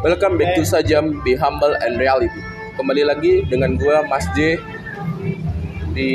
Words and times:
Welcome 0.00 0.40
back 0.40 0.56
to 0.56 0.64
Sajam 0.64 1.20
Be 1.20 1.36
Humble 1.36 1.76
and 1.84 2.00
Reality. 2.00 2.40
Kembali 2.72 3.04
lagi 3.04 3.44
dengan 3.44 3.76
gue 3.76 4.00
Mas 4.08 4.24
J. 4.32 4.56
Di 5.92 6.12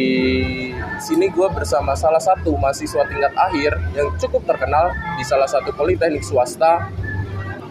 sini 0.97 1.29
gue 1.29 1.45
bersama 1.53 1.93
salah 1.93 2.17
satu 2.17 2.57
mahasiswa 2.57 3.05
tingkat 3.05 3.29
akhir 3.37 3.77
yang 3.93 4.09
cukup 4.17 4.41
terkenal 4.49 4.89
di 4.89 5.23
salah 5.29 5.45
satu 5.45 5.69
politeknik 5.77 6.25
swasta 6.25 6.89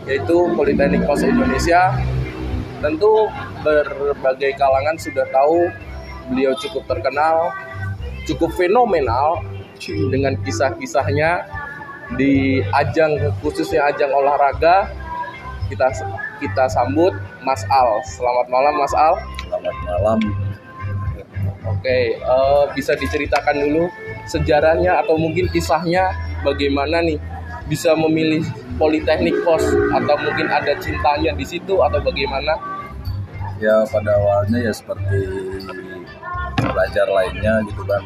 yaitu 0.07 0.55
Politeknik 0.55 1.03
Pos 1.03 1.27
Indonesia. 1.27 1.99
Tentu 2.79 3.27
berbagai 3.67 4.55
kalangan 4.55 4.95
sudah 4.95 5.27
tahu 5.35 5.67
beliau 6.31 6.55
cukup 6.55 6.87
terkenal, 6.95 7.51
cukup 8.23 8.55
fenomenal 8.55 9.43
dengan 10.15 10.39
kisah-kisahnya 10.47 11.43
di 12.15 12.63
ajang 12.71 13.35
khususnya 13.43 13.91
ajang 13.91 14.15
olahraga 14.15 15.03
kita 15.69 15.89
kita 16.41 16.65
sambut 16.69 17.13
Mas 17.43 17.63
Al. 17.69 18.01
Selamat 18.05 18.47
malam 18.49 18.75
Mas 18.77 18.95
Al. 18.97 19.15
Selamat 19.45 19.77
malam. 19.87 20.19
Oke, 21.65 22.21
uh, 22.21 22.69
bisa 22.77 22.93
diceritakan 22.93 23.57
dulu 23.57 23.89
sejarahnya 24.29 25.01
atau 25.01 25.17
mungkin 25.17 25.49
kisahnya 25.49 26.13
bagaimana 26.45 27.01
nih 27.01 27.17
bisa 27.65 27.97
memilih 27.97 28.45
Politeknik 28.75 29.33
Pos 29.47 29.65
atau 29.95 30.17
mungkin 30.19 30.51
ada 30.51 30.75
cintanya 30.83 31.33
di 31.33 31.47
situ 31.47 31.79
atau 31.81 32.03
bagaimana? 32.03 32.59
Ya 33.63 33.87
pada 33.87 34.19
awalnya 34.19 34.67
ya 34.67 34.73
seperti 34.75 35.25
belajar 36.59 37.07
lainnya 37.07 37.63
gitu 37.71 37.83
kan. 37.87 38.03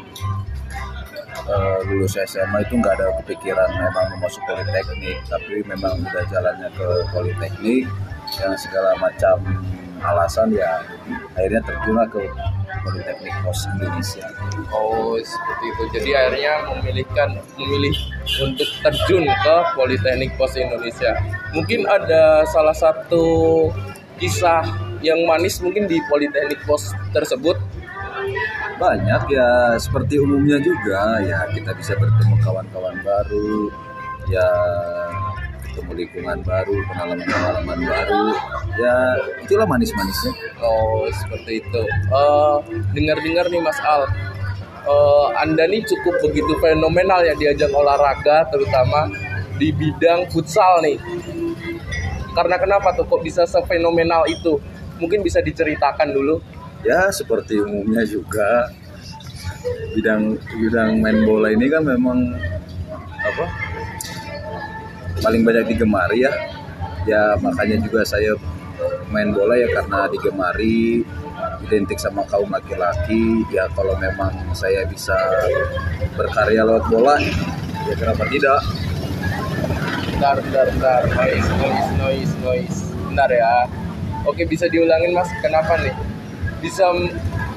Uh, 1.47 1.79
lulus 1.87 2.19
SMA 2.27 2.65
itu 2.67 2.75
nggak 2.77 2.99
ada 2.99 3.15
kepikiran 3.23 3.69
memang 3.71 4.05
mau 4.17 4.27
masuk 4.27 4.43
politeknik, 4.43 5.17
tapi 5.29 5.63
memang 5.63 6.01
udah 6.03 6.23
jalannya 6.27 6.69
ke 6.73 6.87
politeknik 7.15 7.87
yang 8.37 8.53
segala 8.59 8.93
macam 8.99 9.37
alasan 9.99 10.51
ya 10.55 10.79
akhirnya 11.35 11.61
terjunlah 11.67 12.07
ke 12.07 12.23
Politeknik 12.79 13.35
Pos 13.43 13.67
Indonesia. 13.75 14.25
Oh 14.71 15.19
seperti 15.19 15.65
itu. 15.67 15.83
Jadi 15.99 16.09
akhirnya 16.15 16.53
memilihkan 16.71 17.29
memilih 17.59 17.95
untuk 18.39 18.69
terjun 18.79 19.25
ke 19.27 19.55
Politeknik 19.75 20.31
Pos 20.39 20.55
Indonesia. 20.55 21.11
Mungkin 21.51 21.83
ada 21.89 22.47
salah 22.47 22.75
satu 22.75 23.23
kisah 24.15 24.63
yang 25.03 25.19
manis 25.27 25.59
mungkin 25.59 25.91
di 25.91 25.99
Politeknik 26.07 26.63
Pos 26.63 26.95
tersebut. 27.11 27.59
Banyak 28.79 29.23
ya 29.31 29.75
seperti 29.75 30.19
umumnya 30.19 30.57
juga 30.63 31.19
ya 31.23 31.43
kita 31.51 31.71
bisa 31.75 31.93
bertemu 31.99 32.35
kawan-kawan 32.43 32.95
baru 33.03 33.67
ya 34.29 34.47
ketemu 35.69 35.91
lingkungan 35.95 36.37
baru, 36.43 36.75
pengalaman-pengalaman 36.91 37.79
baru. 37.87 38.23
Ya 38.75 38.97
itulah 39.39 39.63
manis-manisnya. 39.69 40.33
Oh, 40.59 41.07
seperti 41.07 41.63
itu. 41.63 41.81
Uh, 42.11 42.59
dengar-dengar 42.91 43.47
nih 43.47 43.61
Mas 43.63 43.79
Al, 43.79 44.09
uh, 44.83 45.27
Anda 45.39 45.69
nih 45.71 45.87
cukup 45.87 46.19
begitu 46.25 46.51
fenomenal 46.59 47.23
ya 47.23 47.31
diajak 47.37 47.71
olahraga, 47.71 48.49
terutama 48.51 49.07
di 49.55 49.71
bidang 49.71 50.27
futsal 50.33 50.83
nih. 50.83 50.99
Karena 52.35 52.59
kenapa 52.59 52.91
tuh 52.95 53.07
kok 53.07 53.23
bisa 53.23 53.47
sefenomenal 53.47 54.27
itu? 54.27 54.59
Mungkin 54.99 55.23
bisa 55.23 55.39
diceritakan 55.39 56.11
dulu. 56.11 56.43
Ya 56.83 57.11
seperti 57.11 57.59
umumnya 57.59 58.07
juga. 58.07 58.71
Bidang 59.95 60.39
bidang 60.39 61.03
main 61.03 61.27
bola 61.27 61.51
ini 61.51 61.67
kan 61.67 61.83
memang 61.83 62.39
apa 63.19 63.45
paling 65.19 65.43
banyak 65.43 65.75
digemari 65.75 66.23
ya. 66.23 66.31
Ya 67.03 67.35
makanya 67.43 67.83
juga 67.83 68.07
saya 68.07 68.35
main 69.11 69.35
bola 69.35 69.59
ya 69.59 69.67
karena 69.75 70.07
digemari 70.07 71.03
identik 71.67 71.99
sama 71.99 72.23
kaum 72.31 72.47
laki-laki. 72.47 73.43
Ya 73.51 73.67
kalau 73.75 73.99
memang 73.99 74.31
saya 74.55 74.87
bisa 74.87 75.15
berkarya 76.15 76.63
lewat 76.63 76.87
bola 76.87 77.19
ya 77.91 77.93
kenapa 77.99 78.23
tidak? 78.31 78.63
Bentar 80.15 80.35
bentar 80.39 80.65
bentar. 80.71 81.01
Noise 81.11 81.49
noise 81.59 81.89
noise 81.99 82.33
noise. 82.39 82.79
Bentar 83.11 83.27
ya. 83.27 83.67
Oke 84.23 84.47
bisa 84.47 84.71
diulangin 84.71 85.11
mas. 85.11 85.27
Kenapa 85.43 85.75
nih 85.83 85.95
bisa 86.59 86.91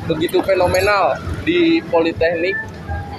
begitu 0.07 0.43
fenomenal 0.43 1.19
di 1.47 1.79
Politeknik 1.91 2.55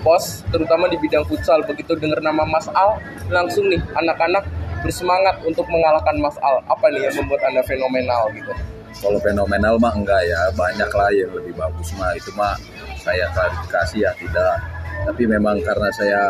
pos 0.03 0.43
terutama 0.51 0.91
di 0.91 0.99
bidang 0.99 1.23
futsal. 1.27 1.63
Begitu 1.63 1.95
dengar 1.95 2.19
nama 2.19 2.43
Mas 2.43 2.67
Al 2.75 2.99
langsung 3.31 3.71
nih 3.71 3.79
anak-anak 3.95 4.43
bersemangat 4.83 5.39
untuk 5.47 5.63
mengalahkan 5.71 6.19
Mas 6.19 6.35
Al. 6.43 6.59
Apa 6.67 6.91
nih 6.91 7.07
yang 7.07 7.23
membuat 7.23 7.47
anda 7.47 7.63
fenomenal 7.63 8.27
gitu? 8.35 8.51
Kalau 8.99 9.19
fenomenal 9.23 9.79
mah 9.79 9.95
enggak 9.95 10.21
ya 10.27 10.39
banyak 10.53 10.91
lah 10.91 11.09
yang 11.11 11.31
lebih 11.31 11.55
bagus 11.55 11.95
mah. 11.95 12.11
Itu 12.19 12.31
mah 12.35 12.55
saya 12.99 13.31
klarifikasi 13.31 13.97
ya 14.03 14.11
tidak. 14.19 14.55
Tapi 15.03 15.23
memang 15.27 15.59
karena 15.63 15.89
saya 15.91 16.21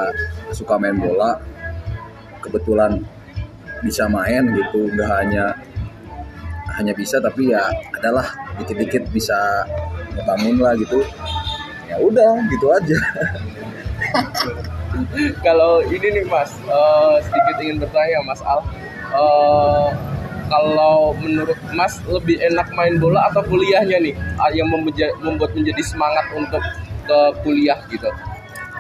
suka 0.54 0.78
main 0.82 0.98
bola 0.98 1.38
kebetulan 2.46 3.02
bisa 3.82 4.06
main 4.06 4.54
gitu. 4.54 4.90
Nggak 4.94 5.12
hanya 5.26 5.46
hanya 6.78 6.94
bisa 6.98 7.22
tapi 7.22 7.54
ya 7.54 7.62
adalah 7.94 8.26
dikit-dikit 8.62 9.04
bisa 9.10 9.38
bangun 10.26 10.62
lah 10.62 10.78
gitu 10.78 11.02
ya 11.90 11.98
udah 11.98 12.32
gitu 12.54 12.68
aja 12.70 12.98
kalau 15.46 15.82
ini 15.86 16.22
nih 16.22 16.26
Mas, 16.30 16.52
uh, 16.70 17.18
sedikit 17.22 17.56
ingin 17.62 17.78
bertanya 17.82 18.20
Mas 18.26 18.42
Al. 18.46 18.62
Uh, 19.14 19.90
kalau 20.50 21.18
menurut 21.18 21.58
Mas 21.74 21.98
lebih 22.06 22.38
enak 22.38 22.70
main 22.78 23.02
bola 23.02 23.26
atau 23.32 23.42
kuliahnya 23.48 23.98
nih 23.98 24.14
yang 24.54 24.70
membuat 24.70 25.52
menjadi 25.58 25.82
semangat 25.82 26.26
untuk 26.36 26.62
ke 27.10 27.20
kuliah 27.42 27.80
gitu? 27.90 28.10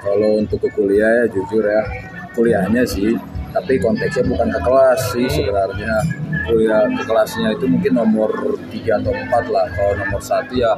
Kalau 0.03 0.43
untuk 0.43 0.59
ke 0.61 0.69
kuliah 0.75 1.23
ya 1.23 1.25
jujur 1.31 1.63
ya 1.63 1.81
kuliahnya 2.37 2.83
sih, 2.85 3.17
tapi 3.53 3.77
konteksnya 3.77 4.25
bukan 4.25 4.49
ke 4.49 4.59
kelas 4.65 4.99
sih 5.13 5.27
sebenarnya. 5.29 5.95
Kuliah 6.43 6.89
ke 6.89 7.03
kelasnya 7.05 7.55
itu 7.55 7.65
mungkin 7.69 7.93
nomor 7.95 8.31
3 8.73 8.99
atau 8.99 9.13
4 9.13 9.53
lah. 9.53 9.65
Kalau 9.77 9.93
nomor 10.01 10.21
satu 10.21 10.53
ya 10.57 10.73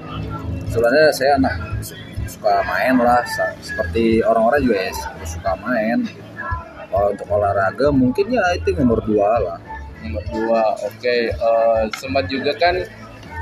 sebenarnya 0.70 1.10
saya 1.16 1.32
anak 1.40 1.56
suka 2.26 2.62
main 2.68 2.96
lah 3.00 3.24
seperti 3.64 4.20
orang-orang 4.22 4.62
juga 4.66 4.78
ya 4.78 4.94
suka 5.24 5.52
main 5.64 6.04
kalau 6.90 7.08
untuk 7.14 7.28
olahraga 7.32 7.88
mungkin 7.94 8.26
ya 8.34 8.44
itu 8.58 8.76
nomor 8.78 9.00
dua 9.06 9.30
lah 9.42 9.58
nomor 10.04 10.24
dua 10.30 10.62
oke 10.84 11.00
okay. 11.00 11.34
uh, 11.42 11.86
eh, 11.86 11.96
sempat 11.98 12.28
juga 12.28 12.54
kan 12.58 12.76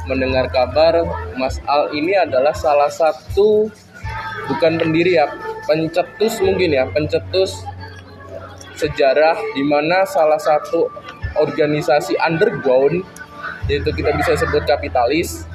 mendengar 0.07 0.51
kabar 0.51 1.03
Mas 1.39 1.63
Al 1.67 1.95
ini 1.95 2.15
adalah 2.15 2.51
salah 2.51 2.91
satu 2.91 3.71
bukan 4.51 4.75
pendiri 4.75 5.15
ya 5.15 5.31
pencetus 5.63 6.43
mungkin 6.43 6.75
ya 6.75 6.83
pencetus 6.91 7.63
sejarah 8.77 9.37
di 9.53 9.63
mana 9.65 10.05
salah 10.05 10.39
satu 10.41 10.89
organisasi 11.37 12.17
underground 12.21 13.01
yaitu 13.69 13.89
kita 13.95 14.11
bisa 14.13 14.35
sebut 14.37 14.63
kapitalis. 14.67 15.47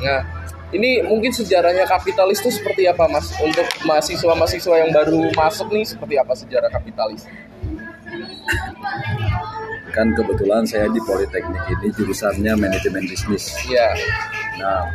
Nah 0.00 0.24
ini 0.68 1.00
mungkin 1.04 1.32
sejarahnya 1.32 1.88
kapitalis 1.88 2.44
itu 2.44 2.60
seperti 2.60 2.84
apa 2.88 3.08
mas? 3.08 3.32
Untuk 3.40 3.64
mahasiswa-mahasiswa 3.88 4.74
yang 4.84 4.90
baru 4.92 5.32
masuk 5.32 5.72
nih 5.72 5.84
seperti 5.84 6.14
apa 6.20 6.32
sejarah 6.36 6.68
kapitalis? 6.68 7.24
Kan 9.92 10.12
kebetulan 10.12 10.68
saya 10.68 10.86
di 10.92 11.00
politeknik 11.02 11.64
ini 11.72 11.88
jurusannya 11.96 12.52
manajemen 12.56 13.04
bisnis. 13.08 13.56
Ya 13.68 13.88
nah 14.58 14.90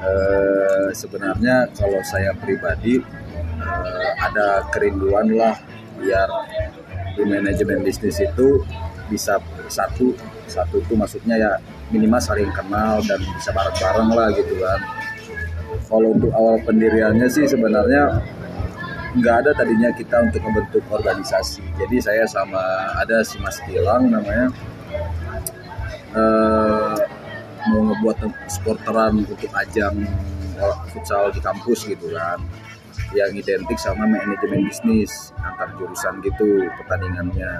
eh, 0.00 0.88
sebenarnya 0.96 1.68
kalau 1.76 2.00
saya 2.02 2.34
pribadi 2.34 2.98
eh, 3.60 4.10
ada 4.18 4.66
kerinduan 4.72 5.30
lah 5.34 5.54
biar 6.00 6.28
di 7.14 7.22
manajemen 7.28 7.84
bisnis 7.84 8.18
itu 8.18 8.64
bisa 9.10 9.36
satu 9.68 10.14
satu 10.46 10.82
itu 10.82 10.94
maksudnya 10.94 11.36
ya 11.36 11.52
minimal 11.90 12.22
saling 12.22 12.50
kenal 12.54 13.02
dan 13.06 13.18
bisa 13.22 13.50
bareng-bareng 13.50 14.10
lah 14.14 14.28
gitu 14.34 14.54
kan. 14.62 14.80
Kalau 15.86 16.08
untuk 16.14 16.30
awal 16.34 16.58
pendiriannya 16.62 17.26
sih 17.30 17.46
sebenarnya 17.46 18.22
nggak 19.10 19.36
ada 19.46 19.50
tadinya 19.58 19.90
kita 19.90 20.22
untuk 20.22 20.42
membentuk 20.46 20.82
organisasi. 20.90 21.62
Jadi 21.78 21.96
saya 21.98 22.24
sama 22.26 22.62
ada 22.98 23.22
si 23.26 23.38
Mas 23.42 23.58
Gilang 23.66 24.10
namanya. 24.10 24.50
Uh, 26.10 26.98
mau 27.70 27.92
ngebuat 27.92 28.26
supporteran 28.50 29.22
untuk 29.22 29.46
ajang 29.54 30.02
futsal 30.90 31.30
di 31.30 31.38
kampus 31.38 31.86
gitu 31.86 32.10
kan 32.12 32.40
yang 33.16 33.34
identik 33.34 33.78
sama 33.78 34.06
manajemen 34.06 34.66
bisnis 34.70 35.34
antar 35.42 35.74
jurusan 35.78 36.22
gitu 36.22 36.70
pertandingannya. 36.78 37.52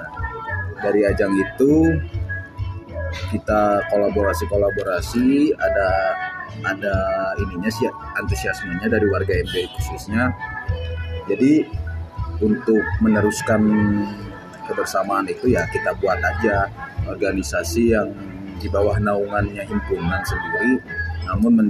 Dari 0.81 1.01
ajang 1.05 1.33
itu 1.35 1.73
kita 3.35 3.83
kolaborasi-kolaborasi 3.91 5.51
ada 5.59 5.89
ada 6.63 6.95
ininya 7.39 7.71
sih 7.71 7.87
antusiasmenya 8.19 8.87
dari 8.87 9.07
warga 9.11 9.33
MB 9.43 9.55
khususnya. 9.75 10.31
Jadi 11.27 11.67
untuk 12.41 12.81
meneruskan 13.03 13.61
kebersamaan 14.65 15.27
itu 15.29 15.51
ya 15.51 15.67
kita 15.69 15.93
buat 15.99 16.17
aja 16.17 16.71
organisasi 17.05 17.93
yang 17.93 18.09
di 18.61 18.69
bawah 18.69 18.97
naungannya 19.01 19.65
himpunan 19.65 20.21
sendiri 20.21 20.81
namun 21.25 21.69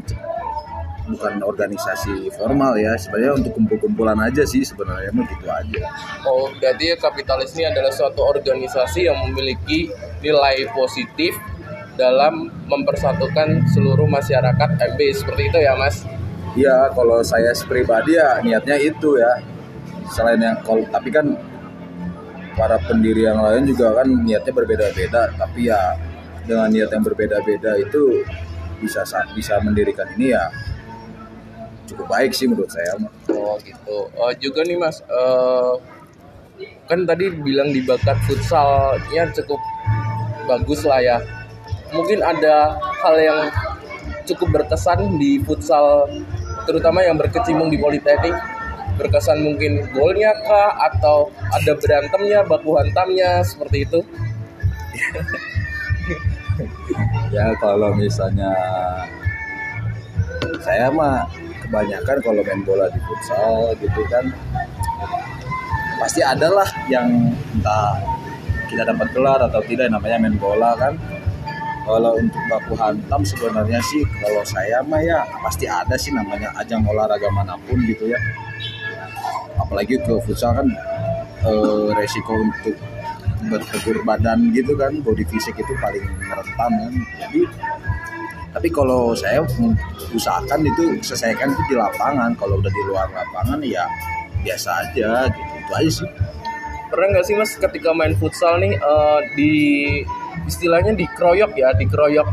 bukan 1.02 1.42
organisasi 1.42 2.30
formal 2.34 2.78
ya 2.78 2.94
sebenarnya 2.94 3.42
untuk 3.42 3.58
kumpul-kumpulan 3.58 4.18
aja 4.22 4.46
sih 4.46 4.62
sebenarnya 4.62 5.10
mah 5.12 5.26
gitu 5.26 5.48
aja 5.50 5.82
Oh, 6.24 6.48
berarti 6.54 6.94
ya 6.94 6.96
kapitalis 6.96 7.58
ini 7.58 7.66
adalah 7.66 7.90
suatu 7.90 8.22
organisasi 8.22 9.10
yang 9.10 9.18
memiliki 9.26 9.90
nilai 10.22 10.70
positif 10.72 11.34
dalam 11.98 12.48
mempersatukan 12.66 13.68
seluruh 13.68 14.08
masyarakat 14.08 14.70
MB 14.96 15.00
seperti 15.12 15.52
itu 15.52 15.58
ya, 15.60 15.74
Mas. 15.76 16.06
Iya, 16.54 16.88
kalau 16.94 17.20
saya 17.22 17.52
pribadi 17.62 18.16
ya 18.16 18.40
niatnya 18.40 18.78
itu 18.78 19.18
ya. 19.18 19.42
Selain 20.08 20.40
yang 20.40 20.56
kalau 20.62 20.86
tapi 20.88 21.10
kan 21.10 21.36
para 22.54 22.78
pendiri 22.80 23.24
yang 23.24 23.40
lain 23.40 23.64
juga 23.66 23.92
kan 23.96 24.08
niatnya 24.08 24.54
berbeda-beda, 24.54 25.32
tapi 25.36 25.68
ya 25.68 25.96
dengan 26.44 26.68
niat 26.70 26.90
yang 26.90 27.04
berbeda-beda 27.04 27.76
itu 27.76 28.24
bisa 28.78 29.04
sa- 29.04 29.28
bisa 29.32 29.62
mendirikan 29.62 30.10
ini 30.16 30.34
ya 30.34 30.50
cukup 31.92 32.08
baik 32.08 32.32
sih 32.32 32.48
menurut 32.48 32.72
saya. 32.72 32.96
Oh, 33.36 33.60
gitu. 33.62 34.08
Oh, 34.16 34.32
juga 34.40 34.64
nih, 34.64 34.80
Mas. 34.80 35.04
eh, 35.04 35.74
kan 36.88 37.08
tadi 37.08 37.32
bilang 37.32 37.72
di 37.72 37.84
bakat 37.84 38.20
futsalnya 38.28 39.32
cukup 39.36 39.60
bagus 40.48 40.84
lah 40.88 41.00
ya. 41.00 41.18
Mungkin 41.92 42.24
ada 42.24 42.80
hal 43.04 43.16
yang 43.20 43.40
cukup 44.28 44.62
berkesan 44.62 45.20
di 45.20 45.42
futsal 45.44 46.08
terutama 46.70 47.02
yang 47.02 47.18
berkecimpung 47.18 47.74
di 47.74 47.82
politeknik 47.82 48.36
berkesan 49.00 49.42
mungkin 49.42 49.82
golnya 49.96 50.30
kah 50.46 50.78
atau 50.92 51.34
ada 51.50 51.74
berantemnya 51.74 52.46
baku 52.46 52.78
hantamnya 52.78 53.42
seperti 53.42 53.88
itu 53.90 54.00
Ya 57.32 57.56
kalau 57.58 57.96
misalnya 57.96 58.52
saya 60.62 60.92
mah 60.94 61.26
kebanyakan 61.72 62.18
kalau 62.20 62.44
main 62.44 62.62
bola 62.68 62.92
di 62.92 63.00
futsal 63.08 63.72
gitu 63.80 64.04
kan 64.12 64.28
pasti 66.04 66.20
ada 66.20 66.52
lah 66.52 66.68
yang 66.92 67.08
entah 67.56 67.96
kita 68.68 68.84
dapat 68.84 69.08
gelar 69.16 69.40
atau 69.40 69.64
tidak 69.64 69.88
namanya 69.88 70.20
main 70.20 70.36
bola 70.36 70.76
kan. 70.76 71.00
Kalau 71.82 72.14
untuk 72.14 72.44
baku 72.46 72.78
hantam 72.78 73.26
sebenarnya 73.26 73.82
sih 73.90 74.06
kalau 74.22 74.44
saya 74.46 74.86
mah 74.86 75.02
ya 75.02 75.26
pasti 75.42 75.66
ada 75.66 75.98
sih 75.98 76.14
namanya 76.14 76.54
ajang 76.60 76.86
olahraga 76.86 77.26
mana 77.32 77.56
pun 77.66 77.80
gitu 77.88 78.12
ya. 78.12 78.20
Apalagi 79.58 79.98
ke 80.00 80.14
futsal 80.28 80.56
kan 80.56 80.68
eh, 81.48 81.88
resiko 81.98 82.38
untuk 82.38 82.76
bertegur 83.50 84.06
badan 84.06 84.54
gitu 84.54 84.78
kan 84.78 84.94
body 85.02 85.26
fisik 85.26 85.58
itu 85.58 85.74
paling 85.82 86.06
rentan 86.30 86.72
kan. 86.72 86.94
Jadi 87.28 87.42
tapi 88.52 88.68
kalau 88.68 89.16
saya 89.16 89.40
usahakan 90.12 90.68
itu 90.68 91.00
selesaikan 91.00 91.56
itu 91.56 91.64
di 91.72 91.76
lapangan. 91.80 92.36
Kalau 92.36 92.60
udah 92.60 92.72
di 92.72 92.82
luar 92.84 93.08
lapangan 93.12 93.64
ya 93.64 93.88
biasa 94.44 94.70
aja 94.88 95.32
gitu. 95.32 95.52
Itu 95.64 95.72
aja 95.72 95.92
sih. 96.04 96.10
Pernah 96.92 97.08
nggak 97.16 97.26
sih 97.26 97.36
mas 97.40 97.52
ketika 97.56 97.96
main 97.96 98.12
futsal 98.20 98.60
nih 98.60 98.76
eh, 98.76 99.20
di 99.40 99.54
istilahnya 100.44 100.92
dikeroyok 100.92 101.52
ya? 101.56 101.72
Dikeroyok 101.80 102.28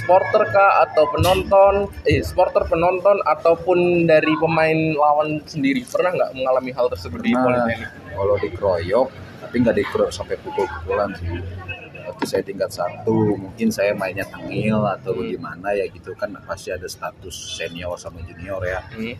supporter 0.00 0.48
kah 0.48 0.88
atau 0.88 1.04
penonton? 1.12 1.92
Eh 2.08 2.24
supporter 2.24 2.64
penonton 2.64 3.20
ataupun 3.28 4.08
dari 4.08 4.32
pemain 4.40 4.96
lawan 4.96 5.44
sendiri? 5.44 5.84
Pernah 5.84 6.16
nggak 6.16 6.30
mengalami 6.40 6.70
hal 6.72 6.88
tersebut 6.88 7.20
di 7.20 7.36
Nah, 7.36 7.44
politeknik? 7.44 7.88
Kalau 8.16 8.34
dikeroyok 8.40 9.08
tapi 9.44 9.54
nggak 9.60 9.76
dikeroyok 9.84 10.12
sampai 10.14 10.36
pukul-pukulan 10.40 11.12
sih 11.20 11.28
waktu 12.10 12.24
saya 12.26 12.42
tingkat 12.42 12.70
satu 12.74 13.38
mungkin 13.38 13.70
saya 13.70 13.94
mainnya 13.94 14.26
tengil 14.26 14.82
atau 14.84 15.14
Hmm. 15.14 15.30
gimana 15.30 15.70
ya 15.72 15.86
gitu 15.88 16.10
kan 16.18 16.34
pasti 16.44 16.74
ada 16.74 16.84
status 16.90 17.32
senior 17.56 17.94
sama 17.96 18.18
junior 18.26 18.60
ya 18.66 18.82
Hmm. 18.92 19.14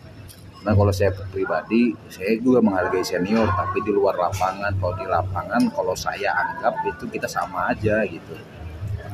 Nah 0.61 0.77
kalau 0.77 0.93
saya 0.93 1.09
pribadi, 1.33 1.89
saya 2.05 2.37
juga 2.37 2.61
menghargai 2.61 3.01
senior, 3.01 3.49
tapi 3.49 3.81
di 3.81 3.89
luar 3.89 4.13
lapangan, 4.13 4.69
kalau 4.77 4.93
di 4.93 5.09
lapangan, 5.09 5.61
kalau 5.73 5.97
saya 5.97 6.29
anggap 6.37 6.77
itu 6.85 7.09
kita 7.09 7.25
sama 7.25 7.73
aja 7.73 8.05
gitu. 8.05 8.37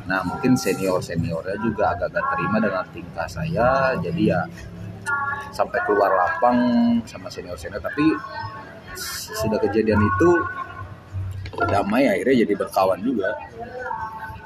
Nah 0.04 0.20
mungkin 0.28 0.60
senior 0.60 1.00
seniornya 1.00 1.56
juga 1.64 1.96
agak-agak 1.96 2.20
terima 2.36 2.56
dengan 2.60 2.84
tingkah 2.92 3.24
saya, 3.24 3.96
jadi 3.96 4.22
ya 4.36 4.40
sampai 5.56 5.80
keluar 5.88 6.12
lapang 6.12 6.58
sama 7.08 7.32
senior 7.32 7.56
senior, 7.56 7.80
tapi 7.80 8.04
sudah 9.40 9.56
kejadian 9.64 10.04
itu 10.04 10.30
damai 11.64 12.06
akhirnya 12.06 12.44
jadi 12.44 12.54
berkawan 12.54 13.00
juga. 13.00 13.34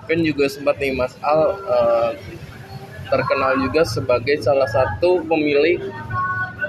kan 0.02 0.18
juga 0.18 0.44
sempat 0.46 0.76
nih 0.76 0.92
Mas 0.92 1.14
Al 1.20 1.40
eh, 1.54 2.10
terkenal 3.06 3.54
juga 3.60 3.84
sebagai 3.84 4.34
salah 4.40 4.66
satu 4.66 5.22
pemilik 5.22 5.78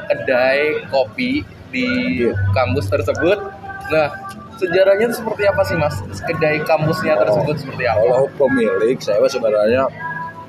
kedai 0.05 0.85
kopi 0.87 1.41
di 1.69 1.87
Iya. 2.21 2.37
kampus 2.53 2.85
tersebut. 2.87 3.39
Nah, 3.89 4.07
sejarahnya 4.55 5.09
itu 5.09 5.15
seperti 5.17 5.43
apa 5.43 5.61
sih 5.65 5.75
Mas? 5.75 5.97
Kedai 6.19 6.61
kampusnya 6.61 7.17
tersebut 7.17 7.55
seperti 7.57 7.83
apa? 7.83 7.99
Kalau 7.99 8.29
pemilik 8.37 8.97
saya 8.99 9.25
sebenarnya 9.25 9.89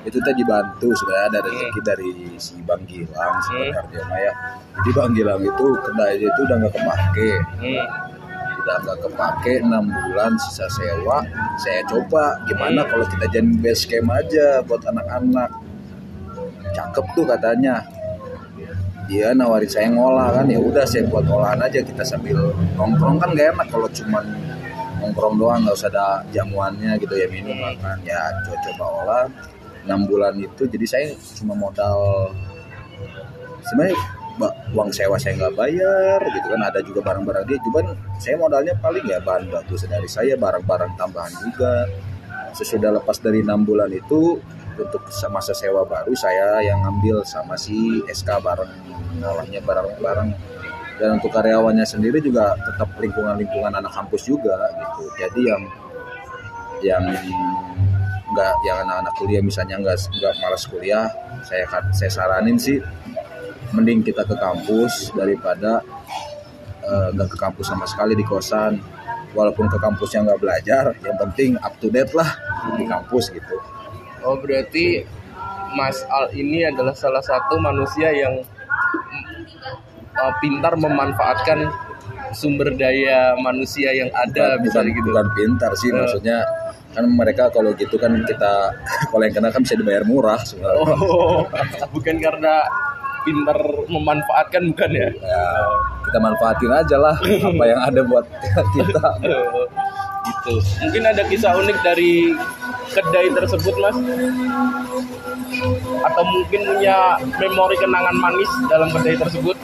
itu 0.04 0.20
teh 0.20 0.34
dibantu 0.36 0.92
sebenarnya 0.92 1.26
ada 1.30 1.40
rezeki 1.42 1.72
Hmm. 1.74 1.88
dari 1.88 2.10
si 2.36 2.54
Bang 2.60 2.84
Gilang 2.84 3.34
sebenarnya 3.42 4.02
mah 4.04 4.18
ya. 4.20 4.32
Jadi 4.76 4.90
Bang 4.92 5.10
Gilang 5.16 5.40
itu 5.40 5.66
kedainya 5.80 6.26
itu 6.28 6.40
udah 6.44 6.56
nggak 6.60 6.72
kepake, 6.74 7.30
Hmm. 7.56 7.84
Udah 8.64 8.76
nggak 8.80 8.98
kepake 9.04 9.52
enam 9.60 9.84
bulan 9.92 10.32
sisa 10.40 10.64
sewa. 10.72 11.20
Saya 11.60 11.84
coba 11.84 12.40
gimana 12.48 12.80
Hmm. 12.82 12.90
kalau 12.96 13.04
kita 13.12 13.26
jadi 13.28 13.50
base 13.60 13.84
camp 13.84 14.08
aja 14.08 14.64
buat 14.64 14.80
anak-anak. 14.88 15.50
Cakep 16.72 17.06
tuh 17.12 17.24
katanya. 17.28 17.84
Dia 19.04 19.36
nawarin 19.36 19.68
saya 19.68 19.92
ngolah 19.92 20.32
kan 20.32 20.48
ya 20.48 20.56
udah 20.56 20.88
saya 20.88 21.04
buat 21.12 21.28
olahan 21.28 21.60
aja 21.60 21.84
kita 21.84 22.00
sambil 22.00 22.56
nongkrong 22.72 23.20
kan 23.20 23.36
gak 23.36 23.52
enak 23.52 23.68
kalau 23.68 23.84
cuman 23.92 24.24
nongkrong 24.96 25.36
doang 25.36 25.60
nggak 25.60 25.76
usah 25.76 25.92
ada 25.92 26.24
jamuannya 26.32 26.96
gitu 26.96 27.12
ya 27.12 27.28
minum 27.28 27.52
makan 27.52 28.00
ya 28.00 28.32
coba 28.48 28.56
coba 28.64 28.84
olah 29.04 29.24
enam 29.84 30.08
bulan 30.08 30.40
itu 30.40 30.64
jadi 30.64 30.86
saya 30.88 31.06
cuma 31.36 31.52
modal 31.52 32.32
sebenarnya 33.68 34.00
uang 34.74 34.90
sewa 34.90 35.14
saya 35.14 35.38
nggak 35.38 35.54
bayar 35.54 36.18
gitu 36.34 36.46
kan. 36.50 36.60
Ada 36.66 36.80
juga 36.82 37.00
barang-barang 37.06 37.44
dia. 37.46 37.58
Cuman 37.62 37.84
saya 38.18 38.34
modalnya 38.38 38.74
paling 38.82 39.04
ya 39.06 39.18
bahan 39.22 39.46
baku 39.50 39.78
dari 39.86 40.08
saya 40.10 40.34
barang-barang 40.34 40.98
tambahan 40.98 41.32
juga. 41.38 41.86
Sesudah 42.54 42.94
lepas 42.94 43.18
dari 43.18 43.42
enam 43.42 43.66
bulan 43.66 43.90
itu 43.90 44.38
untuk 44.74 45.02
masa 45.30 45.54
sewa 45.54 45.86
baru 45.86 46.14
saya 46.18 46.62
yang 46.62 46.82
ngambil 46.82 47.22
sama 47.22 47.54
si 47.54 48.02
SK 48.10 48.42
bareng 48.42 48.70
ngolahnya 49.22 49.62
barang-barang. 49.62 50.30
Dan 50.94 51.18
untuk 51.18 51.34
karyawannya 51.34 51.82
sendiri 51.82 52.22
juga 52.22 52.54
tetap 52.54 52.86
lingkungan-lingkungan 53.02 53.74
anak 53.74 53.90
kampus 53.90 54.30
juga 54.30 54.54
gitu. 54.78 55.10
Jadi 55.18 55.40
yang 55.50 55.62
yang 56.82 57.04
nggak 58.34 58.54
yang 58.66 58.78
anak-anak 58.86 59.14
kuliah 59.14 59.42
misalnya 59.42 59.78
nggak 59.78 60.10
nggak 60.10 60.34
malas 60.42 60.66
kuliah 60.66 61.06
saya 61.46 61.64
saya 61.94 62.10
saranin 62.10 62.58
sih 62.58 62.82
mending 63.74 64.00
kita 64.00 64.22
ke 64.22 64.36
kampus 64.38 65.10
daripada 65.12 65.82
eh, 66.80 67.08
nggak 67.12 67.28
ke 67.34 67.38
kampus 67.38 67.66
sama 67.68 67.84
sekali 67.84 68.14
di 68.14 68.22
kosan 68.22 68.78
walaupun 69.34 69.66
ke 69.66 69.78
kampusnya 69.82 70.22
nggak 70.24 70.40
belajar 70.40 70.84
yang 71.02 71.16
penting 71.18 71.58
up 71.58 71.74
to 71.82 71.90
date 71.90 72.14
lah 72.14 72.30
di 72.78 72.86
kampus 72.86 73.34
gitu 73.34 73.58
Oh, 74.24 74.40
berarti 74.40 75.04
Mas 75.76 76.00
Al 76.08 76.32
ini 76.32 76.64
adalah 76.64 76.96
salah 76.96 77.20
satu 77.20 77.60
manusia 77.60 78.08
yang 78.08 78.40
uh, 80.16 80.32
pintar 80.40 80.80
memanfaatkan 80.80 81.68
sumber 82.32 82.72
daya 82.72 83.36
manusia 83.36 83.92
yang 83.92 84.08
ada 84.10 84.56
bukan, 84.58 84.64
bisa 84.64 84.78
bukan, 84.80 84.94
gitu. 84.96 85.08
bukan 85.12 85.26
pintar 85.36 85.70
sih 85.76 85.90
Eh. 85.90 85.94
maksudnya 85.94 86.38
kan 86.94 87.04
mereka 87.10 87.50
kalau 87.50 87.74
gitu 87.74 87.94
kan 87.94 88.10
kita 88.24 88.52
kalau 89.10 89.22
yang 89.22 89.34
kena 89.34 89.52
kan 89.52 89.60
bisa 89.60 89.74
dibayar 89.76 90.02
murah 90.02 90.40
sebenarnya 90.40 90.82
Oh, 91.04 91.44
bukan 91.94 92.16
karena 92.16 92.54
pintar 93.24 93.58
memanfaatkan 93.88 94.62
bukan 94.72 94.90
ya? 94.92 95.08
ya 95.10 95.44
kita 96.06 96.18
manfaatin 96.20 96.72
aja 96.72 96.96
lah 97.00 97.16
apa 97.18 97.64
yang 97.66 97.80
ada 97.82 98.00
buat 98.06 98.24
kita 98.76 99.08
gitu. 100.24 100.54
Mungkin 100.84 101.02
ada 101.04 101.22
kisah 101.28 101.52
unik 101.56 101.78
dari 101.84 102.32
kedai 102.92 103.28
tersebut, 103.32 103.74
Mas? 103.80 103.96
Atau 106.04 106.22
mungkin 106.24 106.60
punya 106.64 107.16
memori 107.40 107.76
kenangan 107.76 108.16
manis 108.16 108.50
dalam 108.68 108.88
kedai 108.92 109.16
tersebut? 109.20 109.56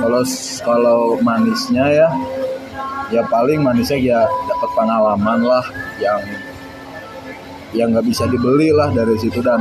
kalau 0.00 0.22
kalau 0.64 1.00
manisnya 1.20 1.84
ya 1.92 2.08
ya 3.12 3.22
paling 3.28 3.60
manisnya 3.60 4.00
ya 4.00 4.20
dapat 4.48 4.70
pengalaman 4.72 5.40
lah 5.44 5.64
yang 6.00 6.20
yang 7.76 7.92
nggak 7.92 8.06
bisa 8.08 8.24
dibeli 8.28 8.72
lah 8.72 8.88
dari 8.92 9.16
situ 9.20 9.44
dan 9.44 9.60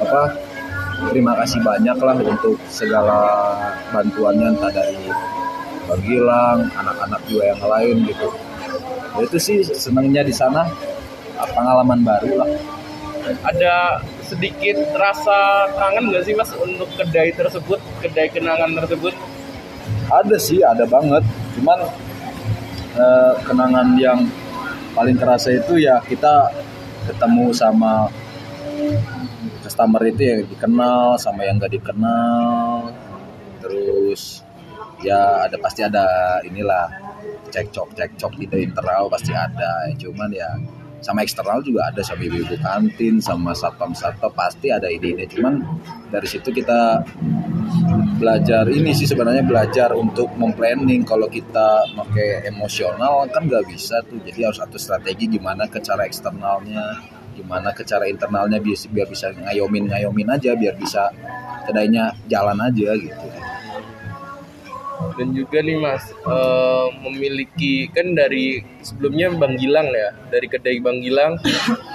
apa 0.00 0.32
terima 1.12 1.36
kasih 1.36 1.60
banyak 1.60 1.98
lah 2.00 2.16
untuk 2.16 2.56
segala 2.72 3.20
bantuannya 3.92 4.56
entah 4.56 4.72
dari 4.72 5.12
Bang 5.84 6.00
Gilang 6.00 6.58
anak-anak 6.72 7.20
juga 7.28 7.52
yang 7.52 7.60
lain 7.60 7.96
gitu. 8.08 8.28
Ya, 9.14 9.20
itu 9.28 9.38
sih 9.38 9.58
senangnya 9.62 10.24
di 10.24 10.32
sana 10.32 10.64
pengalaman 11.52 12.00
baru 12.00 12.40
lah. 12.40 12.50
Ada 13.44 14.00
sedikit 14.24 14.80
rasa 14.96 15.68
kangen 15.76 16.12
gak 16.12 16.24
sih 16.24 16.36
mas 16.36 16.52
untuk 16.56 16.88
kedai 16.96 17.32
tersebut 17.36 17.80
kedai 18.00 18.32
kenangan 18.32 18.72
tersebut? 18.84 19.12
Ada 20.08 20.36
sih 20.40 20.64
ada 20.64 20.88
banget. 20.88 21.24
Cuman 21.56 21.78
eh, 22.96 23.32
kenangan 23.44 23.88
yang 24.00 24.24
paling 24.94 25.18
kerasa 25.18 25.50
itu 25.50 25.82
ya 25.82 25.98
kita 26.00 26.54
ketemu 27.10 27.52
sama 27.52 28.08
customer 29.60 30.02
itu 30.06 30.22
yang 30.22 30.40
dikenal 30.46 31.18
sama 31.18 31.44
yang 31.44 31.58
gak 31.58 31.74
dikenal. 31.74 32.94
Terus 33.60 34.46
ya 35.02 35.44
ada 35.44 35.56
pasti 35.58 35.82
ada 35.84 36.38
inilah 36.46 36.88
cekcok 37.50 37.92
cekcok 37.98 38.32
gitu 38.38 38.56
internal 38.62 39.10
pasti 39.10 39.34
ada. 39.34 39.90
Cuman 39.98 40.30
ya 40.30 40.48
sama 41.04 41.20
eksternal 41.20 41.60
juga 41.60 41.92
ada 41.92 42.00
sama 42.00 42.24
ibu-ibu 42.24 42.56
kantin 42.64 43.20
sama 43.20 43.52
satpam 43.52 43.92
satpam 43.92 44.32
pasti 44.32 44.72
ada 44.72 44.88
ide-ide. 44.88 45.28
Cuman 45.28 45.60
dari 46.08 46.24
situ 46.24 46.48
kita 46.48 47.04
belajar 48.16 48.64
ini 48.72 48.96
sih 48.96 49.04
sebenarnya 49.04 49.44
belajar 49.44 49.92
untuk 49.92 50.32
memplanning. 50.40 51.04
Kalau 51.04 51.28
kita 51.28 51.84
pakai 51.92 52.48
emosional 52.48 53.28
kan 53.28 53.44
nggak 53.44 53.68
bisa 53.68 54.00
tuh. 54.08 54.16
Jadi 54.24 54.40
harus 54.48 54.58
satu 54.58 54.80
strategi 54.80 55.28
gimana 55.28 55.68
ke 55.68 55.84
cara 55.84 56.08
eksternalnya 56.08 57.12
gimana 57.34 57.74
ke 57.74 57.82
cara 57.82 58.06
internalnya 58.06 58.62
biar, 58.62 58.78
biar 58.94 59.06
bisa 59.10 59.34
ngayomin 59.34 59.90
ngayomin 59.90 60.28
aja 60.30 60.54
biar 60.54 60.78
bisa 60.78 61.10
kedainya 61.66 62.14
jalan 62.30 62.54
aja 62.62 62.94
gitu 62.94 63.26
dan 65.14 65.30
juga 65.30 65.62
nih 65.62 65.78
mas 65.78 66.02
uh, 66.26 66.90
memiliki 67.06 67.86
kan 67.94 68.14
dari 68.18 68.62
sebelumnya 68.82 69.30
Bang 69.34 69.54
Gilang 69.54 69.90
ya 69.94 70.10
dari 70.30 70.46
kedai 70.50 70.82
Bang 70.82 70.98
Gilang 70.98 71.38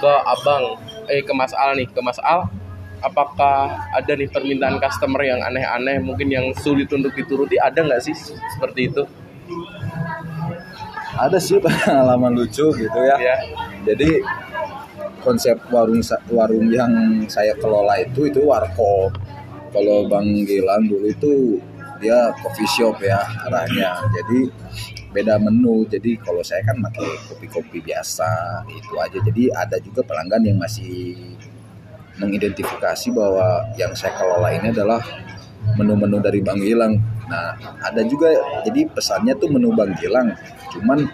ke 0.00 0.12
Abang 0.24 0.80
eh 1.10 1.20
ke 1.20 1.32
Mas 1.34 1.52
Al 1.52 1.76
nih. 1.76 1.88
Ke 1.90 2.00
Mas 2.00 2.16
Al 2.22 2.48
apakah 3.00 3.88
ada 3.96 4.12
nih 4.12 4.28
permintaan 4.28 4.80
customer 4.80 5.20
yang 5.24 5.40
aneh-aneh 5.40 6.00
mungkin 6.00 6.28
yang 6.32 6.46
sulit 6.56 6.88
untuk 6.92 7.12
dituruti? 7.12 7.60
Ada 7.60 7.84
nggak 7.84 8.02
sih 8.04 8.14
seperti 8.56 8.88
itu? 8.88 9.02
Ada 11.18 11.36
sih 11.42 11.60
pengalaman 11.64 12.38
lucu 12.38 12.70
gitu 12.72 13.00
ya, 13.02 13.16
ya. 13.18 13.36
jadi 13.84 14.22
konsep 15.20 15.58
warung 15.68 16.00
warung 16.32 16.72
yang 16.72 16.92
saya 17.28 17.52
kelola 17.58 18.00
itu 18.00 18.30
itu 18.30 18.40
warkop. 18.46 19.12
Kalau 19.70 20.10
Bang 20.10 20.26
Gilang 20.48 20.90
dulu 20.90 21.06
itu 21.06 21.62
dia 22.00 22.32
coffee 22.40 22.66
shop 22.66 22.98
ya 23.04 23.20
arahnya. 23.46 24.00
Jadi 24.10 24.48
beda 25.12 25.36
menu. 25.38 25.84
Jadi 25.86 26.16
kalau 26.18 26.40
saya 26.40 26.64
kan 26.64 26.80
pakai 26.80 27.06
kopi-kopi 27.28 27.84
biasa 27.84 28.64
itu 28.72 28.94
aja. 28.96 29.18
Jadi 29.20 29.52
ada 29.52 29.76
juga 29.78 30.00
pelanggan 30.02 30.42
yang 30.42 30.58
masih 30.58 31.14
mengidentifikasi 32.20 33.08
bahwa 33.12 33.64
yang 33.80 33.92
saya 33.96 34.12
kelola 34.16 34.48
ini 34.52 34.72
adalah 34.72 35.00
menu-menu 35.76 36.18
dari 36.20 36.40
Bang 36.40 36.60
Gilang. 36.60 36.96
Nah 37.28 37.54
ada 37.84 38.02
juga 38.04 38.32
jadi 38.64 38.88
pesannya 38.90 39.36
tuh 39.36 39.52
menu 39.52 39.72
Bang 39.76 39.92
Gilang. 40.00 40.32
Cuman 40.72 41.04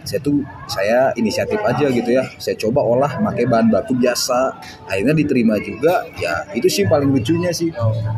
saya 0.00 0.16
tuh 0.24 0.40
saya 0.64 1.12
inisiatif 1.14 1.60
aja 1.60 1.86
gitu 1.92 2.10
ya. 2.10 2.24
Saya 2.40 2.56
coba 2.56 2.80
olah 2.82 3.20
pakai 3.30 3.44
bahan 3.46 3.68
baku 3.68 3.94
biasa. 4.00 4.56
Akhirnya 4.88 5.12
diterima 5.12 5.60
juga. 5.60 6.08
Ya 6.16 6.48
itu 6.56 6.66
sih 6.72 6.88
paling 6.88 7.12
lucunya 7.12 7.52
sih. 7.52 7.70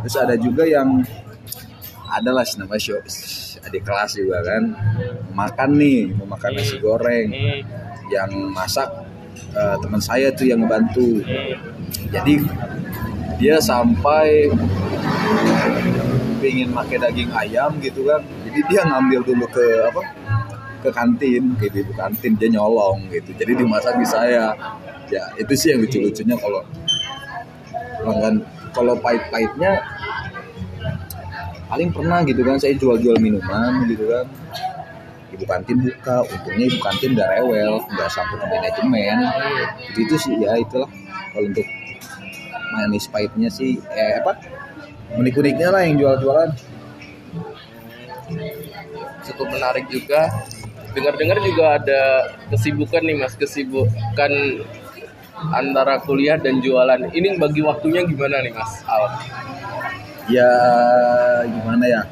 Terus 0.02 0.16
ada 0.16 0.38
juga 0.38 0.62
yang 0.62 1.02
adalah 2.12 2.44
nama 2.44 2.76
show 2.76 3.00
adik 3.62 3.82
kelas 3.86 4.18
juga 4.18 4.42
kan. 4.42 4.62
Makan 5.32 5.70
nih 5.78 6.12
mau 6.18 6.26
makan 6.36 6.50
nasi 6.58 6.76
goreng. 6.82 7.28
Yang 8.12 8.30
masak 8.52 8.88
uh, 9.56 9.76
teman 9.80 10.02
saya 10.02 10.28
tuh 10.34 10.46
yang 10.50 10.60
ngebantu. 10.66 11.24
Jadi 12.12 12.44
dia 13.40 13.56
sampai 13.62 14.52
ingin 16.42 16.74
pakai 16.74 16.98
daging 17.00 17.30
ayam 17.32 17.78
gitu 17.80 18.04
kan. 18.04 18.20
Jadi 18.50 18.60
dia 18.68 18.82
ngambil 18.84 19.20
dulu 19.24 19.46
ke 19.48 19.64
apa? 19.88 20.02
Ke 20.82 20.90
kantin 20.90 21.54
ke 21.56 21.70
ibu 21.70 21.94
kantin. 21.94 22.36
Dia 22.36 22.50
nyolong 22.52 23.08
gitu. 23.08 23.32
Jadi 23.38 23.62
dimasak 23.62 23.96
di 23.96 24.06
saya. 24.06 24.52
Ya 25.08 25.22
itu 25.38 25.52
sih 25.56 25.72
yang 25.72 25.84
lucu-lucunya 25.84 26.36
kalau 26.36 26.62
kalau 28.72 28.96
pahit-pahitnya 28.98 29.78
paling 31.72 31.88
pernah 31.88 32.20
gitu 32.28 32.44
kan 32.44 32.60
saya 32.60 32.76
jual-jual 32.76 33.16
minuman 33.16 33.88
gitu 33.88 34.04
kan. 34.12 34.28
Ibu 35.32 35.44
kantin 35.48 35.80
buka 35.80 36.20
untungnya 36.28 36.68
ibu 36.68 36.78
kantin 36.84 37.16
udah 37.16 37.28
rewel 37.32 37.80
nggak 37.88 38.10
sampai 38.12 38.36
ke 38.36 38.46
manajemen. 38.52 39.16
Itu 39.96 40.14
sih 40.20 40.36
ya 40.36 40.60
itulah. 40.60 40.92
Kalau 41.32 41.48
untuk 41.48 41.64
manis 42.76 43.08
pahitnya 43.08 43.48
sih 43.48 43.80
eh 43.96 44.20
apa? 44.20 44.36
Unik-uniknya 45.16 45.72
lah 45.72 45.80
yang 45.88 45.96
jual-jualan. 45.96 46.52
Cukup 49.24 49.48
menarik 49.48 49.88
juga. 49.88 50.28
Dengar-dengar 50.92 51.40
juga 51.40 51.80
ada 51.80 52.00
kesibukan 52.52 53.00
nih 53.00 53.16
mas. 53.16 53.32
Kesibukan 53.32 54.60
antara 55.56 56.04
kuliah 56.04 56.36
dan 56.36 56.60
jualan. 56.60 57.08
Ini 57.16 57.40
bagi 57.40 57.64
waktunya 57.64 58.04
gimana 58.04 58.44
nih 58.44 58.52
mas? 58.52 58.84
Al 58.84 59.08
ya 60.32 60.50
gimana 61.44 61.84
ya? 61.84 62.02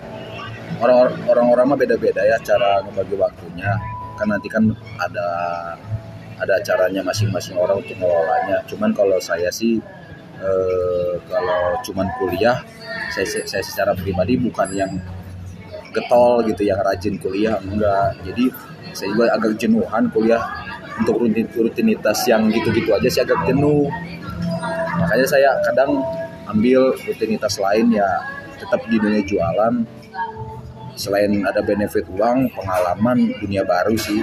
Orang-orang 0.81 1.67
mah 1.73 1.79
beda-beda 1.79 2.25
ya 2.25 2.37
cara 2.41 2.85
membagi 2.85 3.17
waktunya. 3.17 3.73
Kan 4.17 4.29
nanti 4.29 4.49
kan 4.53 4.65
ada 5.01 5.29
ada 6.41 6.57
caranya 6.65 7.05
masing-masing 7.05 7.57
orang 7.61 7.85
untuk 7.85 8.01
mengelolanya 8.01 8.65
cuman 8.65 8.97
kalau 8.97 9.21
saya 9.21 9.53
sih 9.53 9.77
eh, 10.41 11.13
kalau 11.29 11.77
cuman 11.85 12.09
kuliah 12.17 12.65
saya, 13.13 13.45
saya 13.45 13.61
secara 13.61 13.93
pribadi 13.93 14.41
bukan 14.41 14.73
yang 14.73 14.93
getol 15.93 16.41
gitu 16.49 16.65
yang 16.65 16.81
rajin 16.81 17.21
kuliah 17.21 17.61
enggak. 17.61 18.17
Jadi 18.25 18.49
saya 18.97 19.09
juga 19.13 19.25
agak 19.37 19.53
jenuhan 19.61 20.09
kuliah 20.11 20.41
untuk 21.01 21.29
rutinitas 21.57 22.25
yang 22.29 22.49
gitu-gitu 22.49 22.91
aja 22.95 23.09
sih 23.09 23.21
agak 23.21 23.41
jenuh. 23.45 23.89
Makanya 25.01 25.27
saya 25.29 25.51
kadang 25.65 26.01
ambil 26.51 26.95
rutinitas 27.07 27.57
lain 27.63 27.95
ya 27.95 28.09
tetap 28.61 28.85
di 28.87 28.97
dunia 29.01 29.23
jualan. 29.25 29.75
Selain 30.99 31.33
ada 31.49 31.65
benefit 31.65 32.05
uang 32.13 32.53
pengalaman 32.53 33.33
dunia 33.41 33.65
baru 33.65 33.97
sih. 33.97 34.21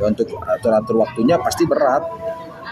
Ya, 0.00 0.10
untuk 0.10 0.32
atur-atur 0.42 0.98
waktunya 0.98 1.38
pasti 1.38 1.68
berat. 1.68 2.02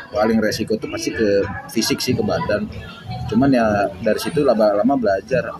Paling 0.08 0.40
resiko 0.40 0.74
itu 0.74 0.88
pasti 0.88 1.12
ke 1.12 1.44
fisik 1.70 2.00
sih 2.00 2.16
ke 2.16 2.24
badan. 2.24 2.66
Cuman 3.28 3.52
ya 3.52 3.92
dari 4.00 4.18
situ 4.18 4.40
lama-lama 4.42 4.96
belajar 4.96 5.52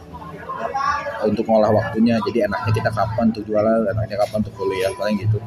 untuk 1.22 1.46
ngolah 1.46 1.70
waktunya. 1.70 2.18
Jadi 2.26 2.48
enaknya 2.48 2.72
kita 2.72 2.90
kapan 2.90 3.30
tuh 3.30 3.44
jualan 3.46 3.86
enaknya 3.94 4.16
kapan 4.26 4.40
tuh 4.42 4.52
kuliah 4.56 4.90
paling 4.96 5.20
gitu. 5.20 5.38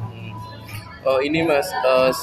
Oh 1.02 1.18
ini 1.18 1.42
mas 1.42 1.66
uh, 1.82 2.14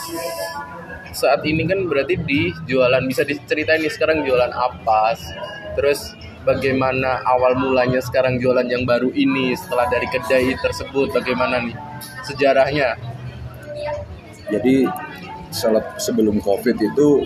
saat 1.11 1.41
ini 1.45 1.65
kan 1.65 1.89
berarti 1.89 2.15
di 2.23 2.53
jualan 2.69 3.03
bisa 3.09 3.25
diceritain 3.25 3.81
nih 3.81 3.91
sekarang 3.91 4.21
jualan 4.25 4.53
apa 4.53 5.17
terus 5.73 6.13
bagaimana 6.47 7.21
awal 7.27 7.55
mulanya 7.55 7.99
sekarang 7.99 8.39
jualan 8.39 8.65
yang 8.67 8.87
baru 8.87 9.11
ini 9.11 9.53
setelah 9.53 9.85
dari 9.91 10.07
kedai 10.07 10.55
tersebut 10.59 11.11
bagaimana 11.11 11.61
nih 11.63 11.75
sejarahnya? 12.23 12.95
Jadi 14.49 14.87
sebelum 16.01 16.41
covid 16.41 16.77
itu 16.77 17.25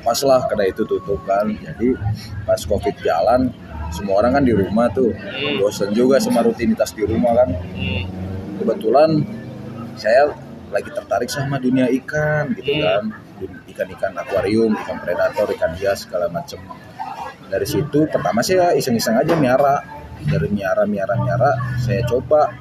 pas 0.00 0.16
lah 0.22 0.46
kedai 0.46 0.70
itu 0.70 0.86
tutup 0.86 1.18
kan. 1.24 1.50
Jadi 1.50 1.96
pas 2.44 2.60
covid 2.62 2.94
jalan 3.02 3.50
semua 3.90 4.22
orang 4.22 4.38
kan 4.38 4.44
di 4.46 4.54
rumah 4.54 4.86
tuh. 4.92 5.10
Hmm. 5.10 5.58
bosan 5.58 5.90
juga 5.96 6.22
sama 6.22 6.44
rutinitas 6.46 6.94
di 6.94 7.04
rumah 7.04 7.34
kan. 7.36 7.50
Hmm. 7.74 8.04
kebetulan 8.60 9.24
saya 9.96 10.36
lagi 10.70 10.90
tertarik 10.94 11.30
sama 11.30 11.58
dunia 11.58 11.90
ikan 12.02 12.54
gitu 12.54 12.78
hmm. 12.78 12.82
kan 12.82 13.02
ikan-ikan 13.66 14.12
akuarium 14.14 14.72
ikan 14.86 14.98
predator 15.02 15.46
ikan 15.54 15.72
hias 15.74 16.06
segala 16.06 16.30
macam 16.30 16.62
dari 17.50 17.66
situ 17.66 18.06
pertama 18.06 18.40
saya 18.40 18.72
iseng-iseng 18.78 19.18
aja 19.18 19.34
miara 19.34 19.82
dari 20.22 20.48
miara 20.52 20.86
miara 20.86 21.14
miara 21.18 21.50
saya 21.82 22.06
coba 22.06 22.54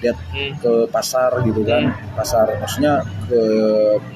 lihat 0.00 0.16
hmm. 0.32 0.52
ke 0.62 0.72
pasar 0.88 1.44
gitu 1.44 1.60
kan 1.66 1.92
hmm. 1.92 2.16
pasar 2.16 2.46
maksudnya 2.56 3.04
ke 3.28 3.40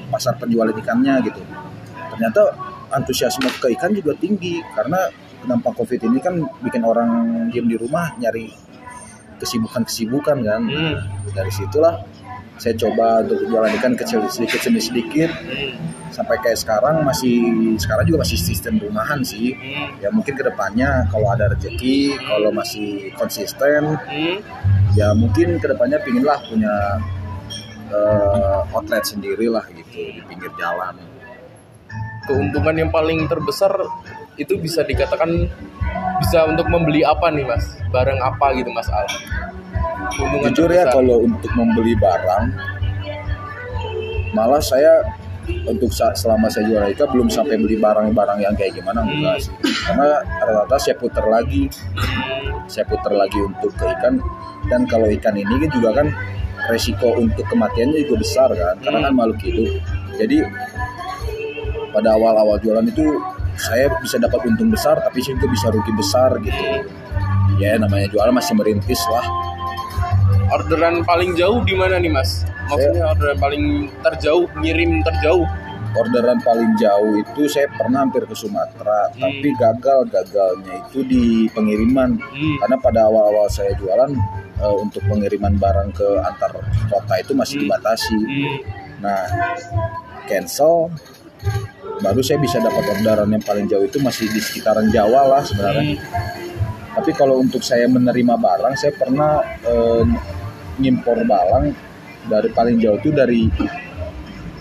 pasar 0.09 0.33
penjualan 0.41 0.73
ikannya 0.73 1.21
gitu 1.29 1.41
ternyata 2.15 2.55
antusiasme 2.95 3.49
ke 3.59 3.75
ikan 3.77 3.93
juga 3.93 4.15
tinggi 4.17 4.63
karena 4.73 5.11
dampak 5.45 5.77
covid 5.77 6.01
ini 6.01 6.17
kan 6.17 6.41
bikin 6.65 6.81
orang 6.81 7.09
diem 7.53 7.69
di 7.69 7.77
rumah 7.77 8.17
nyari 8.17 8.49
kesibukan-kesibukan 9.37 10.37
kan 10.41 10.61
hmm. 10.65 10.95
dari 11.35 11.51
situlah 11.53 12.01
saya 12.55 12.73
coba 12.79 13.19
untuk 13.19 13.51
jualan 13.51 13.71
ikan 13.79 13.93
kecil 13.99 14.23
sedikit 14.31 14.59
demi 14.63 14.79
sedikit. 14.79 15.31
Sampai 16.15 16.39
kayak 16.39 16.55
sekarang 16.55 17.03
masih 17.03 17.35
sekarang 17.75 18.07
juga 18.07 18.23
masih 18.23 18.39
sistem 18.39 18.79
rumahan 18.79 19.19
sih. 19.19 19.51
Ya 19.99 20.07
mungkin 20.15 20.39
ke 20.39 20.43
depannya 20.47 21.03
kalau 21.11 21.35
ada 21.35 21.51
rezeki 21.51 22.15
kalau 22.23 22.55
masih 22.55 23.11
konsisten 23.19 23.99
ya 24.95 25.11
mungkin 25.11 25.59
ke 25.59 25.67
depannya 25.67 25.99
pinginlah 25.99 26.39
punya 26.47 27.03
eh, 27.91 28.59
outlet 28.71 29.03
sendiri 29.03 29.51
lah 29.51 29.67
gitu 29.75 30.15
di 30.15 30.23
pinggir 30.23 30.51
jalan. 30.55 30.95
Keuntungan 32.25 32.75
yang 32.79 32.89
paling 32.89 33.27
terbesar 33.27 33.75
itu 34.39 34.55
bisa 34.55 34.87
dikatakan 34.87 35.51
bisa 36.23 36.47
untuk 36.47 36.71
membeli 36.71 37.03
apa 37.03 37.27
nih 37.27 37.43
mas? 37.43 37.75
Barang 37.91 38.23
apa 38.23 38.55
gitu 38.55 38.71
mas 38.71 38.87
Al 38.87 39.05
jujur 40.15 40.69
ya 40.71 40.87
kalau 40.91 41.23
untuk 41.27 41.51
membeli 41.55 41.93
barang 41.99 42.45
malah 44.35 44.59
saya 44.59 45.03
untuk 45.65 45.89
selama 45.93 46.49
saya 46.49 46.65
jual 46.67 46.83
ikan 46.93 47.07
belum 47.13 47.27
sampai 47.29 47.55
beli 47.61 47.77
barang-barang 47.77 48.39
yang 48.41 48.53
kayak 48.57 48.75
gimana 48.81 49.05
enggak 49.05 49.45
sih. 49.45 49.53
Karena 49.85 50.21
rata-rata 50.41 50.75
saya 50.81 50.95
putar 50.97 51.25
lagi. 51.29 51.69
Saya 52.65 52.85
putar 52.89 53.13
lagi 53.13 53.37
untuk 53.37 53.69
ke 53.77 53.85
ikan. 53.85 54.17
Dan 54.65 54.89
kalau 54.89 55.05
ikan 55.05 55.37
ini 55.37 55.69
juga 55.69 56.01
kan 56.01 56.09
resiko 56.65 57.13
untuk 57.21 57.45
kematiannya 57.45 58.09
juga 58.09 58.25
besar 58.25 58.49
kan 58.57 58.75
karena 58.81 58.99
kan 59.05 59.13
makhluk 59.13 59.39
hidup. 59.45 59.69
Jadi 60.17 60.37
pada 61.93 62.17
awal-awal 62.17 62.57
jualan 62.57 62.85
itu 62.89 63.05
saya 63.55 63.87
bisa 64.01 64.17
dapat 64.17 64.41
untung 64.49 64.73
besar 64.73 64.97
tapi 65.05 65.21
saya 65.21 65.37
juga 65.37 65.49
bisa 65.53 65.67
rugi 65.69 65.93
besar 65.93 66.29
gitu. 66.41 66.63
Ya 67.61 67.77
namanya 67.77 68.09
jualan 68.09 68.33
masih 68.33 68.57
merintis 68.57 68.99
lah 69.13 69.54
orderan 70.51 71.01
paling 71.03 71.33
jauh 71.33 71.61
di 71.63 71.73
mana 71.73 71.97
nih 71.97 72.11
mas 72.11 72.45
maksudnya 72.67 73.11
orderan 73.11 73.37
paling 73.37 73.63
terjauh 74.01 74.45
ngirim 74.59 75.01
terjauh 75.01 75.45
orderan 75.95 76.37
paling 76.43 76.75
jauh 76.75 77.15
itu 77.15 77.47
saya 77.47 77.71
pernah 77.71 78.03
hampir 78.03 78.27
ke 78.27 78.35
Sumatera 78.35 79.07
Hmm. 79.15 79.21
tapi 79.23 79.47
gagal 79.55 79.99
gagalnya 80.11 80.75
itu 80.83 80.99
di 81.01 81.23
pengiriman 81.49 82.19
Hmm. 82.19 82.55
karena 82.59 82.77
pada 82.77 82.99
awal-awal 83.07 83.47
saya 83.47 83.71
jualan 83.75 84.11
eh, 84.55 84.75
untuk 84.75 85.03
pengiriman 85.05 85.55
barang 85.55 85.89
ke 85.91 86.07
antar 86.21 86.51
kota 86.87 87.15
itu 87.15 87.31
masih 87.31 87.55
Hmm. 87.59 87.63
dibatasi 87.65 88.17
Hmm. 88.19 88.57
nah 88.99 89.21
cancel 90.25 90.91
baru 92.01 92.19
saya 92.19 92.39
bisa 92.39 92.59
dapat 92.59 92.83
orderan 92.91 93.29
yang 93.29 93.43
paling 93.43 93.65
jauh 93.65 93.85
itu 93.85 93.95
masih 93.99 94.27
di 94.27 94.41
sekitaran 94.41 94.91
Jawa 94.91 95.31
lah 95.31 95.41
sebenarnya 95.47 95.95
Hmm. 95.95 95.99
tapi 96.91 97.11
kalau 97.11 97.39
untuk 97.39 97.63
saya 97.63 97.87
menerima 97.87 98.35
barang 98.35 98.75
saya 98.75 98.91
pernah 98.91 99.39
eh, 99.63 100.03
ngimpor 100.79 101.23
barang 101.23 101.65
dari 102.25 102.49
paling 102.51 102.77
jauh 102.81 102.97
itu 102.97 103.09
dari 103.13 103.47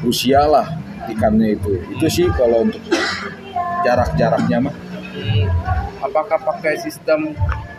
Rusia 0.04 0.44
lah 0.44 0.66
ikannya 1.09 1.56
itu 1.56 1.71
itu 1.97 2.06
sih 2.09 2.26
kalau 2.37 2.64
untuk 2.64 2.80
jarak-jaraknya 3.85 4.59
mah 4.68 4.75
apakah 6.00 6.37
pakai 6.40 6.76
sistem 6.80 7.33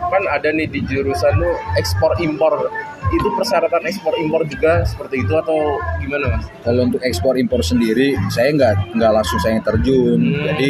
kan 0.06 0.22
ada 0.30 0.50
nih 0.54 0.70
di 0.70 0.80
jurusan 0.86 1.34
lu 1.38 1.50
ekspor 1.78 2.14
impor 2.22 2.70
itu 3.10 3.28
persyaratan 3.38 3.82
ekspor 3.86 4.14
impor 4.18 4.42
juga 4.46 4.82
seperti 4.82 5.22
itu 5.22 5.34
atau 5.34 5.78
gimana 6.02 6.38
mas? 6.38 6.44
kalau 6.62 6.90
untuk 6.90 7.02
ekspor 7.02 7.38
impor 7.38 7.62
sendiri 7.62 8.18
saya 8.30 8.50
nggak 8.54 8.98
nggak 8.98 9.12
langsung 9.14 9.38
saya 9.42 9.58
terjun 9.62 10.18
Hmm. 10.18 10.42
jadi 10.54 10.68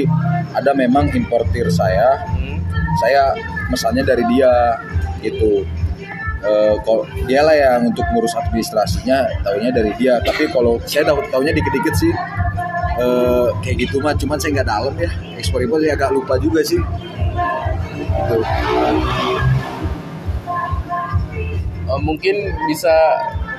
ada 0.57 0.73
memang 0.77 1.13
importir 1.13 1.69
saya 1.73 2.21
Hmm. 2.33 2.61
saya 3.01 3.33
mesannya 3.69 4.05
dari 4.05 4.25
dia 4.33 4.53
gitu 5.21 5.65
Eh, 6.37 6.75
kalau 6.85 7.03
dia 7.25 7.41
lah 7.41 7.57
yang 7.57 7.89
untuk 7.89 8.05
ngurus 8.13 8.37
administrasinya 8.37 9.25
tahunya 9.41 9.73
dari 9.73 9.93
dia 9.97 10.21
tapi 10.21 10.45
kalau 10.53 10.77
saya 10.85 11.09
tahu 11.09 11.25
tahunya 11.33 11.57
dikit-dikit 11.57 11.95
sih 11.97 12.13
eh, 13.01 13.49
kayak 13.65 13.89
gitu 13.89 14.05
mah 14.05 14.13
cuman 14.13 14.37
saya 14.37 14.61
nggak 14.61 14.69
dalam 14.69 14.95
ya 15.01 15.11
ekspor 15.41 15.65
impor 15.65 15.81
saya 15.81 15.97
agak 15.97 16.13
lupa 16.13 16.37
juga 16.37 16.61
sih 16.61 16.79
Gitu. 17.97 18.37
Eh, 21.87 22.01
mungkin 22.03 22.37
bisa 22.67 22.95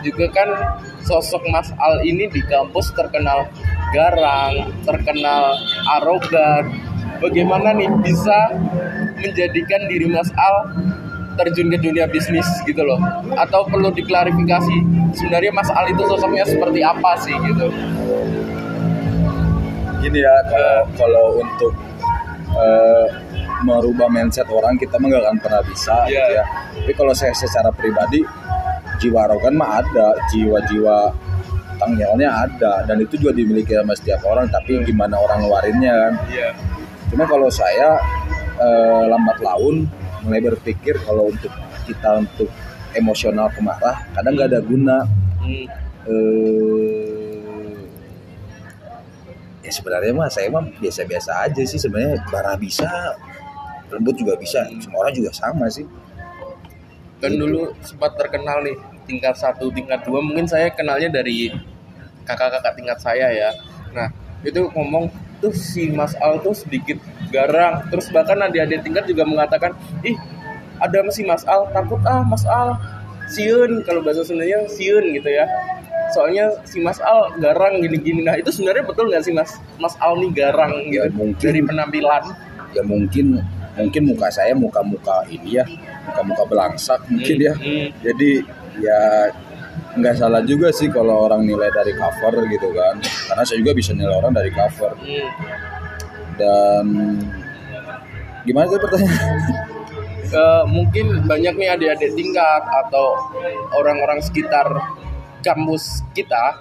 juga 0.04 0.28
kan 0.36 0.50
sosok 1.08 1.42
Mas 1.48 1.72
Al 1.80 2.04
ini 2.04 2.28
di 2.28 2.44
kampus 2.44 2.92
terkenal 2.92 3.48
garang, 3.96 4.76
terkenal 4.84 5.56
arogan. 6.00 6.76
Bagaimana 7.18 7.74
nih 7.74 7.90
bisa 8.04 8.52
menjadikan 9.18 9.90
diri 9.90 10.12
Mas 10.12 10.30
Al 10.36 10.56
terjun 11.38 11.70
ke 11.70 11.78
dunia 11.78 12.06
bisnis 12.06 12.44
gitu 12.66 12.82
loh? 12.82 12.98
Atau 13.34 13.70
perlu 13.70 13.94
diklarifikasi 13.94 14.76
sebenarnya 15.14 15.52
Mas 15.54 15.70
Al 15.70 15.88
itu 15.88 16.04
sosoknya 16.04 16.44
seperti 16.44 16.82
apa 16.82 17.12
sih 17.22 17.36
gitu? 17.46 17.70
gini 19.98 20.22
ya 20.22 20.36
kalau 20.46 20.78
kalau 20.94 21.26
untuk 21.42 21.74
eh, 22.54 23.06
merubah 23.66 24.08
mindset 24.08 24.46
orang 24.48 24.78
kita 24.78 24.96
mah 24.96 25.10
nggak 25.10 25.24
akan 25.26 25.38
pernah 25.42 25.62
bisa 25.66 26.06
Iya. 26.06 26.14
gitu 26.22 26.32
ya 26.38 26.44
tapi 26.78 26.92
kalau 26.94 27.14
saya 27.18 27.34
secara 27.34 27.74
pribadi 27.74 28.22
jiwa 29.02 29.26
arogan 29.26 29.58
mah 29.58 29.82
ada 29.82 30.14
jiwa-jiwa 30.30 31.12
tanggalnya 31.78 32.30
ada 32.46 32.86
dan 32.86 32.98
itu 33.02 33.18
juga 33.18 33.34
dimiliki 33.36 33.74
sama 33.74 33.94
setiap 33.94 34.22
orang 34.26 34.46
tapi 34.50 34.78
gimana 34.86 35.18
orang 35.18 35.44
ngeluarinnya 35.44 35.94
kan 35.94 36.14
Iya. 36.30 36.50
cuma 37.10 37.26
kalau 37.26 37.50
saya 37.50 37.98
eh, 38.58 39.04
lambat 39.10 39.42
laun 39.42 39.90
mulai 40.28 40.44
berpikir 40.44 41.00
kalau 41.08 41.32
untuk 41.32 41.50
kita 41.88 42.20
untuk 42.20 42.52
emosional 42.92 43.48
kemarah 43.56 44.04
kadang 44.12 44.36
nggak 44.36 44.50
ada 44.52 44.60
guna. 44.60 44.98
Hmm. 45.40 45.66
eh 46.08 47.38
ya 49.64 49.72
sebenarnya 49.72 50.16
mah 50.16 50.32
saya 50.32 50.48
mah 50.48 50.64
biasa-biasa 50.80 51.44
aja 51.44 51.60
sih 51.68 51.76
sebenarnya 51.76 52.24
bara 52.32 52.56
bisa 52.56 52.88
lembut 53.92 54.16
juga 54.16 54.40
bisa 54.40 54.64
semua 54.80 55.08
orang 55.08 55.16
juga 55.16 55.32
sama 55.36 55.68
sih. 55.68 55.84
Kan 57.20 57.36
dulu 57.36 57.76
sempat 57.84 58.16
terkenal 58.16 58.64
nih 58.64 58.76
tingkat 59.08 59.36
satu 59.36 59.72
tingkat 59.72 60.04
dua 60.08 60.24
mungkin 60.24 60.48
saya 60.48 60.72
kenalnya 60.72 61.12
dari 61.12 61.52
kakak-kakak 62.24 62.76
tingkat 62.80 63.00
saya 63.00 63.28
ya. 63.32 63.50
Nah 63.92 64.08
itu 64.44 64.72
ngomong 64.72 65.12
tuh 65.38 65.54
si 65.54 65.90
Mas 65.90 66.14
Al 66.18 66.42
tuh 66.42 66.54
sedikit 66.54 66.98
garang. 67.30 67.86
Terus 67.90 68.10
bahkan 68.10 68.40
adik-adik 68.40 68.82
tingkat 68.82 69.06
juga 69.06 69.24
mengatakan 69.24 69.72
ih 70.02 70.18
ada 70.78 71.02
si 71.10 71.22
Mas 71.24 71.44
Al 71.46 71.70
takut 71.72 72.02
ah 72.06 72.22
Mas 72.22 72.44
Al 72.46 72.78
siun. 73.30 73.82
Kalau 73.84 74.02
bahasa 74.02 74.24
Sundanya 74.24 74.66
siun 74.68 75.14
gitu 75.14 75.30
ya. 75.30 75.46
Soalnya 76.16 76.50
si 76.64 76.80
Mas 76.80 76.98
Al 77.00 77.36
garang 77.38 77.84
gini-gini. 77.84 78.24
Nah 78.24 78.36
itu 78.36 78.50
sebenarnya 78.50 78.88
betul 78.88 79.12
nggak 79.12 79.24
sih 79.24 79.34
Mas? 79.36 79.60
Mas 79.78 79.94
Al 80.00 80.18
nih 80.18 80.32
garang 80.34 80.74
gitu 80.88 81.04
Ya, 81.04 81.12
mungkin. 81.12 81.44
dari 81.44 81.62
penampilan. 81.62 82.24
Ya 82.76 82.84
mungkin 82.84 83.26
mungkin 83.78 84.10
muka 84.10 84.28
saya 84.34 84.58
muka-muka 84.58 85.22
ini 85.30 85.62
ya 85.62 85.66
muka-muka 86.10 86.44
belangsak 86.50 86.98
mungkin 87.14 87.38
ya. 87.38 87.54
Hmm. 87.54 87.94
jadi 88.02 88.32
ya 88.82 89.00
nggak 89.98 90.16
salah 90.16 90.42
juga 90.42 90.70
sih 90.70 90.88
kalau 90.88 91.26
orang 91.26 91.44
nilai 91.44 91.68
dari 91.74 91.94
cover 91.94 92.46
gitu 92.48 92.70
kan 92.72 92.96
karena 93.02 93.44
saya 93.44 93.58
juga 93.60 93.74
bisa 93.74 93.92
nilai 93.92 94.16
orang 94.16 94.34
dari 94.34 94.50
cover 94.50 94.94
dan 96.38 96.86
gimana 98.44 98.66
tuh 98.70 98.80
pertanyaan 98.80 99.42
Eh, 100.28 100.64
mungkin 100.68 101.24
banyak 101.24 101.56
nih 101.56 101.72
adik-adik 101.72 102.12
tingkat 102.12 102.60
atau 102.84 103.16
orang-orang 103.72 104.20
sekitar 104.20 104.68
kampus 105.40 106.04
kita 106.12 106.52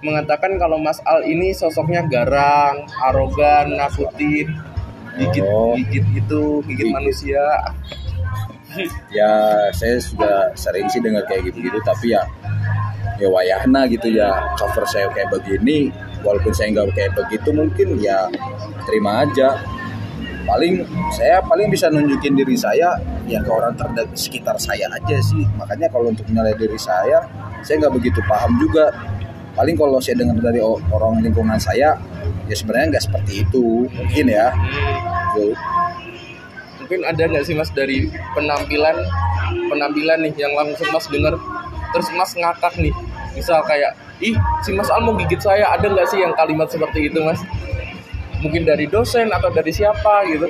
mengatakan 0.00 0.56
kalau 0.56 0.80
Mas 0.80 1.04
Al 1.04 1.28
ini 1.28 1.52
sosoknya 1.52 2.00
garang, 2.08 2.88
arogan, 3.04 3.76
nakutin, 3.76 4.48
gigit 5.20 5.44
Oh. 5.44 5.76
gigit 5.76 6.00
itu, 6.16 6.64
gigit 6.64 6.88
Gigit. 6.88 6.96
manusia. 6.96 7.44
ya 9.12 9.28
saya 9.76 10.00
sudah 10.00 10.56
sering 10.56 10.88
sih 10.88 11.04
dengar 11.04 11.20
kayak 11.28 11.52
gitu-gitu 11.52 11.76
tapi 11.84 12.16
ya 12.16 12.24
ya 13.20 13.28
wayahna 13.28 13.84
gitu 13.92 14.08
ya. 14.10 14.32
Cover 14.56 14.88
saya 14.88 15.12
kayak 15.12 15.28
begini 15.28 15.92
walaupun 16.24 16.52
saya 16.56 16.72
nggak 16.72 16.96
kayak 16.96 17.12
begitu 17.12 17.48
mungkin 17.52 18.00
ya 18.00 18.26
terima 18.88 19.28
aja. 19.28 19.60
Paling 20.48 20.82
saya 21.14 21.38
paling 21.44 21.68
bisa 21.68 21.92
nunjukin 21.92 22.34
diri 22.34 22.56
saya 22.56 22.96
ya 23.28 23.38
ke 23.44 23.50
orang 23.52 23.76
terdekat 23.76 24.16
sekitar 24.16 24.56
saya 24.56 24.88
aja 24.88 25.20
sih. 25.20 25.44
Makanya 25.60 25.92
kalau 25.92 26.10
untuk 26.10 26.26
menilai 26.32 26.56
diri 26.56 26.80
saya 26.80 27.22
saya 27.60 27.86
nggak 27.86 27.94
begitu 28.00 28.18
paham 28.24 28.56
juga. 28.56 28.88
Paling 29.54 29.76
kalau 29.76 30.00
saya 30.00 30.16
dengar 30.16 30.40
dari 30.40 30.62
orang 30.64 31.20
lingkungan 31.20 31.60
saya 31.60 31.92
ya 32.48 32.54
sebenarnya 32.56 32.96
nggak 32.96 33.04
seperti 33.04 33.44
itu. 33.44 33.86
Mungkin 33.86 34.26
ya. 34.32 34.48
Gitu. 35.36 35.52
Mungkin 36.80 37.00
ada 37.06 37.22
nggak 37.22 37.44
sih 37.46 37.54
Mas 37.54 37.70
dari 37.70 38.10
penampilan 38.34 38.96
penampilan 39.70 40.18
nih 40.26 40.34
yang 40.34 40.56
langsung 40.58 40.88
Mas 40.90 41.06
dengar 41.06 41.38
terus 41.90 42.08
Mas 42.12 42.32
ngakak 42.32 42.74
nih. 42.76 42.94
Misal 43.30 43.62
kayak, 43.62 43.94
ih 44.18 44.34
si 44.60 44.70
Mas 44.72 44.90
Al 44.90 45.00
mau 45.00 45.14
gigit 45.14 45.38
saya, 45.38 45.70
ada 45.70 45.86
nggak 45.86 46.06
sih 46.06 46.18
yang 46.18 46.34
kalimat 46.34 46.66
seperti 46.66 47.06
itu 47.06 47.18
Mas? 47.20 47.38
Mungkin 48.40 48.64
dari 48.64 48.86
dosen 48.86 49.28
atau 49.28 49.48
dari 49.48 49.68
siapa 49.68 50.24
gitu. 50.26 50.48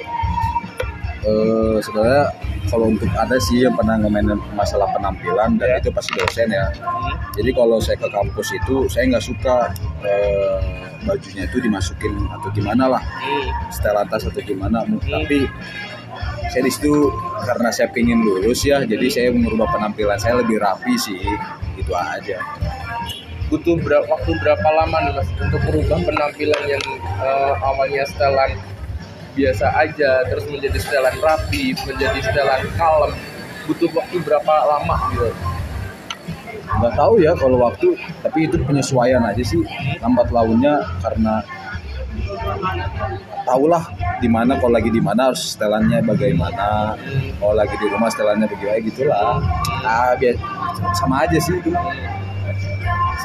Eh, 1.21 1.77
sebenarnya 1.85 2.33
kalau 2.67 2.89
untuk 2.89 3.11
ada 3.13 3.37
sih 3.37 3.61
yang 3.61 3.77
pernah 3.77 4.01
ngomongin 4.01 4.41
masalah 4.55 4.89
penampilan 4.91 5.61
dan 5.61 5.69
Ya. 5.69 5.77
itu 5.77 5.93
pasti 5.93 6.17
dosen 6.17 6.49
ya. 6.49 6.65
Hmm. 6.81 7.13
Jadi 7.37 7.51
kalau 7.53 7.77
saya 7.77 8.01
ke 8.01 8.09
kampus 8.09 8.49
itu 8.55 8.89
saya 8.89 9.05
nggak 9.11 9.21
suka 9.21 9.69
eh, 10.01 10.59
bajunya 11.05 11.45
itu 11.45 11.61
dimasukin 11.61 12.15
atau 12.31 12.49
gimana 12.53 12.89
lah 12.89 13.03
Hmm. 13.03 13.49
setel 13.69 13.97
atas 13.97 14.25
atau 14.25 14.41
gimana. 14.41 14.81
Tapi 14.87 15.45
saya 16.51 16.67
di 16.67 16.73
situ 16.75 17.15
karena 17.47 17.71
saya 17.71 17.89
pingin 17.95 18.27
lulus 18.27 18.67
ya 18.67 18.83
jadi 18.83 19.07
saya 19.07 19.29
merubah 19.31 19.71
penampilan 19.71 20.19
saya 20.19 20.43
lebih 20.43 20.59
rapi 20.59 20.99
sih 20.99 21.23
itu 21.79 21.93
aja. 21.95 22.43
Butuh 23.47 23.79
berapa 23.79 24.07
waktu 24.07 24.35
berapa 24.39 24.69
lama 24.75 24.99
nih 24.99 25.13
mas 25.15 25.29
untuk 25.39 25.63
merubah 25.71 25.99
penampilan 26.03 26.63
yang 26.67 26.85
uh, 27.23 27.55
awalnya 27.63 28.03
setelan 28.07 28.59
biasa 29.35 29.67
aja 29.79 30.27
terus 30.27 30.47
menjadi 30.51 30.79
setelan 30.83 31.15
rapi 31.23 31.75
menjadi 31.87 32.19
setelan 32.19 32.67
kalem? 32.75 33.15
Butuh 33.71 33.91
waktu 33.95 34.19
berapa 34.19 34.55
lama 34.67 34.97
gitu? 35.15 35.31
Nggak 36.71 36.95
tahu 36.99 37.15
ya 37.23 37.33
kalau 37.39 37.63
waktu 37.63 37.95
tapi 38.27 38.51
itu 38.51 38.59
penyesuaian 38.67 39.23
aja 39.23 39.43
sih 39.43 39.63
lambat 40.03 40.35
launnya 40.35 40.83
karena 40.99 41.47
tahulah 43.51 43.83
di 44.23 44.31
mana 44.31 44.55
kalau 44.63 44.79
lagi 44.79 44.95
di 44.95 45.03
mana 45.03 45.33
harus 45.33 45.59
setelannya 45.59 45.99
bagaimana 46.07 46.95
kalau 47.43 47.55
lagi 47.59 47.75
di 47.75 47.87
rumah 47.91 48.07
setelannya 48.07 48.47
bagaimana 48.47 48.79
gitulah. 48.87 49.43
Nah 49.83 50.15
biar 50.15 50.39
sama 50.95 51.27
aja 51.27 51.39
sih 51.43 51.59
itu. 51.59 51.75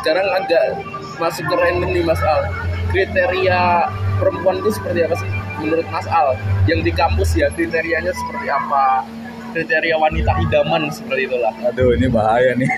Sekarang 0.01 0.25
ada 0.33 0.81
masuk 1.21 1.45
ke 1.45 1.55
random 1.55 1.93
nih 1.93 2.01
Mas 2.01 2.17
Al. 2.25 2.49
Kriteria 2.89 3.91
perempuan 4.17 4.57
itu 4.63 4.71
seperti 4.71 5.03
apa 5.05 5.15
sih 5.19 5.29
menurut 5.61 5.85
Mas 5.93 6.07
Al? 6.09 6.33
Yang 6.65 6.89
di 6.89 6.91
kampus 6.97 7.37
ya 7.37 7.53
kriterianya 7.53 8.15
seperti 8.15 8.49
apa? 8.49 9.05
Kriteria 9.53 9.95
wanita 10.01 10.41
idaman 10.41 10.89
seperti 10.89 11.29
itulah. 11.29 11.53
Aduh 11.69 11.93
ini 11.93 12.09
bahaya 12.09 12.57
nih. 12.57 12.65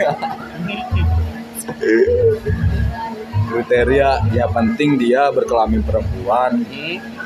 Kriteria 3.48 4.28
ya 4.36 4.46
penting 4.52 5.00
dia 5.00 5.32
berkelamin 5.32 5.80
perempuan. 5.86 6.68
Hmm. 6.68 7.17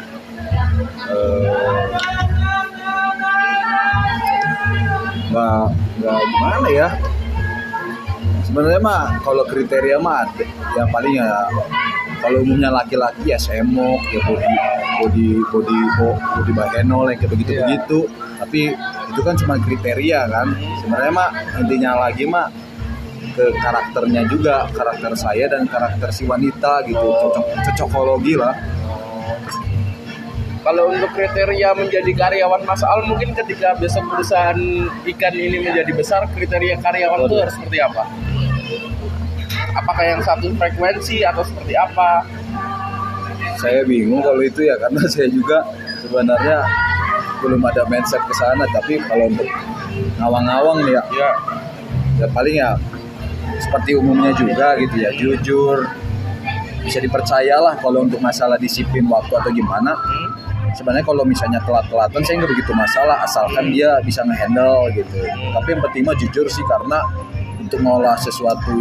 Uh, 1.11 1.83
nggak 5.31 5.63
nggak 6.01 6.19
gimana 6.27 6.69
ya? 6.69 6.87
Sebenarnya 8.43 8.81
mah 8.83 9.01
kalau 9.23 9.43
kriteria 9.47 9.97
mah 10.01 10.27
yang 10.75 10.89
paling 10.91 11.15
ya 11.15 11.47
kalau 12.19 12.43
umumnya 12.43 12.69
laki-laki 12.69 13.31
ya 13.31 13.39
semok 13.39 14.01
ya 14.11 14.21
body 14.27 15.39
body 15.49 15.79
body 15.97 16.21
body 16.35 16.51
bahenol 16.51 17.07
yang 17.09 17.17
kayak 17.17 17.31
begitu 17.33 17.51
begitu 17.63 17.99
yeah. 18.05 18.37
tapi 18.43 18.61
itu 19.11 19.21
kan 19.23 19.35
cuma 19.39 19.55
kriteria 19.55 20.19
kan. 20.27 20.47
Sebenarnya 20.83 21.11
mah 21.15 21.29
intinya 21.63 21.91
lagi 22.07 22.27
mah 22.27 22.51
ke 23.31 23.47
karakternya 23.63 24.27
juga 24.27 24.67
karakter 24.75 25.15
saya 25.15 25.47
dan 25.47 25.63
karakter 25.71 26.11
si 26.11 26.27
wanita 26.27 26.83
gitu. 26.83 27.07
Cocok 27.07 27.45
cocokologi 27.71 28.35
lah 28.35 28.51
kalau 30.61 30.93
untuk 30.93 31.09
kriteria 31.17 31.73
menjadi 31.73 32.11
karyawan 32.13 32.61
Mas 32.69 32.85
Al 32.85 33.01
mungkin 33.09 33.33
ketika 33.33 33.73
besok 33.81 34.05
perusahaan 34.13 34.57
ikan 35.09 35.33
ini 35.33 35.57
menjadi 35.65 35.91
besar 35.93 36.21
kriteria 36.29 36.77
karyawan 36.81 37.25
itu 37.25 37.35
harus 37.41 37.53
seperti 37.57 37.77
apa? 37.81 38.03
Apakah 39.73 40.03
yang 40.05 40.21
satu 40.21 40.53
frekuensi 40.53 41.25
atau 41.25 41.41
seperti 41.41 41.73
apa? 41.73 42.21
Saya 43.57 43.81
bingung 43.85 44.21
kalau 44.21 44.41
itu 44.41 44.65
ya 44.65 44.77
karena 44.77 45.01
saya 45.13 45.27
juga 45.33 45.65
sebenarnya 46.01 46.61
belum 47.41 47.61
ada 47.65 47.81
mindset 47.89 48.21
ke 48.21 48.33
sana 48.37 48.65
tapi 48.69 49.01
kalau 49.09 49.25
untuk 49.25 49.49
ngawang-ngawang 50.21 50.85
ya, 50.85 51.01
ya 51.09 51.29
ya 52.21 52.27
paling 52.29 52.61
ya 52.61 52.77
seperti 53.57 53.97
umumnya 53.97 54.29
juga 54.37 54.77
gitu 54.77 54.95
ya 55.01 55.09
jujur 55.17 55.89
bisa 56.85 57.01
dipercayalah 57.01 57.77
kalau 57.81 58.05
untuk 58.05 58.21
masalah 58.21 58.57
disiplin 58.61 59.05
waktu 59.09 59.33
atau 59.37 59.49
gimana 59.53 59.97
hmm. 59.97 60.50
Sebenarnya 60.75 61.05
kalau 61.05 61.23
misalnya 61.27 61.59
telat-telatan 61.63 62.21
saya 62.23 62.35
nggak 62.43 62.51
begitu 62.55 62.71
masalah 62.73 63.17
asalkan 63.23 63.71
dia 63.71 63.99
bisa 64.03 64.23
ngehandle 64.23 64.87
gitu. 64.95 65.17
Tapi 65.27 65.67
yang 65.71 65.81
penting 65.89 66.03
mah 66.07 66.15
jujur 66.17 66.45
sih 66.47 66.63
karena 66.67 66.99
untuk 67.59 67.79
ngolah 67.83 68.17
sesuatu 68.19 68.75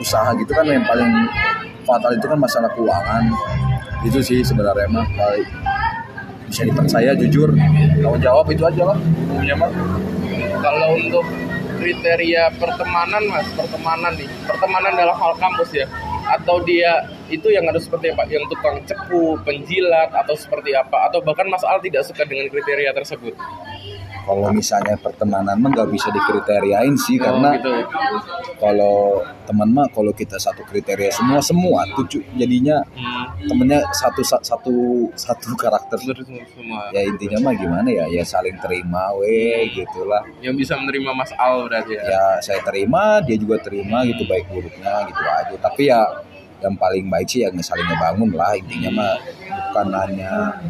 usaha 0.00 0.32
gitu 0.38 0.50
kan 0.54 0.64
yang 0.66 0.84
paling 0.86 1.10
fatal 1.86 2.12
itu 2.14 2.26
kan 2.26 2.38
masalah 2.38 2.70
keuangan. 2.74 3.24
Itu 4.06 4.18
sih 4.24 4.40
sebenarnya 4.42 4.88
mah 4.90 5.06
bisa 6.50 6.66
dipercaya 6.66 7.14
jujur. 7.14 7.54
Tanggung 8.00 8.22
jawab 8.22 8.46
itu 8.50 8.62
aja 8.66 8.82
lah. 8.94 8.98
Ya 9.44 9.54
mah 9.54 9.70
kalau 10.60 10.98
untuk 10.98 11.24
kriteria 11.80 12.52
pertemanan 12.60 13.22
mas 13.30 13.46
pertemanan 13.54 14.12
nih. 14.18 14.28
Pertemanan 14.44 14.92
dalam 14.98 15.16
hal 15.16 15.32
kampus 15.38 15.70
ya 15.72 15.86
atau 16.38 16.62
dia 16.62 17.06
itu 17.26 17.50
yang 17.50 17.66
harus 17.66 17.86
seperti 17.86 18.14
apa? 18.14 18.26
Yang 18.30 18.44
tukang 18.54 18.76
cepu 18.86 19.38
penjilat 19.42 20.14
atau 20.14 20.34
seperti 20.38 20.74
apa? 20.76 21.10
Atau 21.10 21.22
bahkan 21.22 21.46
mas 21.50 21.62
Al 21.66 21.82
tidak 21.82 22.06
suka 22.06 22.22
dengan 22.26 22.46
kriteria 22.50 22.94
tersebut 22.94 23.34
kalau 24.24 24.48
misalnya 24.52 24.96
pertemanan 25.00 25.56
mah 25.58 25.70
nggak 25.72 25.90
bisa 25.90 26.08
dikriteriain 26.12 26.94
sih 26.96 27.16
oh, 27.18 27.24
karena 27.24 27.50
gitu. 27.56 27.72
kalau 28.60 29.24
teman 29.48 29.68
mah 29.72 29.86
kalau 29.90 30.12
kita 30.14 30.36
satu 30.36 30.62
kriteria 30.66 31.10
semua 31.10 31.40
semua 31.42 31.80
tujuh 31.96 32.22
jadinya 32.36 32.80
hmm. 32.84 33.48
temennya 33.50 33.80
satu 33.96 34.22
satu 34.22 34.74
satu 35.16 35.56
karakter 35.56 35.98
semua. 36.00 36.92
ya 36.94 37.02
intinya 37.06 37.50
mah 37.50 37.54
gimana 37.56 37.88
ya 37.88 38.04
ya 38.08 38.22
saling 38.22 38.56
terima 38.60 39.10
weh 39.18 39.66
hmm. 39.66 39.74
gitulah 39.74 40.22
yang 40.44 40.54
bisa 40.54 40.76
menerima 40.76 41.10
Mas 41.16 41.32
Al 41.34 41.66
berarti 41.66 41.96
ya 41.96 42.02
ya 42.04 42.24
saya 42.44 42.60
terima 42.62 43.18
dia 43.24 43.36
juga 43.36 43.58
terima 43.60 44.06
gitu 44.06 44.24
baik 44.28 44.46
buruknya 44.50 45.08
gitu 45.08 45.22
aja 45.24 45.54
tapi 45.58 45.90
ya 45.90 46.00
yang 46.60 46.76
paling 46.76 47.08
baik 47.08 47.28
sih 47.28 47.40
yang 47.42 47.56
saling 47.64 47.88
ngebangun 47.88 48.36
lah 48.36 48.52
intinya 48.52 48.90
mah 48.92 49.14
bukan 49.72 49.88
hanya 49.96 50.60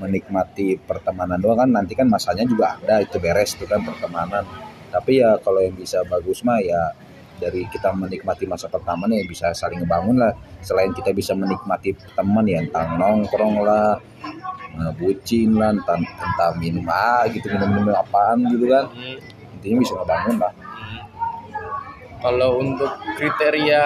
menikmati 0.00 0.80
pertemanan 0.80 1.36
doang 1.36 1.60
kan 1.60 1.70
nanti 1.70 1.92
kan 1.92 2.08
masanya 2.08 2.48
juga 2.48 2.80
ada 2.80 3.04
itu 3.04 3.20
beres 3.20 3.52
itu 3.54 3.68
kan 3.68 3.84
pertemanan. 3.84 4.42
Tapi 4.90 5.20
ya 5.20 5.36
kalau 5.44 5.60
yang 5.60 5.76
bisa 5.76 6.02
bagus 6.08 6.40
mah 6.42 6.58
ya 6.58 6.96
dari 7.36 7.64
kita 7.68 7.92
menikmati 7.92 8.44
masa 8.48 8.66
pertama 8.66 9.06
nih 9.06 9.28
bisa 9.28 9.52
saling 9.52 9.84
ngebangun 9.84 10.16
lah. 10.18 10.32
Selain 10.64 10.90
kita 10.96 11.12
bisa 11.12 11.36
menikmati 11.36 11.92
teman 12.16 12.48
ya 12.48 12.64
entah 12.64 12.96
nongkrong 12.96 13.60
lah 13.60 14.00
ngebucin 14.70 15.60
lah 15.60 15.76
entah, 15.76 15.98
entah 16.00 16.50
minum 16.56 16.86
ah 16.88 17.28
gitu 17.28 17.52
minum 17.52 17.68
minum 17.84 17.94
apaan 17.94 18.48
gitu 18.48 18.64
kan. 18.66 18.88
Intinya 19.60 19.76
bisa 19.84 19.94
ngebangun 20.00 20.36
lah. 20.40 20.52
Kalau 22.20 22.60
untuk 22.60 22.92
kriteria 23.16 23.84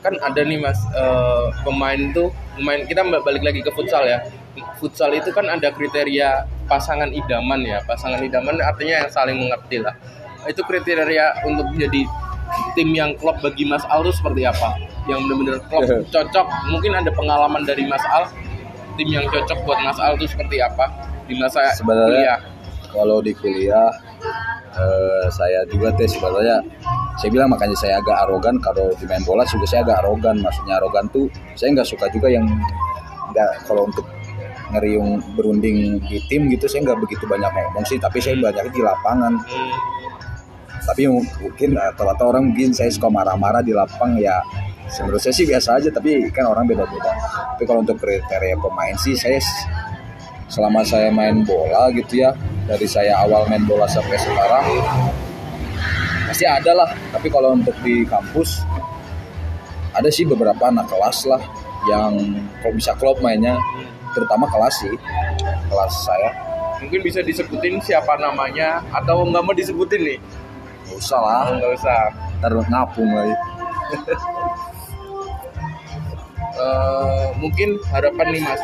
kan 0.00 0.16
ada 0.20 0.40
nih 0.40 0.56
mas 0.60 0.80
uh, 0.96 1.52
pemain 1.64 2.00
tuh 2.16 2.32
pemain 2.56 2.80
kita 2.84 3.04
balik 3.04 3.44
lagi 3.44 3.60
ke 3.60 3.68
futsal 3.72 4.04
ya 4.04 4.20
futsal 4.78 5.10
itu 5.14 5.30
kan 5.34 5.46
ada 5.50 5.70
kriteria 5.74 6.46
pasangan 6.70 7.10
idaman 7.10 7.60
ya. 7.66 7.82
Pasangan 7.86 8.20
idaman 8.22 8.58
artinya 8.62 9.04
yang 9.04 9.10
saling 9.10 9.36
mengerti 9.38 9.82
lah. 9.82 9.94
Itu 10.46 10.62
kriteria 10.62 11.46
untuk 11.48 11.66
menjadi 11.74 12.06
tim 12.78 12.88
yang 12.94 13.16
klub 13.18 13.40
bagi 13.42 13.66
Mas 13.66 13.82
Al 13.90 14.04
itu 14.06 14.14
seperti 14.14 14.46
apa? 14.46 14.78
Yang 15.10 15.20
benar-benar 15.26 15.58
klub 15.68 15.82
cocok. 16.14 16.46
Mungkin 16.70 16.92
ada 16.94 17.10
pengalaman 17.10 17.62
dari 17.66 17.84
Mas 17.88 18.04
Al. 18.10 18.30
Tim 18.94 19.08
yang 19.10 19.26
cocok 19.26 19.58
buat 19.66 19.78
Mas 19.82 19.98
Al 19.98 20.14
itu 20.14 20.30
seperti 20.30 20.62
apa? 20.62 20.86
Di 21.24 21.34
masa 21.40 21.72
sebenarnya 21.74 22.36
kuliah. 22.36 22.38
kalau 22.92 23.18
di 23.24 23.32
kuliah 23.32 23.88
eh, 24.76 25.26
saya 25.32 25.64
juga 25.72 25.88
tes 25.96 26.12
sebenarnya 26.12 26.60
saya 27.16 27.30
bilang 27.32 27.48
makanya 27.50 27.74
saya 27.74 27.98
agak 27.98 28.28
arogan. 28.28 28.60
Kalau 28.62 28.92
di 28.94 29.04
main 29.08 29.24
bola 29.26 29.42
juga 29.48 29.66
saya 29.66 29.82
agak 29.82 30.04
arogan. 30.04 30.38
Maksudnya 30.44 30.78
arogan 30.78 31.06
tuh 31.10 31.26
saya 31.58 31.74
nggak 31.74 31.88
suka 31.88 32.06
juga 32.14 32.28
yang 32.30 32.46
nggak 33.34 33.66
kalau 33.66 33.90
untuk 33.90 34.06
ngeriung 34.74 35.22
berunding 35.38 36.02
di 36.10 36.18
tim 36.26 36.50
gitu 36.50 36.66
saya 36.66 36.90
nggak 36.90 36.98
begitu 37.06 37.24
banyak 37.30 37.48
ngomong 37.48 37.84
sih 37.86 37.96
tapi 38.02 38.18
saya 38.18 38.34
banyak 38.36 38.74
di 38.74 38.82
lapangan. 38.82 39.34
Tapi 40.84 41.08
mungkin 41.08 41.80
atau 41.80 42.28
orang 42.28 42.52
mungkin 42.52 42.76
saya 42.76 42.92
suka 42.92 43.08
marah-marah 43.08 43.64
di 43.64 43.72
lapang 43.72 44.20
ya 44.20 44.36
menurut 45.00 45.16
saya 45.16 45.32
sih 45.32 45.48
biasa 45.48 45.80
aja 45.80 45.88
tapi 45.88 46.28
kan 46.28 46.44
orang 46.50 46.68
beda-beda. 46.68 47.12
Tapi 47.56 47.64
kalau 47.64 47.80
untuk 47.80 47.96
kriteria 47.96 48.58
pemain 48.60 48.92
sih 49.00 49.16
saya 49.16 49.40
selama 50.52 50.84
saya 50.84 51.08
main 51.08 51.40
bola 51.40 51.88
gitu 51.96 52.20
ya 52.20 52.36
dari 52.68 52.84
saya 52.84 53.24
awal 53.24 53.48
main 53.48 53.64
bola 53.64 53.88
sampai 53.88 54.18
sekarang 54.20 54.66
pasti 56.28 56.44
ada 56.44 56.72
lah. 56.76 56.90
Tapi 57.16 57.32
kalau 57.32 57.56
untuk 57.56 57.72
di 57.80 58.04
kampus 58.04 58.60
ada 59.94 60.10
sih 60.10 60.26
beberapa 60.26 60.68
anak 60.68 60.90
kelas 60.90 61.24
lah 61.30 61.40
yang 61.88 62.12
kalau 62.60 62.74
bisa 62.76 62.92
klub 62.96 63.20
mainnya 63.24 63.56
terutama 64.14 64.46
kelas 64.48 64.74
sih. 64.80 64.94
Kelas 65.68 65.92
saya. 66.06 66.30
Mungkin 66.80 67.00
bisa 67.02 67.20
disebutin 67.20 67.82
siapa 67.82 68.14
namanya 68.16 68.80
atau 68.94 69.26
nggak 69.26 69.42
mau 69.44 69.52
disebutin 69.52 70.00
nih? 70.00 70.18
Nggak 70.86 70.98
usah 71.02 71.20
lah. 71.20 71.44
Nggak 71.58 71.72
usah. 71.82 72.00
Terus 72.40 72.66
ngapung 72.70 73.10
lagi. 73.10 73.36
Uh, 76.54 77.34
mungkin 77.42 77.82
harapan 77.90 78.26
nih 78.30 78.42
mas. 78.46 78.62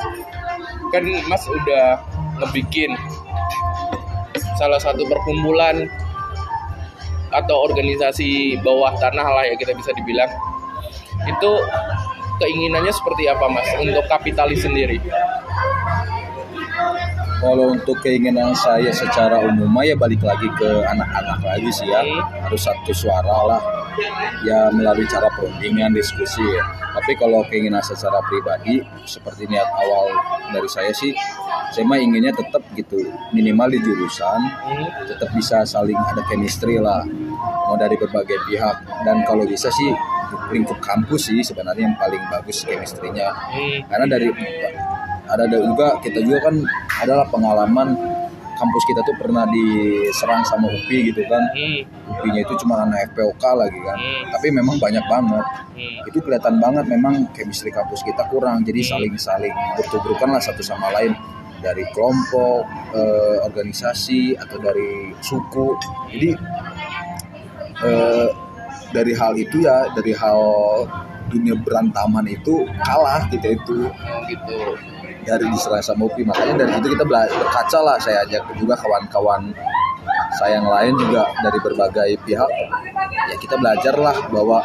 Kan 0.94 1.04
mas 1.26 1.44
udah 1.50 1.98
ngebikin 2.40 2.94
salah 4.56 4.78
satu 4.78 5.02
perkumpulan 5.08 5.90
atau 7.30 7.56
organisasi 7.66 8.58
bawah 8.62 8.94
tanah 8.98 9.26
lah 9.26 9.44
ya 9.46 9.54
kita 9.58 9.74
bisa 9.74 9.90
dibilang. 9.98 10.30
Itu 11.26 11.62
keinginannya 12.40 12.92
seperti 12.92 13.28
apa 13.28 13.46
mas 13.52 13.68
untuk 13.76 14.04
kapitalis 14.08 14.64
sendiri 14.64 14.96
Kalau 17.40 17.72
untuk 17.72 17.96
keinginan 18.04 18.52
saya 18.52 18.92
secara 18.92 19.40
umum 19.40 19.72
ya 19.80 19.96
balik 19.96 20.20
lagi 20.20 20.44
ke 20.60 20.84
anak-anak 20.84 21.40
lagi 21.40 21.70
sih 21.72 21.88
ya. 21.88 22.04
Harus 22.44 22.68
satu 22.68 22.92
suara 22.92 23.38
lah. 23.48 23.62
Ya 24.44 24.68
melalui 24.70 25.08
cara 25.08 25.28
perundingan, 25.32 25.92
diskusi 25.92 26.40
ya. 26.44 26.62
Tapi 26.90 27.16
kalau 27.16 27.40
keinginan 27.48 27.80
secara 27.80 28.20
pribadi 28.28 28.84
seperti 29.08 29.48
niat 29.48 29.66
awal 29.72 30.12
dari 30.52 30.68
saya 30.68 30.92
sih 30.92 31.14
saya 31.70 31.86
mah 31.86 32.02
inginnya 32.02 32.34
tetap 32.34 32.66
gitu 32.74 32.98
minimal 33.30 33.70
di 33.70 33.78
jurusan 33.78 34.40
Hmm. 34.66 34.90
tetap 35.06 35.30
bisa 35.30 35.62
saling 35.62 35.94
ada 35.94 36.18
chemistry 36.26 36.82
lah 36.82 37.06
mau 37.70 37.78
dari 37.78 37.94
berbagai 37.94 38.34
pihak 38.50 38.76
dan 39.06 39.22
kalau 39.22 39.46
bisa 39.46 39.70
sih 39.70 39.94
lingkup 40.50 40.82
kampus 40.82 41.30
sih 41.30 41.38
sebenarnya 41.46 41.86
yang 41.86 41.94
paling 41.94 42.18
bagus 42.26 42.66
chemistry-nya 42.66 43.30
Hmm. 43.30 43.86
karena 43.86 44.06
dari 44.10 44.28
ada 45.30 45.42
ada 45.46 45.58
juga 45.60 45.86
kita 46.00 46.18
juga 46.20 46.38
kan 46.44 46.54
adalah 47.00 47.26
pengalaman 47.26 47.88
kampus 48.52 48.84
kita 48.84 49.00
tuh 49.00 49.16
pernah 49.16 49.48
diserang 49.48 50.44
sama 50.44 50.68
UPI 50.68 51.08
gitu 51.08 51.24
kan 51.24 51.40
Hmm. 51.50 51.80
UPI-nya 52.12 52.44
itu 52.44 52.54
cuma 52.60 52.84
anak 52.84 53.08
FPOK 53.10 53.40
lagi 53.56 53.80
kan 53.80 53.96
Hmm. 53.96 54.24
tapi 54.30 54.46
memang 54.50 54.76
banyak 54.76 55.00
banget 55.06 55.46
Hmm. 55.72 56.08
itu 56.12 56.18
kelihatan 56.20 56.60
banget 56.60 56.84
memang 56.84 57.24
chemistry 57.32 57.70
kampus 57.70 58.04
kita 58.04 58.20
kurang 58.28 58.60
jadi 58.60 58.84
saling 58.84 59.16
saling 59.16 59.54
bertubrukan 59.74 60.28
lah 60.28 60.42
satu 60.42 60.60
sama 60.60 60.92
lain 60.92 61.16
dari 61.60 61.84
kelompok 61.92 62.64
eh, 62.92 63.36
organisasi 63.44 64.32
atau 64.34 64.56
dari 64.58 65.12
suku 65.20 65.68
jadi 66.10 66.30
eh, 67.80 68.28
dari 68.90 69.12
hal 69.14 69.32
itu 69.36 69.62
ya 69.62 69.88
dari 69.92 70.12
hal 70.12 70.40
dunia 71.30 71.54
berantaman 71.56 72.26
itu 72.26 72.66
kalah 72.82 73.22
kita 73.30 73.54
itu 73.54 73.86
Oh, 73.86 74.20
gitu. 74.26 74.60
Dari 75.38 75.46
diserang 75.52 75.84
sama 75.84 76.10
UPI 76.10 76.26
makanya 76.26 76.66
dari 76.66 76.72
itu 76.82 76.88
kita 76.98 77.04
berkaca 77.06 77.78
lah 77.78 77.96
saya 78.02 78.26
ajak 78.26 78.42
juga 78.58 78.74
kawan-kawan 78.80 79.54
saya 80.38 80.62
yang 80.62 80.68
lain 80.70 80.94
juga 80.96 81.26
dari 81.42 81.58
berbagai 81.58 82.10
pihak. 82.24 82.50
Ya 83.28 83.36
kita 83.38 83.58
belajar 83.58 83.94
lah 83.98 84.16
bahwa 84.30 84.62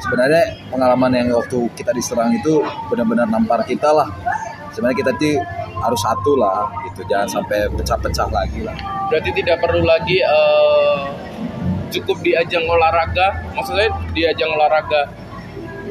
sebenarnya 0.00 0.64
pengalaman 0.70 1.12
yang 1.12 1.28
waktu 1.34 1.68
kita 1.74 1.90
diserang 1.92 2.30
itu 2.34 2.62
benar-benar 2.88 3.26
nampar 3.26 3.66
kita 3.66 3.90
lah. 3.90 4.08
Sebenarnya 4.72 4.98
kita 5.06 5.12
tuh 5.18 5.38
harus 5.82 6.00
satu 6.00 6.32
lah 6.38 6.70
gitu. 6.88 7.04
Jangan 7.10 7.28
sampai 7.28 7.68
pecah-pecah 7.74 8.28
lagi 8.30 8.64
lah. 8.64 8.74
Berarti 9.10 9.30
tidak 9.34 9.60
perlu 9.62 9.82
lagi 9.84 10.18
eh, 10.22 11.02
cukup 11.92 12.18
di 12.22 12.34
ajang 12.34 12.64
olahraga, 12.66 13.54
maksudnya 13.54 13.92
di 14.16 14.26
ajang 14.26 14.50
olahraga 14.50 15.10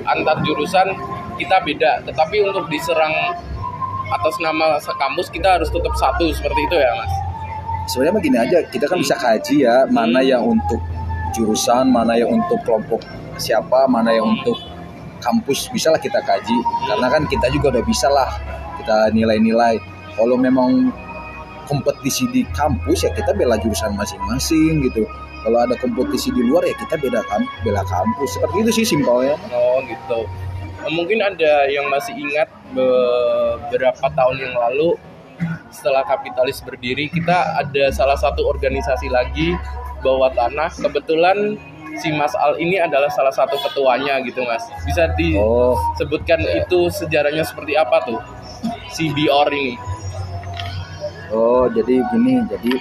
antar 0.04 0.44
jurusan 0.44 0.92
kita 1.40 1.64
beda, 1.64 2.04
tetapi 2.04 2.44
untuk 2.44 2.68
diserang 2.68 3.14
atas 4.14 4.36
nama 4.40 4.78
sekampus 4.80 5.28
kita 5.34 5.58
harus 5.58 5.70
tetap 5.74 5.94
satu 5.98 6.30
seperti 6.34 6.62
itu 6.70 6.76
ya 6.78 6.92
mas. 6.94 7.14
sebenarnya 7.90 8.16
begini 8.16 8.38
aja 8.40 8.58
kita 8.70 8.86
kan 8.88 9.02
bisa 9.02 9.16
kaji 9.18 9.68
ya 9.68 9.84
mana 9.90 10.22
Hmm. 10.24 10.30
yang 10.32 10.44
untuk 10.46 10.80
jurusan 11.34 11.90
mana 11.90 12.14
yang 12.16 12.30
untuk 12.30 12.62
kelompok 12.64 13.02
siapa 13.42 13.90
mana 13.90 14.14
yang 14.14 14.30
untuk 14.38 14.56
kampus 15.24 15.72
bisa 15.72 15.88
lah 15.90 16.02
kita 16.04 16.20
kaji. 16.20 16.58
Karena 16.84 17.08
kan 17.08 17.24
kita 17.32 17.48
juga 17.56 17.80
udah 17.80 17.84
bisa 17.88 18.12
lah 18.12 18.28
kita 18.78 19.16
nilai-nilai. 19.16 19.80
Kalau 20.20 20.36
memang 20.36 20.92
kompetisi 21.66 22.28
di 22.30 22.44
kampus 22.52 23.08
ya 23.08 23.12
kita 23.16 23.32
bela 23.34 23.56
jurusan 23.56 23.96
masing-masing 23.96 24.84
gitu. 24.84 25.08
Kalau 25.44 25.60
ada 25.64 25.76
kompetisi 25.80 26.32
di 26.32 26.44
luar 26.44 26.68
ya 26.68 26.76
kita 26.76 27.00
beda 27.00 27.24
kam 27.32 27.48
bela 27.64 27.82
kampus. 27.88 28.36
Seperti 28.36 28.56
itu 28.68 28.72
sih 28.84 28.86
simpelnya. 28.96 29.40
Oh 29.56 29.80
gitu. 29.88 30.28
Mungkin 30.90 31.20
ada 31.24 31.68
yang 31.72 31.88
masih 31.88 32.16
ingat 32.18 32.50
beberapa 32.74 34.06
tahun 34.12 34.38
yang 34.40 34.56
lalu 34.58 35.00
setelah 35.74 36.06
kapitalis 36.06 36.62
berdiri 36.62 37.10
kita 37.10 37.58
ada 37.60 37.90
salah 37.90 38.16
satu 38.20 38.46
organisasi 38.46 39.10
lagi 39.10 39.56
bawah 40.04 40.30
tanah. 40.36 40.70
Kebetulan 40.76 41.58
si 41.98 42.10
Mas 42.14 42.34
Al 42.36 42.60
ini 42.60 42.80
adalah 42.82 43.10
salah 43.12 43.34
satu 43.34 43.56
ketuanya 43.70 44.20
gitu 44.26 44.44
Mas. 44.44 44.64
Bisa 44.84 45.10
oh 45.40 45.78
disebutkan 45.96 46.42
itu 46.44 46.92
sejarahnya 46.92 47.48
seperti 47.48 47.74
apa 47.80 48.04
tuh? 48.04 48.20
Si 48.92 49.10
Bior 49.12 49.50
ini. 49.50 49.76
Oh, 51.34 51.66
jadi 51.66 52.06
gini, 52.14 52.46
jadi 52.46 52.74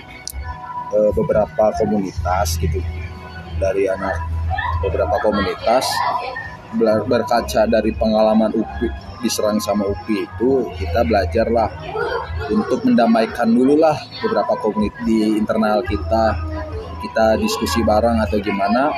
eh, 0.93 1.11
beberapa 1.17 1.73
komunitas 1.81 2.61
gitu 2.61 2.85
dari 3.57 3.88
anak 3.88 4.21
beberapa 4.83 5.17
komunitas 5.23 5.87
berkaca 6.79 7.69
dari 7.69 7.93
pengalaman 7.93 8.53
UPI 8.53 8.89
diserang 9.23 9.63
sama 9.63 9.87
UPI 9.87 10.27
itu 10.27 10.67
kita 10.77 11.07
belajar 11.07 11.47
lah 11.53 11.71
untuk 12.51 12.83
mendamaikan 12.83 13.49
dulu 13.53 13.79
lah 13.79 13.95
beberapa 14.19 14.59
komunitas 14.59 14.99
di 15.07 15.39
internal 15.39 15.85
kita 15.87 16.25
kita 17.03 17.27
diskusi 17.39 17.83
bareng 17.83 18.23
atau 18.23 18.39
gimana. 18.39 18.91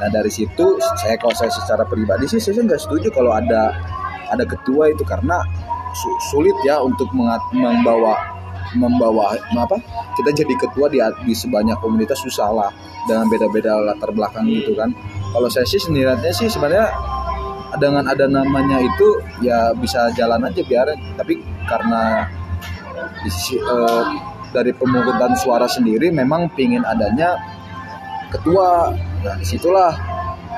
Nah 0.00 0.08
dari 0.10 0.32
situ 0.32 0.80
saya 0.98 1.14
kalau 1.20 1.36
saya 1.36 1.52
secara 1.52 1.84
pribadi 1.86 2.26
sih 2.26 2.40
saya 2.40 2.58
nggak 2.64 2.80
setuju 2.80 3.08
kalau 3.12 3.32
ada 3.36 3.76
ada 4.32 4.44
ketua 4.48 4.88
itu 4.88 5.04
karena 5.04 5.38
su- 5.92 6.20
sulit 6.32 6.56
ya 6.64 6.80
untuk 6.80 7.12
mengat- 7.12 7.52
membawa 7.52 8.16
membawa 8.72 9.36
apa 9.36 9.76
kita 10.16 10.32
jadi 10.32 10.54
ketua 10.56 10.88
di, 10.88 10.98
di 11.28 11.34
sebanyak 11.36 11.76
komunitas 11.84 12.24
susah 12.24 12.48
lah 12.48 12.70
dengan 13.04 13.28
beda-beda 13.28 13.76
latar 13.84 14.10
belakang 14.16 14.48
gitu 14.48 14.72
kan 14.72 14.88
kalau 15.32 15.48
saya 15.48 15.66
sih 15.66 15.80
sendiriannya 15.80 16.32
sih 16.32 16.48
sebenarnya 16.52 16.92
dengan 17.80 18.04
ada 18.04 18.28
namanya 18.28 18.84
itu 18.84 19.16
ya 19.40 19.72
bisa 19.72 20.12
jalan 20.12 20.44
aja 20.44 20.60
biarin 20.60 21.00
tapi 21.16 21.40
karena 21.64 22.28
di 23.24 23.30
sisi, 23.32 23.56
eh, 23.56 24.04
dari 24.52 24.76
pemungutan 24.76 25.32
suara 25.40 25.64
sendiri 25.64 26.12
memang 26.12 26.52
pingin 26.52 26.84
adanya 26.84 27.40
ketua 28.28 28.92
nah 29.24 29.34
di 29.40 29.46
situlah 29.48 29.96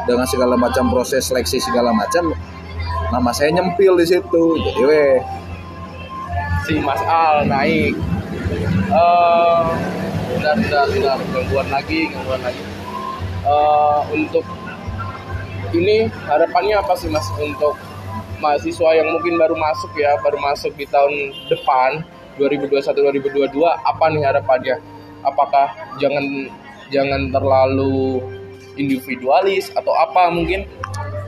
dengan 0.05 0.27
segala 0.27 0.59
macam 0.59 0.91
proses 0.91 1.31
seleksi 1.31 1.63
segala 1.63 1.95
macam 1.95 2.35
nama 3.15 3.31
saya 3.31 3.55
nyempil 3.55 3.95
di 3.95 4.07
situ 4.11 4.43
jadi 4.59 4.83
weh 4.83 5.15
Si 6.65 6.81
Mas 6.81 6.97
Al 7.05 7.45
naik. 7.45 7.93
Eh, 7.93 9.63
bentar, 10.33 10.57
bentar, 10.57 10.85
bentar. 10.89 11.19
Gangguan 11.21 11.69
lagi, 11.69 12.09
gangguan 12.09 12.41
lagi. 12.41 12.65
Eh, 13.45 14.01
untuk 14.17 14.45
ini 15.75 16.07
harapannya 16.31 16.79
apa 16.79 16.95
sih 16.95 17.11
Mas 17.11 17.27
untuk 17.37 17.75
mahasiswa 18.39 18.91
yang 18.95 19.11
mungkin 19.11 19.35
baru 19.37 19.59
masuk 19.59 19.91
ya, 19.99 20.15
baru 20.23 20.39
masuk 20.39 20.73
di 20.79 20.87
tahun 20.87 21.35
depan 21.51 22.03
2021-2022 22.39 23.55
apa 23.63 24.05
nih 24.11 24.23
harapannya? 24.23 24.77
Apakah 25.27 25.73
jangan 25.99 26.51
jangan 26.93 27.33
terlalu 27.33 28.23
individualis 28.79 29.71
atau 29.75 29.95
apa 29.95 30.31
mungkin? 30.31 30.67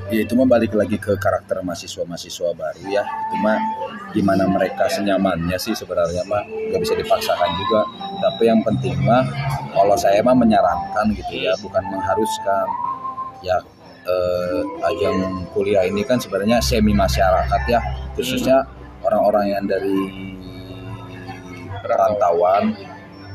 ya 0.06 0.22
itu 0.22 0.38
mah 0.38 0.46
balik 0.46 0.70
lagi 0.70 0.94
ke 1.02 1.18
karakter 1.18 1.58
mahasiswa-mahasiswa 1.66 2.54
baru 2.54 2.82
ya 2.86 3.02
itu 3.02 3.36
mah 3.42 3.58
gimana 4.14 4.46
mereka 4.46 4.86
senyamannya 4.86 5.58
sih 5.58 5.74
sebenarnya 5.74 6.22
mah 6.30 6.46
nggak 6.46 6.78
bisa 6.78 6.94
dipaksakan 6.94 7.50
juga 7.58 7.82
tapi 8.22 8.46
yang 8.46 8.62
penting 8.62 8.94
mah 9.02 9.26
kalau 9.74 9.98
saya 9.98 10.22
mah 10.22 10.38
menyarankan 10.38 11.10
gitu 11.10 11.42
ya 11.42 11.50
bukan 11.58 11.82
mengharuskan 11.90 12.66
ya 13.42 13.58
eh, 14.06 14.62
ajang 14.86 15.50
kuliah 15.50 15.82
ini 15.84 16.06
kan 16.06 16.16
sebenarnya 16.22 16.62
semi 16.62 16.94
masyarakat 16.94 17.62
ya 17.66 17.80
khususnya 18.14 18.64
orang-orang 19.04 19.44
yang 19.54 19.64
dari 19.66 19.98
perantauan. 21.86 22.74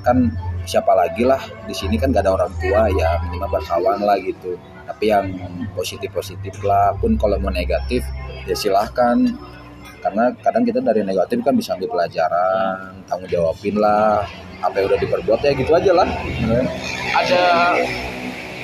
Kan 0.01 0.34
siapa 0.65 0.93
lagi 0.93 1.25
lah 1.25 1.41
di 1.65 1.73
sini 1.73 1.97
kan 1.97 2.10
gak 2.13 2.25
ada 2.25 2.34
orang 2.38 2.51
tua 2.57 2.89
ya 2.89 3.21
minimal 3.25 3.62
berkawan 3.62 4.01
lah 4.01 4.17
gitu. 4.19 4.57
Tapi 4.86 5.13
yang 5.13 5.25
positif 5.77 6.12
positif 6.12 6.57
lah 6.65 6.91
pun 6.97 7.15
kalau 7.15 7.38
mau 7.38 7.53
negatif 7.53 8.03
ya 8.49 8.55
silahkan. 8.57 9.21
Karena 10.01 10.34
kadang 10.41 10.65
kita 10.65 10.81
dari 10.81 11.05
negatif 11.05 11.45
kan 11.45 11.53
bisa 11.53 11.77
ambil 11.77 11.93
pelajaran 11.93 13.05
tanggung 13.05 13.29
jawabin 13.29 13.77
lah 13.77 14.25
apa 14.62 14.81
yang 14.81 14.89
udah 14.89 14.99
diperbuat 15.01 15.39
ya 15.45 15.51
gitu 15.53 15.71
aja 15.77 15.91
lah. 15.93 16.10
Ada 17.13 17.43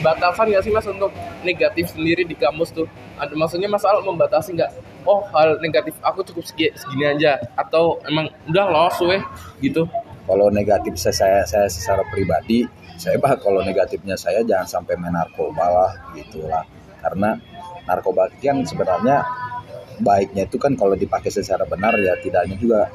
batasan 0.07 0.47
nggak 0.47 0.63
sih 0.63 0.71
mas 0.71 0.87
untuk 0.87 1.11
negatif 1.41 1.91
sendiri 1.91 2.23
di 2.23 2.31
kamus 2.33 2.71
tuh? 2.71 2.87
Ada 3.15 3.33
maksudnya 3.33 3.67
mas 3.67 3.83
Al 3.83 3.99
membatasi 4.01 4.55
nggak? 4.55 4.71
Oh 5.03 5.19
hal 5.27 5.59
negatif 5.59 5.99
aku 5.99 6.23
cukup 6.23 6.43
segi- 6.43 6.71
segini 6.73 7.05
aja 7.09 7.35
atau 7.53 7.99
emang 8.03 8.27
udah 8.45 8.65
los 8.67 8.97
weh 9.03 9.19
gitu? 9.59 9.83
kalau 10.23 10.51
negatif 10.51 10.99
saya, 10.99 11.15
saya 11.15 11.47
saya 11.47 11.67
secara 11.67 12.03
pribadi 12.05 12.67
saya 12.95 13.15
bah 13.15 13.39
kalau 13.39 13.63
negatifnya 13.63 14.19
saya 14.19 14.43
jangan 14.43 14.67
sampai 14.67 14.99
main 14.99 15.15
narkoba 15.15 15.63
lah 15.63 15.91
gitulah 16.11 16.67
karena 16.99 17.39
narkoba 17.85 18.27
kan 18.35 18.59
sebenarnya 18.61 19.23
baiknya 19.97 20.43
itu 20.43 20.59
kan 20.59 20.75
kalau 20.75 20.93
dipakai 20.93 21.31
secara 21.31 21.63
benar 21.63 21.95
ya 21.95 22.11
tidaknya 22.19 22.59
juga 22.59 22.91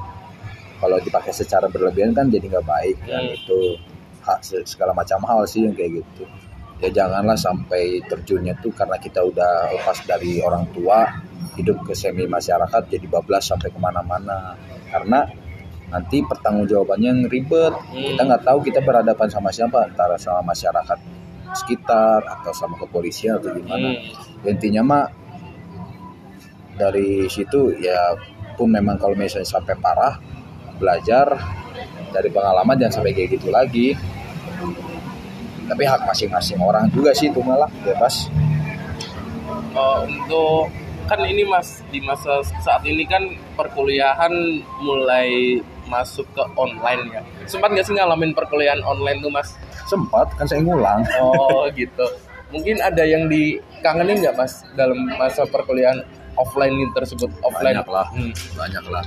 kalau 0.76 1.00
dipakai 1.00 1.32
secara 1.32 1.66
berlebihan 1.66 2.12
kan 2.12 2.28
jadi 2.28 2.52
nggak 2.52 2.66
baik 2.68 2.96
kan 3.00 3.24
Hmm. 3.24 3.32
itu 3.32 3.58
hak 4.20 4.38
se- 4.44 4.66
segala 4.68 4.92
macam 4.92 5.24
hal 5.24 5.48
sih 5.48 5.64
yang 5.64 5.72
kayak 5.72 6.04
gitu 6.04 6.28
ya 6.82 6.90
janganlah 6.90 7.38
sampai 7.38 8.02
terjunnya 8.10 8.58
tuh 8.58 8.74
karena 8.74 8.98
kita 8.98 9.22
udah 9.22 9.70
lepas 9.70 10.02
dari 10.02 10.42
orang 10.42 10.66
tua 10.74 11.06
hidup 11.54 11.86
ke 11.86 11.94
semi 11.94 12.26
masyarakat 12.26 12.90
jadi 12.90 13.06
bablas 13.06 13.46
sampai 13.46 13.70
ke 13.70 13.78
mana-mana 13.78 14.58
karena 14.90 15.22
nanti 15.92 16.24
pertanggungjawabannya 16.26 17.08
yang 17.08 17.22
ribet 17.30 17.70
Hmm. 17.70 18.16
kita 18.16 18.22
nggak 18.24 18.42
tahu 18.42 18.58
kita 18.66 18.80
berhadapan 18.82 19.28
sama 19.30 19.54
siapa 19.54 19.86
antara 19.86 20.18
sama 20.18 20.42
masyarakat 20.50 20.98
sekitar 21.52 22.24
atau 22.24 22.52
sama 22.56 22.74
kepolisian 22.80 23.38
atau 23.38 23.52
gimana 23.54 23.92
Hmm. 23.94 24.50
intinya 24.50 24.82
mah 24.82 25.04
dari 26.72 27.28
situ 27.28 27.76
ya 27.78 28.16
pun 28.56 28.72
memang 28.72 28.96
kalau 28.96 29.12
misalnya 29.14 29.46
sampai 29.46 29.76
parah 29.76 30.16
belajar 30.80 31.30
dari 32.10 32.28
pengalaman 32.32 32.74
jangan 32.80 33.00
sampai 33.00 33.12
kayak 33.12 33.38
gitu 33.38 33.48
lagi 33.52 33.92
tapi 35.64 35.82
hak 35.82 36.02
masing-masing 36.02 36.58
orang 36.58 36.86
juga 36.88 37.10
sih 37.12 37.28
itu 37.28 37.40
malah 37.40 37.68
bebas 37.82 38.26
Oh, 39.72 40.04
untuk 40.04 40.68
kan 41.02 41.18
ini 41.22 41.42
mas 41.42 41.80
di 41.88 41.98
masa 41.98 42.40
saat 42.58 42.84
ini 42.84 43.04
kan 43.04 43.24
perkuliahan 43.52 44.32
mulai 44.78 45.58
masuk 45.84 46.28
ke 46.30 46.42
online 46.54 47.08
ya. 47.10 47.22
Sempat 47.46 47.72
nggak 47.72 47.84
sih 47.84 47.92
ngalamin 47.92 48.32
perkuliahan 48.32 48.80
online 48.82 49.20
tuh 49.20 49.28
mas? 49.28 49.56
sempat 49.82 50.24
kan 50.32 50.44
saya 50.44 50.60
ngulang 50.60 51.04
Oh 51.18 51.68
gitu. 51.74 52.04
Mungkin 52.48 52.80
ada 52.80 53.02
yang 53.02 53.26
dikangenin 53.26 54.20
nggak 54.20 54.36
mas 54.36 54.60
dalam 54.72 54.96
masa 55.16 55.44
perkuliahan 55.44 56.00
offline 56.34 56.72
ini 56.72 56.88
tersebut 56.92 57.28
offline? 57.40 57.76
banyak 57.76 57.88
lah 57.88 58.06
Hmm. 58.08 58.32
banyak 58.52 58.84
lah 58.88 59.04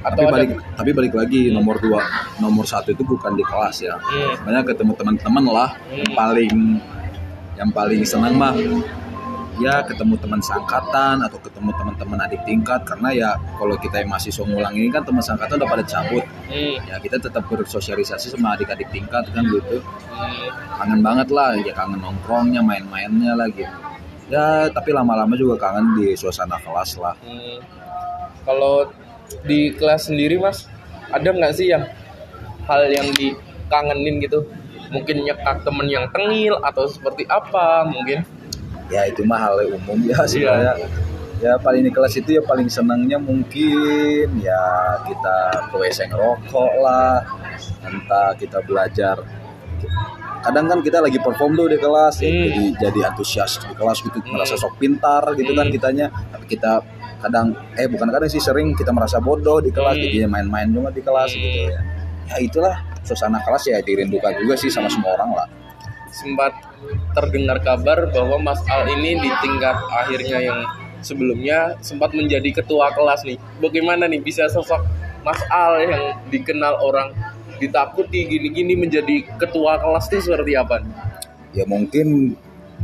Atau 0.00 0.16
tapi 0.16 0.20
ada 0.24 0.32
balik 0.32 0.50
tapi 0.76 0.90
balik 0.96 1.14
lagi 1.14 1.52
nomor 1.52 1.76
dua 1.76 2.00
nomor 2.40 2.64
satu 2.64 2.96
itu 2.96 3.04
bukan 3.04 3.36
di 3.36 3.44
kelas 3.44 3.84
ya. 3.84 3.96
Hmm. 4.00 4.32
sebenarnya 4.40 4.64
ketemu 4.72 4.92
teman-teman 4.96 5.44
lah 5.44 5.70
yang 5.92 6.12
paling 6.16 6.54
yang 7.60 7.70
paling 7.70 8.00
senang 8.08 8.34
mah 8.40 8.56
ya 9.60 9.84
ketemu 9.84 10.16
teman 10.16 10.40
sangkatan 10.40 11.20
atau 11.20 11.36
ketemu 11.36 11.70
teman-teman 11.76 12.18
adik 12.24 12.40
tingkat. 12.48 12.80
Karena 12.88 13.12
ya 13.12 13.30
kalau 13.60 13.76
kita 13.76 14.00
yang 14.00 14.08
mahasiswa 14.08 14.44
ngulang 14.48 14.72
ini 14.72 14.88
kan 14.88 15.04
teman 15.04 15.20
sangkatan 15.20 15.60
udah 15.60 15.68
pada 15.68 15.84
cabut. 15.84 16.24
Hmm. 16.48 16.76
ya 16.88 16.96
kita 16.96 17.20
tetap 17.20 17.44
bersosialisasi 17.44 18.32
sama 18.32 18.56
adik-adik 18.56 18.88
tingkat 18.88 19.28
kan 19.30 19.44
gitu. 19.44 19.84
Hmm. 20.16 20.48
kangen 20.80 21.00
banget 21.04 21.28
lah 21.28 21.52
ya 21.60 21.76
kangen 21.76 22.00
nongkrongnya 22.00 22.64
main-mainnya 22.64 23.36
lagi 23.36 23.68
ya 24.30 24.70
tapi 24.70 24.94
lama-lama 24.94 25.34
juga 25.34 25.58
kangen 25.58 26.00
di 26.00 26.16
suasana 26.16 26.56
kelas 26.62 26.96
lah. 26.96 27.14
Hmm. 27.20 27.60
Kalau 28.48 28.88
di 29.44 29.74
kelas 29.74 30.10
sendiri 30.10 30.36
mas, 30.36 30.66
ada 31.10 31.30
nggak 31.30 31.52
sih 31.54 31.70
yang 31.70 31.86
hal 32.66 32.86
yang 32.90 33.08
dikangenin 33.14 34.20
gitu? 34.20 34.46
Mungkin 34.90 35.22
nyekak 35.22 35.62
temen 35.62 35.86
yang 35.86 36.10
tengil 36.10 36.58
atau 36.60 36.86
seperti 36.86 37.26
apa 37.30 37.86
mungkin? 37.86 38.22
ya 38.90 39.06
itu 39.06 39.22
mah 39.22 39.38
hal 39.38 39.54
umum 39.70 40.02
ya 40.02 40.18
sebenarnya 40.26 40.74
ya 41.38 41.54
paling 41.62 41.86
di 41.86 41.94
kelas 41.94 42.18
itu 42.18 42.34
ya 42.34 42.42
paling 42.42 42.66
senangnya 42.66 43.22
mungkin 43.22 44.26
ya 44.42 44.58
kita 45.06 45.36
ke 45.70 45.76
WC 45.78 46.10
ngerokok 46.10 46.72
lah 46.82 47.22
entah 47.86 48.34
kita 48.34 48.58
belajar 48.66 49.22
kadang 50.42 50.66
kan 50.66 50.82
kita 50.82 50.98
lagi 50.98 51.22
perform 51.22 51.54
tuh 51.54 51.70
di 51.70 51.78
kelas 51.78 52.18
ya, 52.18 52.28
Hmm. 52.28 52.42
jadi 52.50 52.62
jadi 52.82 53.00
antusias 53.14 53.62
di 53.62 53.78
kelas 53.78 54.02
gitu 54.02 54.18
merasa 54.26 54.58
sok 54.58 54.74
pintar 54.82 55.22
gitu 55.38 55.54
kan 55.54 55.70
Hmm. 55.70 55.74
kitanya 55.78 56.06
tapi 56.34 56.44
kita 56.50 56.82
kadang 57.20 57.52
eh 57.76 57.86
bukan 57.86 58.08
kadang 58.08 58.30
sih 58.32 58.40
sering 58.40 58.72
kita 58.72 58.90
merasa 58.90 59.20
bodoh 59.20 59.60
di 59.60 59.68
kelas 59.70 59.94
Hmm. 59.96 60.04
jadi 60.04 60.16
main-main 60.26 60.68
juga 60.72 60.88
di 60.90 61.02
kelas 61.04 61.30
gitu 61.32 61.70
ya 61.70 61.80
ya 62.30 62.36
itulah 62.40 62.74
suasana 63.04 63.38
kelas 63.44 63.62
ya 63.68 63.78
dirindukan 63.84 64.32
juga 64.40 64.54
sih 64.56 64.72
sama 64.72 64.88
semua 64.88 65.14
orang 65.14 65.32
lah 65.36 65.48
Sempat 66.10 66.50
terdengar 67.14 67.62
kabar 67.62 68.10
bahwa 68.10 68.42
Mas 68.42 68.58
Al 68.66 68.82
ini 68.90 69.14
di 69.14 69.30
tingkat 69.40 69.78
akhirnya 69.94 70.42
yang 70.42 70.58
sebelumnya 71.00 71.78
sempat 71.78 72.10
menjadi 72.10 72.50
ketua 72.50 72.90
kelas 72.90 73.22
nih. 73.22 73.38
Bagaimana 73.62 74.10
nih 74.10 74.18
bisa 74.18 74.50
sosok 74.50 74.82
Mas 75.22 75.38
Al 75.54 75.86
yang 75.86 76.18
dikenal 76.26 76.82
orang 76.82 77.14
ditakuti 77.62 78.26
gini-gini 78.26 78.74
menjadi 78.74 79.22
ketua 79.38 79.78
kelas 79.78 80.10
itu 80.10 80.34
seperti 80.34 80.58
apa? 80.58 80.82
ya 81.50 81.62
mungkin 81.66 82.34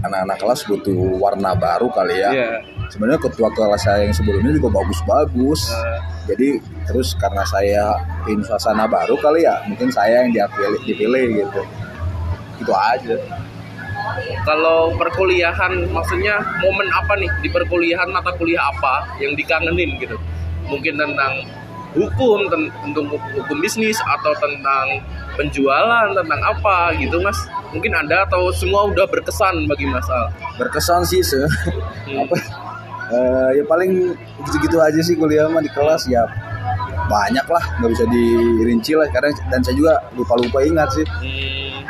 anak-anak 0.07 0.39
kelas 0.39 0.61
butuh 0.71 0.99
warna 1.21 1.53
baru 1.59 1.89
kali 1.93 2.17
ya. 2.23 2.31
Iya. 2.33 2.51
sebenarnya 2.87 3.19
ketua 3.19 3.51
kelas 3.51 3.83
saya 3.83 4.07
yang 4.07 4.15
sebelumnya 4.15 4.55
juga 4.55 4.79
bagus-bagus. 4.79 5.75
Eh, 5.75 5.99
jadi 6.31 6.49
terus 6.87 7.19
karena 7.19 7.43
saya 7.43 7.99
ingin 8.31 8.47
suasana 8.47 8.87
baru 8.87 9.19
kali 9.19 9.43
ya 9.43 9.59
mungkin 9.67 9.91
saya 9.91 10.23
yang 10.23 10.31
dipilih 10.31 10.81
dipilih 10.87 11.25
gitu. 11.43 11.63
Itu 12.63 12.73
aja. 12.73 13.19
Kalau 14.47 14.95
perkuliahan 14.95 15.91
maksudnya 15.91 16.39
momen 16.63 16.87
apa 16.95 17.19
nih 17.19 17.31
di 17.43 17.49
perkuliahan 17.51 18.07
mata 18.15 18.31
kuliah 18.39 18.71
apa 18.71 19.19
yang 19.19 19.35
dikangenin 19.35 19.99
gitu? 19.99 20.15
Mungkin 20.71 20.95
tentang 20.95 21.43
hukum, 21.97 22.47
ten- 22.47 22.71
tentang 22.85 23.07
hukum 23.09 23.57
bisnis 23.59 23.97
atau 23.99 24.37
tentang 24.37 25.01
penjualan, 25.35 26.13
tentang 26.13 26.41
apa 26.43 26.93
gitu 26.95 27.19
mas? 27.19 27.37
Mungkin 27.69 27.91
ada 27.91 28.25
atau 28.25 28.49
semua 28.51 28.85
udah 28.85 29.05
berkesan 29.05 29.67
bagi 29.67 29.85
Mas 29.85 30.07
Al? 30.07 30.29
berkesan 30.55 31.03
sih 31.03 31.21
se 31.21 31.37
Hmm. 32.07 32.23
apa 32.23 32.37
eh, 33.07 33.49
ya 33.57 33.65
paling 33.65 34.15
gitu-gitu 34.43 34.79
aja 34.79 34.97
sih 34.99 35.15
kuliah 35.15 35.47
mah 35.47 35.59
di 35.59 35.69
kelas 35.69 36.07
ya 36.07 36.25
banyak 37.07 37.45
lah 37.45 37.65
nggak 37.77 37.91
bisa 37.93 38.05
dirinci 38.07 38.93
lah 38.93 39.07
karena 39.09 39.31
dan 39.47 39.61
saya 39.61 39.75
juga 39.75 39.95
lupa-lupa 40.13 40.59
ingat 40.61 40.89
sih 40.93 41.05
Hmm. 41.05 41.83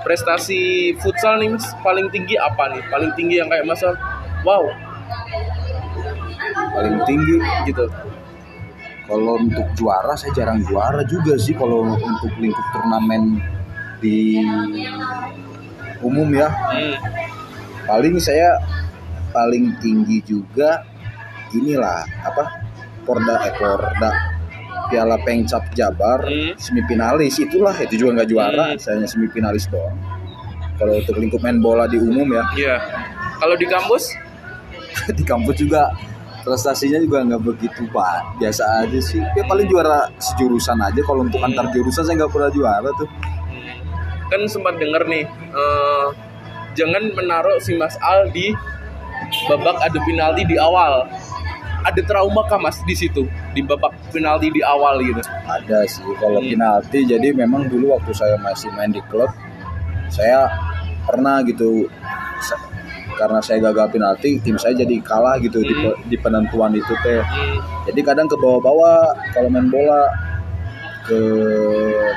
Prestasi 0.00 0.60
futsal 0.94 1.38
nih 1.38 1.48
mas 1.50 1.64
paling 1.80 2.08
tinggi 2.08 2.36
apa 2.36 2.68
nih? 2.68 2.82
Paling 2.86 3.10
tinggi 3.14 3.40
yang 3.40 3.48
kayak 3.48 3.64
Mas 3.64 3.80
Al, 3.80 3.96
wow 4.42 4.68
paling 6.70 6.96
tinggi 7.04 7.36
gitu. 7.64 7.84
Kalau 9.04 9.36
untuk 9.36 9.68
juara 9.76 10.16
saya 10.16 10.32
jarang 10.32 10.64
juara 10.64 11.04
juga 11.04 11.36
sih 11.36 11.52
kalau 11.52 11.84
untuk 11.92 12.32
lingkup 12.40 12.66
turnamen 12.72 13.36
di 14.00 14.40
umum 16.00 16.28
ya. 16.32 16.48
Hmm. 16.48 16.96
Paling 17.84 18.16
saya 18.16 18.56
paling 19.28 19.76
tinggi 19.80 20.24
juga 20.24 20.84
inilah 21.52 22.00
apa? 22.24 22.64
Porda 23.04 23.44
eh 23.44 23.52
Porda 23.60 24.10
Piala 24.88 25.20
Pengcap 25.20 25.68
Jabar 25.76 26.24
Hmm. 26.24 26.56
semifinalis 26.56 27.36
itulah 27.36 27.76
itu 27.76 28.00
juga 28.00 28.20
nggak 28.20 28.28
juara, 28.32 28.64
Hmm. 28.72 28.80
saya 28.80 28.96
hanya 29.00 29.08
semifinalis 29.08 29.68
doang. 29.68 29.96
Kalau 30.80 30.96
untuk 30.96 31.16
lingkup 31.20 31.44
main 31.44 31.60
bola 31.60 31.84
di 31.84 32.00
umum 32.00 32.26
ya 32.32 32.44
Iya. 32.56 32.76
Kalau 33.36 33.54
di 33.54 33.66
kampus? 33.68 34.16
di 35.18 35.22
kampus 35.22 35.56
juga 35.60 35.92
prestasinya 36.44 37.00
juga 37.00 37.24
nggak 37.24 37.42
begitu 37.42 37.88
pak. 37.88 38.36
Biasa 38.38 38.84
aja 38.84 39.00
sih. 39.00 39.18
Ya 39.34 39.42
paling 39.48 39.66
juara 39.66 40.12
sejurusan 40.20 40.76
aja. 40.78 41.00
Kalau 41.00 41.24
untuk 41.24 41.40
antar 41.40 41.72
jurusan 41.72 42.04
saya 42.04 42.20
nggak 42.20 42.32
pernah 42.32 42.50
juara 42.52 42.90
tuh. 42.94 43.08
Hmm. 43.08 43.80
kan 44.24 44.40
sempat 44.48 44.80
denger 44.80 45.04
nih 45.04 45.24
eh, 45.28 46.06
jangan 46.74 47.12
menaruh 47.12 47.60
si 47.60 47.76
Mas 47.76 47.94
Al 48.00 48.32
di 48.32 48.52
babak 49.48 49.80
adu 49.80 49.98
penalti 50.04 50.44
di 50.44 50.56
awal. 50.60 51.08
Ada 51.84 52.00
trauma 52.08 52.40
kah 52.48 52.56
Mas 52.56 52.80
di 52.88 52.96
situ? 52.96 53.28
Di 53.52 53.60
babak 53.60 53.92
penalti 54.08 54.48
di 54.48 54.64
awal 54.64 55.04
gitu? 55.04 55.20
Ada 55.44 55.84
sih. 55.84 56.04
Kalau 56.16 56.40
Hmm. 56.40 56.56
penalti 56.56 57.04
jadi 57.04 57.36
memang 57.36 57.68
dulu 57.68 57.92
waktu 57.96 58.12
saya 58.16 58.36
masih 58.40 58.72
main 58.72 58.88
di 58.88 59.04
klub 59.08 59.28
saya 60.08 60.48
pernah 61.04 61.44
gitu 61.44 61.84
karena 63.14 63.38
saya 63.38 63.58
gagal 63.62 63.86
penalti 63.90 64.38
tim 64.38 64.54
saya 64.54 64.74
jadi 64.74 64.96
kalah 65.00 65.38
gitu 65.38 65.60
di, 65.60 65.72
Hmm. 65.72 65.94
di 66.04 66.16
penentuan 66.16 66.72
itu 66.72 66.94
teh 67.00 67.20
Hmm. 67.20 67.58
jadi 67.86 68.00
kadang 68.02 68.26
ke 68.26 68.36
bawah-bawah 68.36 69.00
kalau 69.30 69.48
main 69.48 69.66
bola 69.66 70.06
ke 71.04 71.20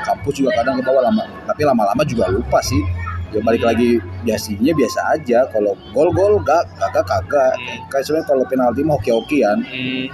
kampus 0.02 0.34
juga 0.34 0.50
kadang 0.56 0.80
ke 0.80 0.82
bawah 0.82 1.02
lama 1.04 1.24
tapi 1.44 1.62
lama-lama 1.62 2.02
juga 2.02 2.24
lupa 2.28 2.56
sih 2.60 2.80
ya 3.28 3.44
balik 3.44 3.60
lagi 3.60 4.00
biasanya 4.24 4.72
biasa 4.72 5.00
aja 5.12 5.44
kalau 5.52 5.76
gol 5.92 6.08
gol 6.10 6.40
gak 6.40 6.64
kagak 6.74 7.04
kagak 7.04 7.52
kayak 7.88 8.00
sebenarnya 8.00 8.26
kalau 8.26 8.44
penalti 8.48 8.80
mah 8.80 8.96
hoki 8.96 9.12
hokian 9.12 9.58
Hmm. 9.60 10.08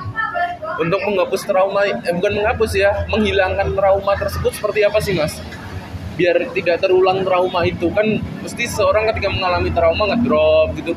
untuk 0.75 0.99
menghapus 1.01 1.47
trauma 1.47 1.87
eh, 1.87 1.95
bukan 2.11 2.33
menghapus 2.35 2.75
ya 2.75 2.91
menghilangkan 3.07 3.71
trauma 3.73 4.19
tersebut 4.19 4.51
seperti 4.51 4.83
apa 4.83 4.99
sih 4.99 5.15
Mas 5.15 5.39
biar 6.15 6.37
tidak 6.55 6.83
terulang 6.83 7.27
trauma 7.27 7.67
itu. 7.67 7.91
Kan 7.91 8.23
mesti 8.43 8.65
seorang 8.71 9.11
ketika 9.13 9.29
mengalami 9.31 9.71
trauma 9.75 10.11
ngedrop 10.15 10.75
gitu. 10.79 10.93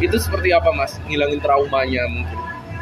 Itu 0.00 0.16
seperti 0.16 0.48
apa 0.56 0.72
Mas 0.72 0.96
ngilangin 1.04 1.40
traumanya 1.44 2.08
mungkin? 2.08 2.38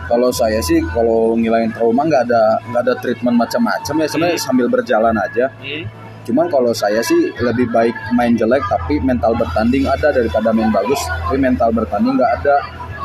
Kalau 0.09 0.33
saya 0.33 0.63
sih 0.65 0.81
kalau 0.95 1.37
ngilangin 1.37 1.75
trauma 1.75 2.07
nggak 2.07 2.31
ada 2.31 2.43
nggak 2.71 2.83
ada 2.87 2.95
treatment 3.03 3.37
macam-macam 3.37 3.95
ya. 4.01 4.07
Sebenarnya 4.09 4.39
Hmm. 4.39 4.47
sambil 4.47 4.67
berjalan 4.71 5.15
aja. 5.19 5.51
Hmm. 5.61 5.85
cuman 6.29 6.45
kalau 6.53 6.77
saya 6.77 7.01
sih 7.01 7.33
lebih 7.41 7.73
baik 7.73 7.97
main 8.13 8.37
jelek 8.37 8.61
tapi 8.69 9.01
mental 9.01 9.33
bertanding 9.33 9.89
ada 9.89 10.13
daripada 10.13 10.53
main 10.53 10.69
bagus 10.69 11.01
tapi 11.25 11.41
mental 11.41 11.73
bertanding 11.73 12.21
nggak 12.21 12.33
ada. 12.45 12.57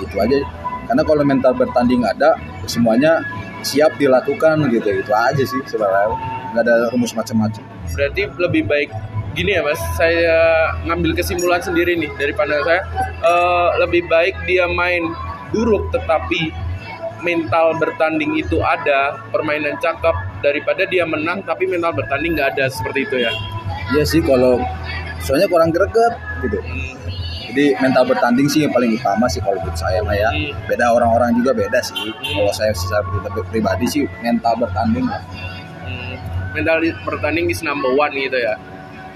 Itu 0.03 0.19
aja. 0.19 0.43
Karena 0.91 1.07
kalau 1.07 1.23
mental 1.23 1.55
bertanding 1.55 2.03
ada 2.03 2.35
semuanya 2.67 3.23
siap 3.63 3.95
dilakukan 3.95 4.67
gitu. 4.75 4.91
Itu 4.99 5.15
aja 5.15 5.39
sih 5.39 5.61
sebenarnya. 5.63 6.19
Nggak 6.51 6.63
ada 6.67 6.75
rumus 6.91 7.15
macam-macam 7.15 7.72
Berarti 7.91 8.21
lebih 8.39 8.63
baik 8.63 8.89
gini 9.33 9.57
ya 9.57 9.65
mas, 9.65 9.81
saya 9.97 10.37
ngambil 10.85 11.17
kesimpulan 11.17 11.57
sendiri 11.57 11.97
nih 11.97 12.09
dari 12.15 12.31
pandangan 12.31 12.65
saya, 12.65 12.81
Eh, 13.23 13.69
lebih 13.79 14.03
baik 14.05 14.35
dia 14.43 14.67
main 14.67 14.99
buruk 15.49 15.89
tetapi 15.89 16.51
mental 17.23 17.71
bertanding 17.79 18.35
itu 18.35 18.59
ada, 18.59 19.15
permainan 19.31 19.79
cakep 19.79 20.43
daripada 20.43 20.83
dia 20.83 21.07
menang 21.07 21.39
tapi 21.41 21.63
mental 21.63 21.95
bertanding 21.95 22.35
nggak 22.35 22.59
ada 22.59 22.67
seperti 22.67 23.07
itu 23.07 23.15
ya. 23.23 23.31
Iya 23.95 24.03
sih 24.03 24.19
kalau 24.19 24.59
soalnya 25.23 25.47
kurang 25.47 25.71
greget 25.71 26.13
gitu. 26.43 26.59
Hmm, 26.59 26.99
Jadi 27.47 27.79
mental 27.79 28.03
bertanding 28.11 28.47
sih 28.51 28.67
yang 28.67 28.73
paling 28.75 28.91
utama 28.91 29.29
sih 29.31 29.39
kalau 29.39 29.55
menurut 29.55 29.79
saya 29.79 30.03
mah 30.03 30.19
ya. 30.19 30.29
Hmm. 30.35 30.51
Beda 30.67 30.91
orang-orang 30.91 31.31
juga 31.39 31.55
beda 31.55 31.79
sih. 31.79 32.11
Kalau 32.11 32.51
saya 32.51 32.75
secara 32.75 33.07
pri- 33.07 33.47
pribadi 33.47 33.85
sih 33.87 34.03
mental 34.19 34.59
bertanding 34.59 35.07
lah. 35.07 35.23
Mental 36.53 36.77
bertanding 37.03 37.49
is 37.49 37.61
number 37.61 37.89
one 37.91 38.13
gitu 38.13 38.37
ya. 38.37 38.55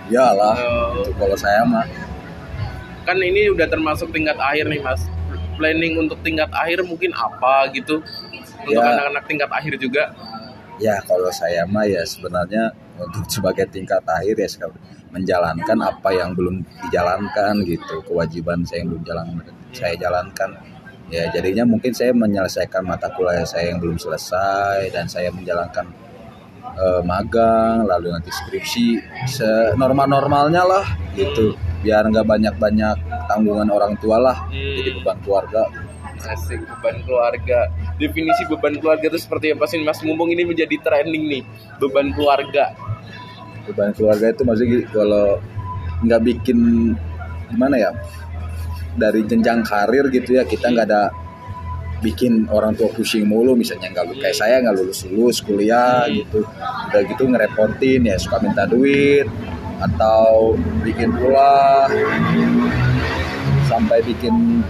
Iyalah. 0.10 0.56
Itu 1.04 1.12
kalau 1.18 1.38
saya 1.38 1.62
mah 1.64 1.86
Kan 3.08 3.24
ini 3.24 3.48
udah 3.48 3.72
termasuk 3.72 4.12
tingkat 4.12 4.36
akhir 4.36 4.68
nih 4.68 4.84
mas. 4.84 5.00
Planning 5.56 5.96
untuk 5.98 6.20
tingkat 6.22 6.52
akhir 6.52 6.84
mungkin 6.84 7.16
apa 7.16 7.72
gitu? 7.72 8.04
Untuk 8.68 8.84
Ya. 8.84 8.84
anak-anak 8.84 9.24
tingkat 9.26 9.50
akhir 9.50 9.80
juga. 9.80 10.12
ya 10.78 10.94
kalau 11.10 11.26
saya 11.34 11.66
mah 11.66 11.90
ya 11.90 12.06
sebenarnya 12.06 12.70
untuk 13.02 13.26
sebagai 13.34 13.66
tingkat 13.74 13.98
akhir 14.06 14.38
ya 14.38 14.50
menjalankan 15.10 15.74
apa 15.82 16.10
yang 16.14 16.38
belum 16.38 16.62
dijalankan 16.86 17.66
gitu 17.66 17.98
kewajiban 18.06 18.62
saya 18.62 18.86
yang 18.86 18.94
belum 18.94 19.04
jalan 19.10 19.26
saya 19.74 19.98
jalankan 19.98 20.54
ya 21.10 21.26
jadinya 21.34 21.66
mungkin 21.66 21.90
saya 21.98 22.14
menyelesaikan 22.14 22.86
mata 22.86 23.10
kuliah 23.18 23.42
saya 23.42 23.74
yang 23.74 23.82
belum 23.82 23.98
selesai 23.98 24.94
dan 24.94 25.10
saya 25.10 25.34
menjalankan 25.34 25.90
eh, 26.78 27.02
magang 27.02 27.84
lalu 27.84 28.14
nanti 28.14 28.30
skripsi 28.30 28.86
senormal 29.26 30.08
normalnya 30.08 30.64
lah 30.64 30.86
gitu 31.14 31.58
biar 31.82 32.10
nggak 32.10 32.26
banyak 32.26 32.56
banyak 32.58 32.98
tanggungan 33.28 33.70
orang 33.70 33.94
tua 33.98 34.18
lah 34.18 34.38
Hmm. 34.48 34.76
jadi 34.78 34.90
beban 35.02 35.18
keluarga 35.22 35.64
Asik 36.18 36.60
beban 36.60 36.98
keluarga. 37.06 37.70
Definisi 38.02 38.42
beban 38.50 38.74
keluarga 38.82 39.06
itu 39.06 39.22
seperti 39.22 39.54
apa 39.54 39.70
sih 39.70 39.78
Mas? 39.80 40.02
Mumpung 40.02 40.34
ini 40.34 40.50
menjadi 40.50 40.74
trending 40.82 41.24
nih, 41.30 41.44
beban 41.78 42.10
keluarga. 42.12 42.74
beban 43.64 43.94
keluarga 43.94 44.34
itu 44.34 44.42
maksudnya 44.42 44.80
kalau 44.90 45.38
nggak 46.02 46.22
bikin 46.26 46.58
gimana 47.54 47.76
ya 47.78 47.92
dari 48.98 49.22
jenjang 49.30 49.62
karir 49.62 50.10
gitu 50.10 50.36
ya 50.36 50.44
kita 50.44 50.74
nggak 50.74 50.88
ada 50.90 51.14
bikin 51.98 52.46
orang 52.54 52.78
tua 52.78 52.94
pusing 52.94 53.26
mulu 53.26 53.58
misalnya 53.58 53.90
nggak 53.90 54.06
lu- 54.06 54.20
kayak 54.22 54.38
saya 54.38 54.62
nggak 54.62 54.76
lulus 54.78 55.00
lulus 55.10 55.38
kuliah 55.42 56.06
gitu. 56.14 56.46
Udah 56.94 57.02
gitu 57.04 57.24
ngerepotin 57.26 58.06
ya 58.06 58.16
suka 58.22 58.38
minta 58.42 58.70
duit 58.70 59.26
atau 59.78 60.58
bikin 60.82 61.10
pula 61.14 61.86
sampai 63.70 64.02
bikin 64.06 64.62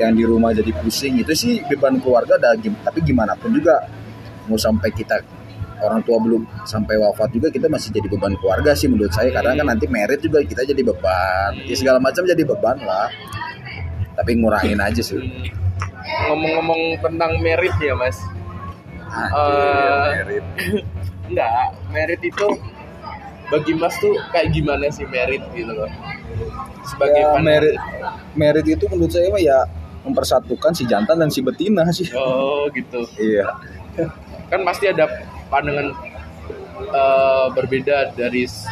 yang 0.00 0.16
di 0.16 0.24
rumah 0.24 0.56
jadi 0.56 0.72
pusing. 0.80 1.20
Itu 1.20 1.36
sih 1.36 1.60
beban 1.68 2.00
keluarga 2.00 2.40
ada 2.40 2.56
tapi 2.56 2.98
gimana 3.04 3.36
pun 3.36 3.52
juga 3.52 3.84
mau 4.48 4.56
sampai 4.56 4.88
kita 4.96 5.20
orang 5.78 6.02
tua 6.02 6.18
belum 6.18 6.42
sampai 6.66 6.98
wafat 6.98 7.30
juga 7.30 7.54
kita 7.54 7.70
masih 7.70 7.94
jadi 7.94 8.08
beban 8.10 8.34
keluarga 8.40 8.72
sih 8.72 8.88
menurut 8.88 9.12
saya. 9.12 9.28
Karena 9.28 9.52
kan 9.52 9.76
nanti 9.76 9.84
merit 9.84 10.24
juga 10.24 10.40
kita 10.40 10.64
jadi 10.64 10.80
beban. 10.80 11.60
Ya 11.68 11.76
segala 11.76 12.00
macam 12.00 12.24
jadi 12.24 12.40
beban 12.40 12.80
lah. 12.80 13.12
Tapi 14.16 14.34
ngurangin 14.34 14.80
aja 14.82 14.98
sih 14.98 15.20
Ngomong-ngomong 16.26 16.98
tentang 16.98 17.38
merit 17.38 17.74
ya 17.78 17.94
Mas. 17.94 18.18
Anjir, 19.08 19.54
Eh, 19.54 19.94
merit. 20.10 20.44
Enggak, 21.28 21.50
merit 21.88 22.20
itu 22.20 22.46
bagi 23.48 23.72
Mas 23.72 23.94
tuh 23.96 24.12
kayak 24.28 24.52
gimana 24.52 24.88
sih 24.88 25.06
merit 25.06 25.40
gitu 25.52 25.70
loh? 25.70 25.88
Sebagai 26.84 27.20
ya, 27.20 27.36
merit 27.38 27.76
merit 28.32 28.66
itu 28.66 28.84
menurut 28.88 29.12
saya 29.12 29.28
mah 29.28 29.40
ya 29.40 29.58
mempersatukan 30.02 30.72
si 30.72 30.84
jantan 30.84 31.16
dan 31.16 31.28
si 31.28 31.40
betina 31.40 31.84
sih 31.90 32.08
Oh 32.12 32.64
gitu. 32.72 33.04
iya 33.18 33.44
Kan 34.48 34.64
pasti 34.64 34.88
ada 34.88 35.04
pandangan 35.48 35.92
eh, 36.80 37.46
berbeda 37.52 38.12
dari 38.14 38.44
s- 38.44 38.64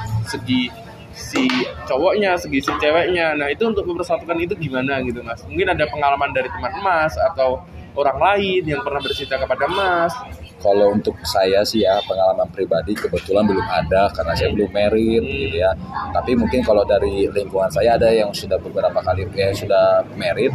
segi 1.37 1.63
cowoknya, 1.85 2.31
segi 2.41 2.59
si 2.65 2.73
ceweknya. 2.81 3.37
Nah 3.37 3.53
itu 3.53 3.69
untuk 3.69 3.85
mempersatukan 3.85 4.41
itu 4.41 4.57
gimana 4.57 5.05
gitu 5.05 5.21
Mas? 5.21 5.45
Mungkin 5.45 5.69
ada 5.77 5.85
pengalaman 5.85 6.33
dari 6.33 6.49
teman 6.49 6.73
Mas 6.81 7.13
atau 7.21 7.61
orang 7.97 8.17
lain 8.17 8.65
yang 8.65 8.81
pernah 8.81 9.01
bercerita 9.05 9.37
kepada 9.37 9.69
Mas. 9.69 10.13
kalau 10.57 10.97
untuk 10.97 11.15
saya 11.23 11.61
sih 11.63 11.85
ya 11.85 12.01
pengalaman 12.09 12.49
pribadi 12.51 12.97
kebetulan 12.97 13.45
belum 13.45 13.63
ada 13.69 14.09
karena 14.11 14.33
saya 14.35 14.51
belum 14.57 14.73
merit 14.73 15.23
gitu 15.23 15.57
ya. 15.63 15.71
Tapi 16.11 16.33
mungkin 16.33 16.65
kalau 16.65 16.83
dari 16.83 17.29
lingkungan 17.29 17.69
saya 17.71 17.95
ada 17.95 18.09
yang 18.11 18.33
sudah 18.33 18.57
beberapa 18.59 18.99
kali 19.05 19.29
ya 19.37 19.53
sudah 19.53 20.03
merit 20.17 20.51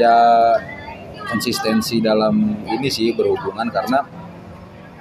ya 0.00 0.16
konsistensi 1.30 2.02
dalam 2.02 2.64
ini 2.66 2.88
sih 2.90 3.14
berhubungan 3.14 3.70
karena 3.70 4.02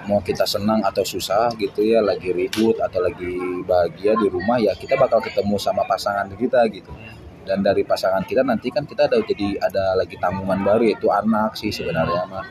mau 0.10 0.18
kita 0.26 0.41
senang 0.49 0.82
atau 0.82 1.05
susah 1.05 1.53
gitu 1.62 1.86
ya 1.86 2.01
lagi 2.01 2.34
ribut 2.34 2.82
atau 2.82 2.97
lagi 2.97 3.38
bahagia 3.62 4.18
di 4.18 4.26
rumah 4.26 4.57
ya 4.57 4.74
kita 4.74 4.97
bakal 4.97 5.22
ketemu 5.22 5.62
sama 5.62 5.86
pasangan 5.86 6.26
kita 6.34 6.66
gitu. 6.74 6.89
Dan 7.45 7.62
dari 7.62 7.86
pasangan 7.86 8.26
kita 8.26 8.41
nanti 8.41 8.74
kan 8.74 8.86
kita 8.89 9.05
ada 9.05 9.22
jadi 9.22 9.57
ada 9.62 9.93
lagi 9.93 10.18
tanggungan 10.18 10.66
baru 10.66 10.89
yaitu 10.89 11.10
anak 11.14 11.53
sih 11.53 11.70
sebenarnya 11.70 12.26
mah. 12.26 12.45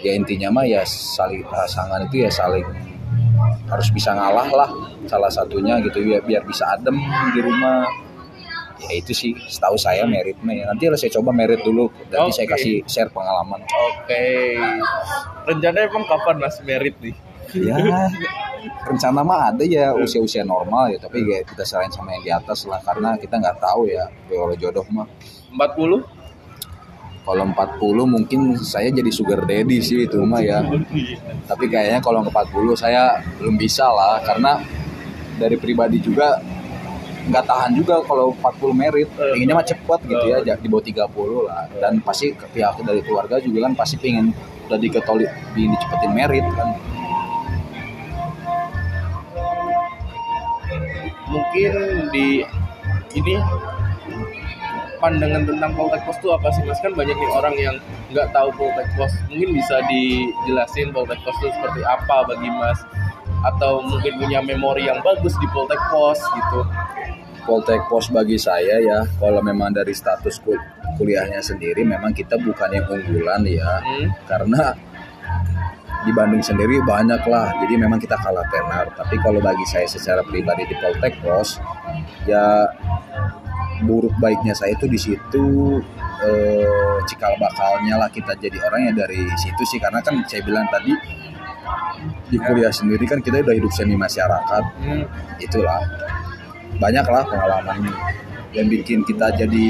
Ya 0.00 0.16
intinya 0.16 0.48
mah 0.48 0.64
ya 0.64 0.80
saling 0.88 1.44
pasangan 1.44 2.08
itu 2.08 2.24
ya 2.24 2.32
saling 2.32 2.64
harus 3.68 3.88
bisa 3.92 4.16
ngalah 4.16 4.48
lah 4.48 4.70
salah 5.04 5.28
satunya 5.28 5.76
gitu 5.84 6.00
ya 6.00 6.24
biar 6.24 6.44
bisa 6.48 6.64
adem 6.72 6.96
di 7.36 7.40
rumah. 7.44 7.84
Ya 8.76 8.92
itu 8.92 9.16
sih 9.16 9.32
setahu 9.48 9.80
saya 9.80 10.04
merit 10.04 10.36
mah 10.44 10.52
ya. 10.52 10.64
Nanti 10.68 10.88
lah 10.88 11.00
saya 11.00 11.12
coba 11.16 11.32
merit 11.32 11.60
dulu 11.64 11.88
nanti 12.08 12.32
saya 12.36 12.48
Oke. 12.48 12.54
kasih 12.56 12.74
share 12.88 13.12
pengalaman. 13.12 13.64
Oke. 13.64 14.56
Rencana 15.46 15.78
emang 15.86 16.04
kapan 16.04 16.36
Mas 16.42 16.58
merit 16.60 16.96
nih? 16.98 17.14
ya 17.54 17.78
rencana 18.82 19.22
mah 19.22 19.54
ada 19.54 19.62
ya 19.62 19.94
usia-usia 19.94 20.42
normal 20.42 20.90
ya 20.90 20.98
tapi 20.98 21.22
ya 21.22 21.46
kita 21.46 21.62
serahin 21.62 21.94
sama 21.94 22.10
yang 22.18 22.24
di 22.26 22.32
atas 22.34 22.66
lah 22.66 22.82
karena 22.82 23.14
kita 23.14 23.38
nggak 23.38 23.62
tahu 23.62 23.86
ya 23.86 24.10
kalau 24.26 24.54
jodoh 24.58 24.86
mah. 24.90 25.06
40? 25.54 26.02
kalau 27.26 27.42
40 27.42 28.06
mungkin 28.06 28.40
saya 28.54 28.86
jadi 28.86 29.10
sugar 29.10 29.42
daddy 29.42 29.82
sih 29.82 30.06
itu 30.06 30.14
mah 30.22 30.38
ya. 30.38 30.62
Tapi 31.42 31.66
kayaknya 31.66 31.98
kalau 31.98 32.22
ke 32.22 32.30
40 32.30 32.78
saya 32.78 33.18
belum 33.42 33.58
bisa 33.58 33.82
lah 33.90 34.22
karena 34.22 34.62
dari 35.34 35.58
pribadi 35.58 35.98
juga 35.98 36.38
nggak 37.26 37.44
tahan 37.50 37.74
juga 37.74 37.98
kalau 38.06 38.30
40 38.30 38.70
merit. 38.70 39.10
Inginnya 39.34 39.58
mah 39.58 39.66
cepet 39.66 40.00
gitu 40.06 40.26
ya 40.30 40.38
ja- 40.46 40.54
di 40.54 40.70
bawah 40.70 40.86
30 40.86 41.50
lah. 41.50 41.66
Dan 41.74 41.98
pasti 41.98 42.30
pihak 42.30 42.78
dari 42.86 43.02
keluarga 43.02 43.42
juga 43.42 43.66
kan 43.66 43.74
pasti 43.74 43.98
pengen 43.98 44.30
udah 44.66 44.78
diketoli 44.82 45.24
ingin 45.54 45.70
dicepetin 45.78 46.12
merit 46.12 46.46
kan 46.58 46.74
Mungkin 51.26 51.72
di 52.14 52.46
ini 53.18 53.34
pandangan 55.02 55.42
tentang 55.44 55.70
Poltek 55.74 56.02
Pos 56.06 56.18
itu 56.22 56.28
apa 56.32 56.48
sih 56.54 56.62
Mas? 56.64 56.78
Kan 56.80 56.94
banyak 56.94 57.16
nih 57.18 57.30
orang 57.34 57.54
yang 57.58 57.76
nggak 58.14 58.30
tahu 58.30 58.48
Poltek 58.54 58.88
Pos. 58.94 59.12
Mungkin 59.28 59.50
bisa 59.58 59.82
dijelasin 59.90 60.94
Poltek 60.94 61.20
Pos 61.26 61.36
itu 61.42 61.50
seperti 61.50 61.82
apa 61.82 62.24
bagi 62.30 62.48
Mas? 62.48 62.78
Atau 63.44 63.84
mungkin 63.84 64.18
punya 64.22 64.40
memori 64.42 64.88
yang 64.88 65.02
bagus 65.02 65.34
di 65.38 65.46
Poltek 65.50 65.78
Pos 65.90 66.18
gitu. 66.18 66.60
Poltek 67.46 67.86
Pos 67.86 68.10
bagi 68.10 68.34
saya 68.36 68.82
ya 68.82 69.06
kalau 69.22 69.38
memang 69.38 69.70
dari 69.70 69.94
status 69.94 70.42
kul- 70.42 70.60
kuliahnya 70.98 71.38
sendiri 71.38 71.86
memang 71.86 72.10
kita 72.10 72.34
bukan 72.42 72.68
yang 72.74 72.86
unggulan 72.90 73.46
ya. 73.46 73.78
Hmm? 73.80 74.10
karena 74.26 74.74
di 76.06 76.14
Bandung 76.14 76.38
sendiri 76.42 76.78
banyak 76.86 77.22
lah 77.26 77.50
jadi 77.62 77.74
memang 77.78 78.02
kita 78.02 78.18
kalah 78.18 78.46
tenar. 78.50 78.90
Tapi 78.94 79.14
kalau 79.22 79.38
bagi 79.38 79.62
saya 79.66 79.86
secara 79.86 80.22
pribadi 80.26 80.66
di 80.66 80.74
Poltek 80.74 81.22
Pos 81.22 81.62
ya 82.26 82.66
buruk 83.86 84.14
baiknya 84.18 84.56
saya 84.56 84.72
itu 84.72 84.86
di 84.88 84.98
situ 84.98 85.78
eh, 86.26 86.96
cikal 87.06 87.36
bakalnya 87.36 88.00
lah 88.00 88.08
kita 88.10 88.34
jadi 88.38 88.58
orang 88.66 88.90
yang 88.90 88.96
dari 88.98 89.22
situ 89.38 89.62
sih. 89.66 89.78
Karena 89.78 90.02
kan 90.02 90.18
saya 90.26 90.42
bilang 90.42 90.66
tadi 90.70 90.94
di 92.30 92.38
kuliah 92.38 92.70
sendiri 92.70 93.02
kan 93.06 93.18
kita 93.22 93.42
udah 93.42 93.54
hidup 93.54 93.72
semi 93.74 93.94
masyarakat. 93.98 94.64
Hmm. 94.82 95.04
itulah 95.36 95.82
banyaklah 96.76 97.24
pengalaman 97.24 97.88
yang 98.52 98.66
bikin 98.66 99.00
kita 99.02 99.32
jadi 99.32 99.66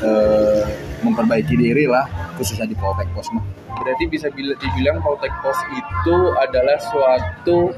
eh, 0.00 0.62
memperbaiki 1.00 1.54
diri 1.54 1.84
lah 1.84 2.04
khususnya 2.34 2.64
di 2.64 2.74
Poltek 2.74 3.08
Pos 3.12 3.28
mah 3.30 3.44
Berarti 3.74 4.06
bisa 4.06 4.30
bila- 4.30 4.54
dibilang 4.56 5.02
Poltek 5.02 5.34
Pos 5.40 5.58
itu 5.68 6.16
adalah 6.36 6.78
suatu 6.80 7.74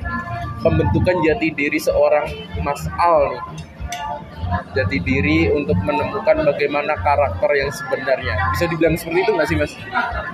pembentukan 0.59 1.17
jati 1.21 1.51
diri 1.51 1.77
seorang 1.77 2.29
Mas 2.61 2.85
Al 2.95 3.33
nih. 3.33 3.43
Jati 4.71 5.01
diri 5.01 5.51
untuk 5.51 5.75
menemukan 5.81 6.45
bagaimana 6.45 6.95
karakter 6.97 7.51
yang 7.51 7.73
sebenarnya. 7.73 8.35
Bisa 8.53 8.69
dibilang 8.69 8.95
seperti 8.95 9.19
itu 9.19 9.31
nggak 9.33 9.49
sih 9.49 9.57
Mas? 9.57 9.73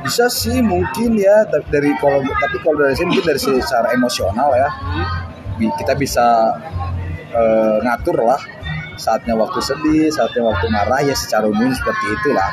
bisa 0.03 0.27
sih 0.27 0.59
mungkin 0.59 1.15
ya 1.15 1.47
tapi 1.47 1.65
dari 1.71 1.91
kalau 1.97 2.21
tapi 2.21 2.57
kalau 2.59 2.77
dari 2.77 2.93
saya 2.93 3.07
mungkin 3.07 3.23
dari 3.25 3.39
secara 3.39 3.89
emosional 3.93 4.51
ya 4.53 4.69
Hmm? 5.55 5.71
kita 5.79 5.95
bisa 5.95 6.59
eh, 7.33 7.77
ngatur 7.83 8.19
lah 8.23 8.41
saatnya 9.01 9.35
waktu 9.35 9.61
sedih 9.65 10.13
saatnya 10.13 10.45
waktu 10.45 10.67
marah 10.69 11.01
ya 11.01 11.17
secara 11.17 11.49
umum 11.49 11.73
seperti 11.73 12.07
itulah 12.13 12.51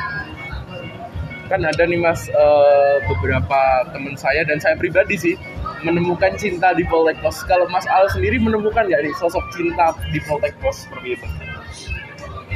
kan 1.50 1.60
ada 1.66 1.82
nih 1.82 1.98
mas 1.98 2.30
eh, 2.30 2.96
beberapa 3.10 3.84
teman 3.90 4.14
saya 4.14 4.46
dan 4.46 4.62
saya 4.62 4.78
pribadi 4.78 5.18
sih 5.18 5.34
menemukan 5.84 6.36
cinta 6.36 6.72
di 6.76 6.84
Poltek 6.84 7.18
Pos. 7.24 7.42
Kalau 7.48 7.66
Mas 7.68 7.88
Al 7.88 8.06
sendiri 8.12 8.36
menemukan 8.36 8.84
nggak 8.84 9.00
nih 9.00 9.14
sosok 9.16 9.42
cinta 9.56 9.92
di 10.12 10.20
Poltek 10.22 10.54
Pos 10.60 10.86
seperti 10.86 11.16
itu? 11.16 11.26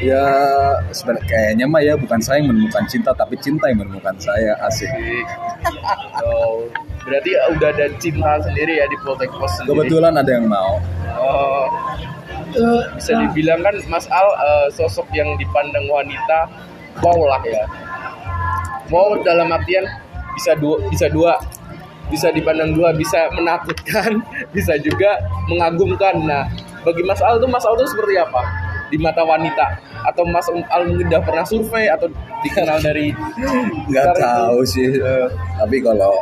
Ya 0.02 0.26
sebenarnya 0.90 1.24
kayaknya 1.30 1.66
mah 1.70 1.80
ya 1.80 1.94
bukan 1.94 2.18
saya 2.18 2.42
yang 2.42 2.50
menemukan 2.50 2.82
cinta 2.90 3.14
tapi 3.14 3.38
cinta 3.38 3.70
yang 3.70 3.86
menemukan 3.86 4.14
saya 4.18 4.58
asik. 4.66 4.90
Berarti 7.04 7.30
udah 7.56 7.68
ada 7.68 7.86
cinta 8.00 8.32
sendiri 8.40 8.80
ya 8.80 8.88
di 8.88 8.96
Poltek 9.04 9.28
Pos 9.36 9.52
sendiri. 9.60 9.84
Kebetulan 9.84 10.16
ada 10.16 10.30
yang 10.32 10.46
mau. 10.48 10.80
Oh, 11.20 11.66
bisa 12.96 13.12
dibilang 13.20 13.60
kan 13.60 13.76
Mas 13.92 14.08
Al 14.08 14.28
eh, 14.32 14.68
sosok 14.72 15.06
yang 15.12 15.36
dipandang 15.36 15.84
wanita 15.92 16.48
wow 17.04 17.20
lah 17.28 17.42
ya. 17.44 17.64
Wow 18.88 19.20
dalam 19.20 19.52
artian 19.52 19.84
bisa 20.32 20.56
dua, 20.56 20.80
bisa 20.88 21.06
dua, 21.12 21.36
bisa 22.08 22.32
dipandang 22.32 22.72
dua, 22.72 22.96
bisa 22.96 23.28
menakutkan, 23.36 24.24
bisa 24.56 24.80
juga 24.80 25.20
mengagumkan. 25.48 26.24
Nah, 26.24 26.48
bagi 26.84 27.04
Mas 27.04 27.20
Al 27.20 27.36
tuh 27.36 27.48
Mas 27.52 27.64
Al 27.68 27.76
tuh 27.76 27.88
seperti 27.88 28.16
apa 28.16 28.63
di 28.88 28.96
mata 28.98 29.22
wanita? 29.22 29.66
Atau 30.04 30.24
Mas 30.24 30.44
Al 30.68 30.84
udah 30.90 31.20
pernah 31.24 31.44
survei 31.44 31.88
atau 31.88 32.08
dikenal 32.42 32.80
dari 32.80 33.12
Nggak 33.88 34.08
tahu 34.16 34.60
sih. 34.64 34.88
Eh, 34.92 35.28
Tapi 35.56 35.76
kalau 35.80 36.12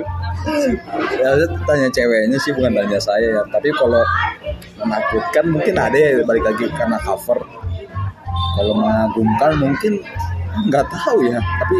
ya 1.20 1.30
tanya 1.66 1.88
ceweknya 1.92 2.38
sih 2.40 2.52
bukan 2.56 2.72
tanya 2.74 2.98
saya 2.98 3.26
ya. 3.40 3.42
Tapi 3.48 3.68
kalau 3.74 4.02
menakutkan 4.80 5.44
mungkin 5.48 5.74
ada 5.76 5.96
ya 5.96 6.22
balik 6.24 6.44
lagi 6.44 6.66
karena 6.72 6.98
cover. 7.02 7.38
Kalau 8.58 8.74
mengagumkan 8.76 9.52
mungkin 9.60 9.92
nggak 10.68 10.86
tahu 10.90 11.30
ya. 11.30 11.38
Tapi 11.38 11.78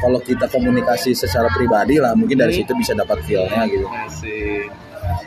kalau 0.00 0.18
kita 0.20 0.48
komunikasi 0.48 1.12
secara 1.12 1.48
pribadi 1.52 2.00
lah 2.00 2.16
mungkin 2.16 2.40
dari 2.40 2.56
Hmm. 2.56 2.60
situ 2.64 2.72
bisa 2.76 2.92
dapat 2.96 3.20
feelnya 3.24 3.64
gitu. 3.68 3.86
Asik. 3.88 4.68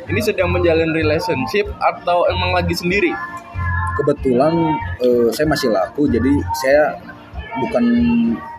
Ini 0.03 0.19
sedang 0.21 0.49
menjalin 0.53 0.91
relationship 0.91 1.67
atau 1.77 2.25
emang 2.29 2.55
lagi 2.55 2.73
sendiri? 2.73 3.11
Kebetulan 3.93 4.53
eh, 5.01 5.27
saya 5.29 5.47
masih 5.49 5.69
laku 5.69 6.09
jadi 6.09 6.33
saya 6.57 6.83
bukan 7.53 7.85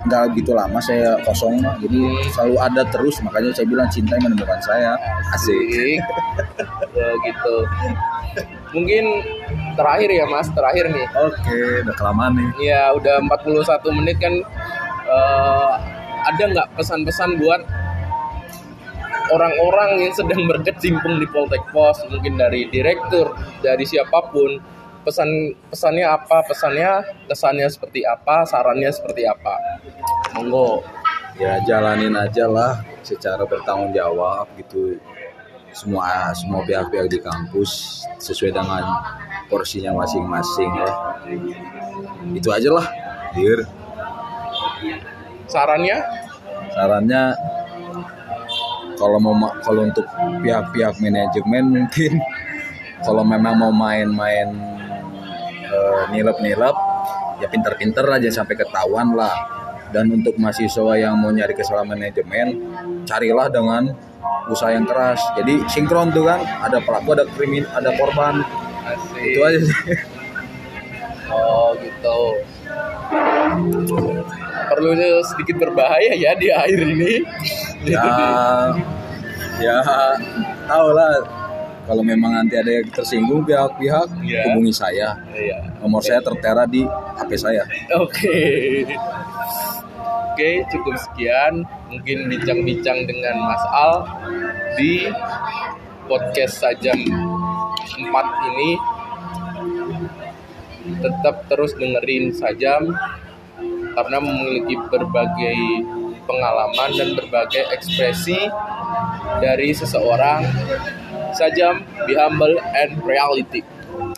nggak 0.07 0.39
gitu 0.39 0.55
lama 0.55 0.79
saya 0.79 1.19
kosong 1.27 1.59
jadi 1.83 2.03
selalu 2.31 2.57
ada 2.63 2.87
terus 2.95 3.19
makanya 3.27 3.51
saya 3.51 3.67
bilang 3.67 3.91
cinta 3.91 4.15
yang 4.15 4.31
menemukan 4.31 4.61
saya 4.63 4.95
asik. 5.35 5.99
Ya, 6.95 7.11
gitu. 7.27 7.55
Mungkin 8.71 9.05
terakhir 9.75 10.15
ya 10.15 10.31
Mas, 10.31 10.47
terakhir 10.55 10.95
nih. 10.95 11.07
oke 11.11 11.59
udah 11.83 11.95
kelamaan 11.99 12.39
nih 12.39 12.71
Ya 12.71 12.95
udah 12.95 13.19
41 13.19 13.99
menit 13.99 14.23
kan 14.23 14.31
eh, 15.11 15.73
ada 16.25 16.43
nggak 16.55 16.69
pesan-pesan 16.79 17.35
buat 17.43 17.67
orang-orang 19.33 20.05
yang 20.05 20.13
sedang 20.13 20.45
berkecimpung 20.45 21.17
di 21.17 21.27
Poltek 21.31 21.65
Pos, 21.73 22.05
mungkin 22.13 22.37
dari 22.37 22.69
direktur, 22.69 23.33
dari 23.65 23.85
siapa 23.89 24.29
pun, 24.29 24.61
pesan 25.05 25.29
pesannya 25.69 26.09
apa, 26.09 26.41
pesannya 26.49 27.05
kesannya 27.29 27.69
seperti 27.69 28.03
apa, 28.09 28.49
sarannya 28.49 28.91
seperti 28.91 29.29
apa. 29.29 29.55
Monggo. 30.35 30.83
ya 31.35 31.59
jalanin 31.67 32.15
aja 32.15 32.47
lah 32.47 32.79
secara 33.03 33.43
bertanggung 33.45 33.91
jawab 33.93 34.47
gitu. 34.57 34.97
Semua 35.75 36.31
semua 36.33 36.63
pihak-pihak 36.63 37.11
di 37.11 37.19
kampus 37.19 38.03
sesuai 38.23 38.55
dengan 38.55 38.87
porsinya 39.51 39.91
masing-masing 39.99 40.71
ya. 40.79 40.91
Itu 42.39 42.49
aja 42.55 42.71
lah 42.71 42.87
dir. 43.35 43.67
Sarannya? 45.51 45.99
Sarannya 46.71 47.23
kalau 48.95 49.19
mau 49.19 49.35
ma- 49.35 49.59
kalau 49.67 49.91
untuk 49.91 50.07
pihak-pihak 50.41 51.03
manajemen 51.03 51.65
mungkin. 51.83 52.13
Kalau 53.05 53.21
memang 53.21 53.61
mau 53.61 53.69
main-main 53.69 54.49
nilep-nilep 56.11 56.77
ya 57.43 57.47
pinter-pinter 57.51 58.07
aja 58.07 58.31
sampai 58.31 58.55
ketahuan 58.59 59.15
lah 59.15 59.35
dan 59.95 60.11
untuk 60.11 60.35
mahasiswa 60.39 60.99
yang 60.99 61.15
mau 61.19 61.31
nyari 61.31 61.55
kesalahan 61.55 61.95
manajemen 61.95 62.59
carilah 63.07 63.47
dengan 63.51 63.95
usaha 64.51 64.75
yang 64.75 64.87
keras 64.87 65.21
jadi 65.39 65.63
sinkron 65.71 66.11
tuh 66.11 66.27
kan 66.27 66.43
ada 66.63 66.83
pelaku 66.83 67.15
ada 67.15 67.25
krimin 67.35 67.65
ada 67.75 67.95
korban 67.95 68.43
Asik. 68.85 69.23
itu 69.23 69.41
aja 69.41 69.61
sih 69.65 69.97
Oh 71.35 71.75
gitu. 71.81 72.21
Perlu 74.71 74.91
sedikit 75.27 75.57
berbahaya 75.59 76.13
ya 76.15 76.33
di 76.39 76.49
air 76.53 76.79
ini. 76.79 77.15
ya 77.85 78.09
ya 79.61 79.77
tahu 80.67 80.89
lah 80.97 81.44
kalau 81.85 82.01
memang 82.01 82.33
nanti 82.33 82.57
ada 82.57 82.71
yang 82.71 82.89
tersinggung 82.89 83.45
pihak-pihak 83.45 84.09
Ya. 84.25 84.41
hubungi 84.49 84.73
saya 84.73 85.21
Iya. 85.31 85.59
nomor 85.79 86.01
saya 86.01 86.21
tertera 86.21 86.65
di 86.65 86.85
HP 87.17 87.31
saya 87.37 87.63
Oke. 87.97 88.37
Oke, 90.35 90.67
cukup 90.67 90.99
sekian. 90.99 91.63
Mungkin 91.87 92.27
bincang-bincang 92.27 93.07
dengan 93.07 93.39
Mas 93.39 93.63
Al 93.71 93.95
di 94.75 95.07
podcast 96.11 96.59
Sajam 96.59 96.99
4 96.99 98.03
ini. 98.51 98.71
Tetap 100.99 101.47
terus 101.47 101.71
dengerin 101.79 102.35
Sajam 102.35 102.93
karena 103.95 104.19
memiliki 104.19 104.75
berbagai 104.91 105.59
pengalaman 106.27 106.91
dan 106.99 107.09
berbagai 107.15 107.71
ekspresi 107.71 108.37
dari 109.39 109.71
seseorang. 109.71 110.43
Sajam, 111.39 112.07
be 112.07 112.15
humble 112.15 112.59
and 112.61 113.03
reality. 113.05 113.63